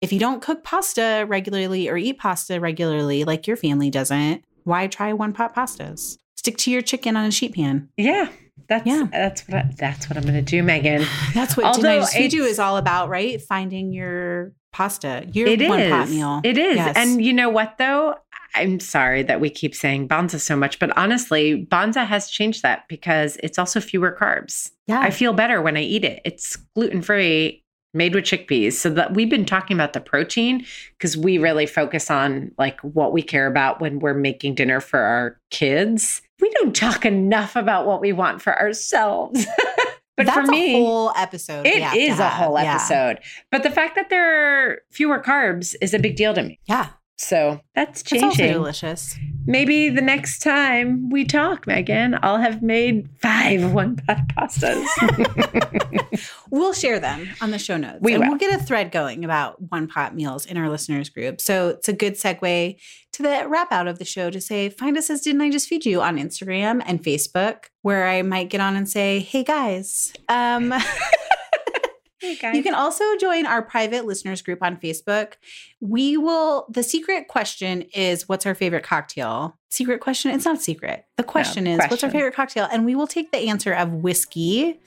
if 0.00 0.12
you 0.12 0.18
don't 0.18 0.42
cook 0.42 0.62
pasta 0.64 1.24
regularly 1.28 1.88
or 1.88 1.96
eat 1.96 2.18
pasta 2.18 2.60
regularly, 2.60 3.24
like 3.24 3.46
your 3.46 3.56
family 3.56 3.90
doesn't, 3.90 4.44
why 4.64 4.86
try 4.86 5.12
one 5.12 5.32
pot 5.32 5.54
pastas? 5.54 6.18
Stick 6.36 6.56
to 6.58 6.70
your 6.70 6.82
chicken 6.82 7.16
on 7.16 7.24
a 7.26 7.30
sheet 7.30 7.54
pan. 7.54 7.88
Yeah. 7.96 8.28
That's 8.68 8.86
Yeah. 8.86 9.06
that's 9.12 9.46
what 9.46 9.56
I, 9.58 9.70
that's 9.78 10.08
what 10.10 10.16
I'm 10.16 10.24
gonna 10.24 10.42
do, 10.42 10.62
Megan. 10.62 11.04
That's 11.34 11.56
what 11.56 11.66
Although 11.66 11.82
Did 11.82 11.90
I 11.90 11.98
Just 12.00 12.14
Feed 12.16 12.32
You 12.32 12.40
it's- 12.42 12.52
is 12.54 12.58
all 12.58 12.76
about, 12.78 13.08
right? 13.08 13.40
Finding 13.40 13.92
your 13.92 14.52
pasta, 14.72 15.24
your 15.32 15.46
It 15.46 15.60
is. 15.62 15.68
one 15.68 15.88
pot 15.90 16.08
meal. 16.08 16.40
It 16.42 16.58
is. 16.58 16.76
Yes. 16.76 16.96
And 16.96 17.24
you 17.24 17.32
know 17.32 17.48
what 17.48 17.76
though? 17.78 18.16
I'm 18.54 18.80
sorry 18.80 19.22
that 19.24 19.40
we 19.40 19.50
keep 19.50 19.74
saying 19.74 20.08
Banza 20.08 20.40
so 20.40 20.56
much, 20.56 20.78
but 20.78 20.96
honestly, 20.96 21.66
Banza 21.70 22.06
has 22.06 22.30
changed 22.30 22.62
that 22.62 22.84
because 22.88 23.36
it's 23.42 23.58
also 23.58 23.80
fewer 23.80 24.16
carbs. 24.18 24.70
yeah, 24.86 25.00
I 25.00 25.10
feel 25.10 25.32
better 25.34 25.60
when 25.60 25.76
I 25.76 25.82
eat 25.82 26.04
it. 26.04 26.22
It's 26.24 26.56
gluten 26.74 27.02
free, 27.02 27.62
made 27.94 28.14
with 28.14 28.24
chickpeas. 28.24 28.72
So 28.74 28.90
that 28.90 29.14
we've 29.14 29.30
been 29.30 29.44
talking 29.46 29.76
about 29.76 29.92
the 29.92 30.00
protein 30.00 30.64
because 30.98 31.16
we 31.16 31.38
really 31.38 31.66
focus 31.66 32.10
on 32.10 32.52
like 32.58 32.80
what 32.80 33.12
we 33.12 33.22
care 33.22 33.46
about 33.46 33.80
when 33.80 33.98
we're 34.00 34.14
making 34.14 34.54
dinner 34.54 34.80
for 34.80 34.98
our 35.00 35.40
kids. 35.50 36.22
We 36.40 36.50
don't 36.60 36.76
talk 36.76 37.06
enough 37.06 37.56
about 37.56 37.86
what 37.86 38.00
we 38.02 38.12
want 38.12 38.42
for 38.42 38.58
ourselves. 38.58 39.46
but 40.16 40.26
That's 40.26 40.46
for 40.46 40.52
me, 40.52 40.74
a 40.74 40.84
whole 40.84 41.12
episode. 41.16 41.66
it 41.66 41.94
is 41.96 42.18
a 42.18 42.28
whole 42.28 42.58
Yeah. 42.60 42.74
episode. 42.74 43.20
But 43.50 43.62
the 43.62 43.70
fact 43.70 43.94
that 43.94 44.10
there 44.10 44.70
are 44.72 44.78
fewer 44.90 45.22
carbs 45.22 45.74
is 45.80 45.94
a 45.94 45.98
big 45.98 46.16
deal 46.16 46.34
to 46.34 46.42
me. 46.42 46.58
Yeah, 46.68 46.88
So 47.16 47.60
that's 47.74 48.02
changing. 48.02 48.28
it's 48.28 48.40
also 48.40 48.52
delicious. 48.52 49.18
Maybe 49.46 49.88
the 49.88 50.02
next 50.02 50.40
time 50.40 51.08
we 51.08 51.24
talk, 51.24 51.66
Megan, 51.66 52.18
I'll 52.22 52.38
have 52.38 52.62
made 52.62 53.08
five 53.20 53.72
one 53.72 53.96
pot 53.96 54.18
pastas. 54.28 54.84
We'll 56.56 56.72
share 56.72 56.98
them 56.98 57.28
on 57.42 57.50
the 57.50 57.58
show 57.58 57.76
notes. 57.76 57.98
We 58.00 58.14
and 58.14 58.22
will. 58.22 58.30
we'll 58.30 58.38
get 58.38 58.58
a 58.58 58.64
thread 58.64 58.90
going 58.90 59.26
about 59.26 59.60
one 59.70 59.86
pot 59.86 60.14
meals 60.14 60.46
in 60.46 60.56
our 60.56 60.70
listeners 60.70 61.10
group. 61.10 61.38
So 61.38 61.68
it's 61.68 61.88
a 61.88 61.92
good 61.92 62.14
segue 62.14 62.76
to 63.12 63.22
the 63.22 63.46
wrap 63.46 63.70
out 63.72 63.86
of 63.86 63.98
the 63.98 64.06
show 64.06 64.30
to 64.30 64.40
say, 64.40 64.70
find 64.70 64.96
us 64.96 65.10
as 65.10 65.20
Didn't 65.20 65.42
I 65.42 65.50
Just 65.50 65.68
Feed 65.68 65.84
You 65.84 66.00
on 66.00 66.16
Instagram 66.16 66.82
and 66.86 67.02
Facebook, 67.02 67.66
where 67.82 68.06
I 68.06 68.22
might 68.22 68.48
get 68.48 68.62
on 68.62 68.74
and 68.74 68.88
say, 68.88 69.20
hey 69.20 69.44
guys. 69.44 70.14
Um, 70.30 70.70
hey 72.20 72.36
guys. 72.40 72.56
you 72.56 72.62
can 72.62 72.74
also 72.74 73.04
join 73.18 73.44
our 73.44 73.60
private 73.60 74.06
listeners 74.06 74.40
group 74.40 74.62
on 74.62 74.78
Facebook. 74.78 75.34
We 75.80 76.16
will, 76.16 76.66
the 76.70 76.82
secret 76.82 77.28
question 77.28 77.82
is, 77.94 78.30
what's 78.30 78.46
our 78.46 78.54
favorite 78.54 78.82
cocktail? 78.82 79.58
Secret 79.68 80.00
question? 80.00 80.30
It's 80.30 80.46
not 80.46 80.62
secret. 80.62 81.04
The 81.18 81.22
question 81.22 81.66
is, 81.66 81.80
what's 81.90 82.02
our 82.02 82.10
favorite 82.10 82.34
cocktail? 82.34 82.66
And 82.72 82.86
we 82.86 82.94
will 82.94 83.06
take 83.06 83.30
the 83.30 83.50
answer 83.50 83.74
of 83.74 83.92
whiskey 83.92 84.80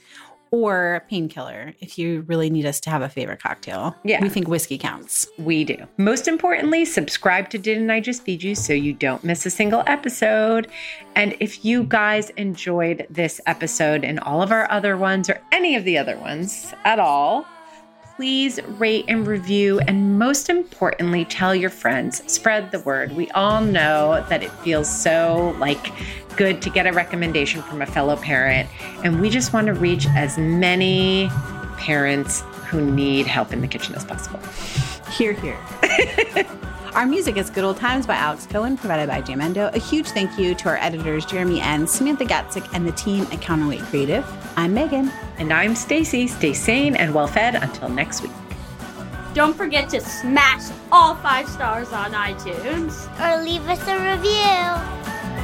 or 0.51 1.03
painkiller 1.09 1.73
if 1.79 1.97
you 1.97 2.21
really 2.27 2.49
need 2.49 2.65
us 2.65 2.79
to 2.81 2.89
have 2.89 3.01
a 3.01 3.09
favorite 3.09 3.41
cocktail. 3.41 3.95
Yeah. 4.03 4.21
We 4.21 4.29
think 4.29 4.47
whiskey 4.47 4.77
counts. 4.77 5.27
We 5.37 5.63
do. 5.63 5.77
Most 5.97 6.27
importantly, 6.27 6.85
subscribe 6.85 7.49
to 7.49 7.57
Didn't 7.57 7.89
I 7.89 7.99
Just 7.99 8.23
Feed 8.23 8.43
You 8.43 8.55
so 8.55 8.73
you 8.73 8.93
don't 8.93 9.23
miss 9.23 9.45
a 9.45 9.49
single 9.49 9.83
episode. 9.85 10.67
And 11.15 11.35
if 11.39 11.63
you 11.63 11.83
guys 11.83 12.29
enjoyed 12.31 13.05
this 13.09 13.41
episode 13.45 14.03
and 14.03 14.19
all 14.21 14.41
of 14.41 14.51
our 14.51 14.69
other 14.71 14.97
ones 14.97 15.29
or 15.29 15.39
any 15.51 15.75
of 15.75 15.83
the 15.83 15.97
other 15.97 16.17
ones 16.17 16.73
at 16.85 16.99
all, 16.99 17.45
please 18.19 18.59
rate 18.77 19.05
and 19.07 19.25
review. 19.25 19.79
And 19.87 20.19
most 20.19 20.49
importantly, 20.49 21.23
tell 21.23 21.55
your 21.55 21.69
friends, 21.69 22.21
spread 22.29 22.69
the 22.69 22.81
word. 22.81 23.13
We 23.13 23.31
all 23.31 23.61
know 23.61 24.25
that 24.27 24.43
it 24.43 24.51
feels 24.51 24.93
so 24.93 25.55
like 25.57 25.93
good 26.35 26.61
to 26.63 26.69
get 26.69 26.85
a 26.85 26.91
recommendation 26.91 27.61
from 27.61 27.81
a 27.81 27.85
fellow 27.85 28.17
parent. 28.17 28.67
And 29.05 29.21
we 29.21 29.29
just 29.29 29.53
want 29.53 29.67
to 29.67 29.73
reach 29.73 30.05
as 30.17 30.37
many 30.37 31.29
parents 31.77 32.41
who 32.67 32.91
need 32.91 33.25
help 33.25 33.53
in 33.53 33.61
the 33.61 33.69
kitchen 33.69 33.95
as 33.95 34.03
possible. 34.03 34.41
Hear, 35.13 35.31
hear. 35.31 35.57
Our 36.95 37.05
music 37.05 37.37
is 37.37 37.51
Good 37.51 37.63
Old 37.63 37.77
Times 37.77 38.07
by 38.07 38.15
Alex 38.15 38.47
Cohen, 38.47 38.75
provided 38.75 39.07
by 39.07 39.21
Jamendo. 39.21 39.73
A 39.75 39.77
huge 39.77 40.07
thank 40.07 40.39
you 40.39 40.55
to 40.55 40.69
our 40.69 40.77
editors, 40.77 41.23
Jeremy 41.23 41.61
N., 41.61 41.85
Samantha 41.85 42.25
Gatzik, 42.25 42.67
and 42.73 42.87
the 42.87 42.91
team 42.93 43.27
at 43.31 43.41
Counterweight 43.41 43.81
Creative. 43.81 44.25
I'm 44.57 44.73
Megan. 44.73 45.11
And 45.37 45.53
I'm 45.53 45.75
Stacy. 45.75 46.25
Stay 46.27 46.53
sane 46.53 46.95
and 46.95 47.13
well 47.13 47.27
fed 47.27 47.55
until 47.55 47.89
next 47.89 48.23
week. 48.23 48.31
Don't 49.35 49.55
forget 49.55 49.89
to 49.89 50.01
smash 50.01 50.71
all 50.91 51.13
five 51.15 51.47
stars 51.47 51.93
on 51.93 52.11
iTunes. 52.13 53.07
Or 53.21 53.43
leave 53.43 53.67
us 53.69 53.87
a 53.87 54.15
review. 54.15 55.38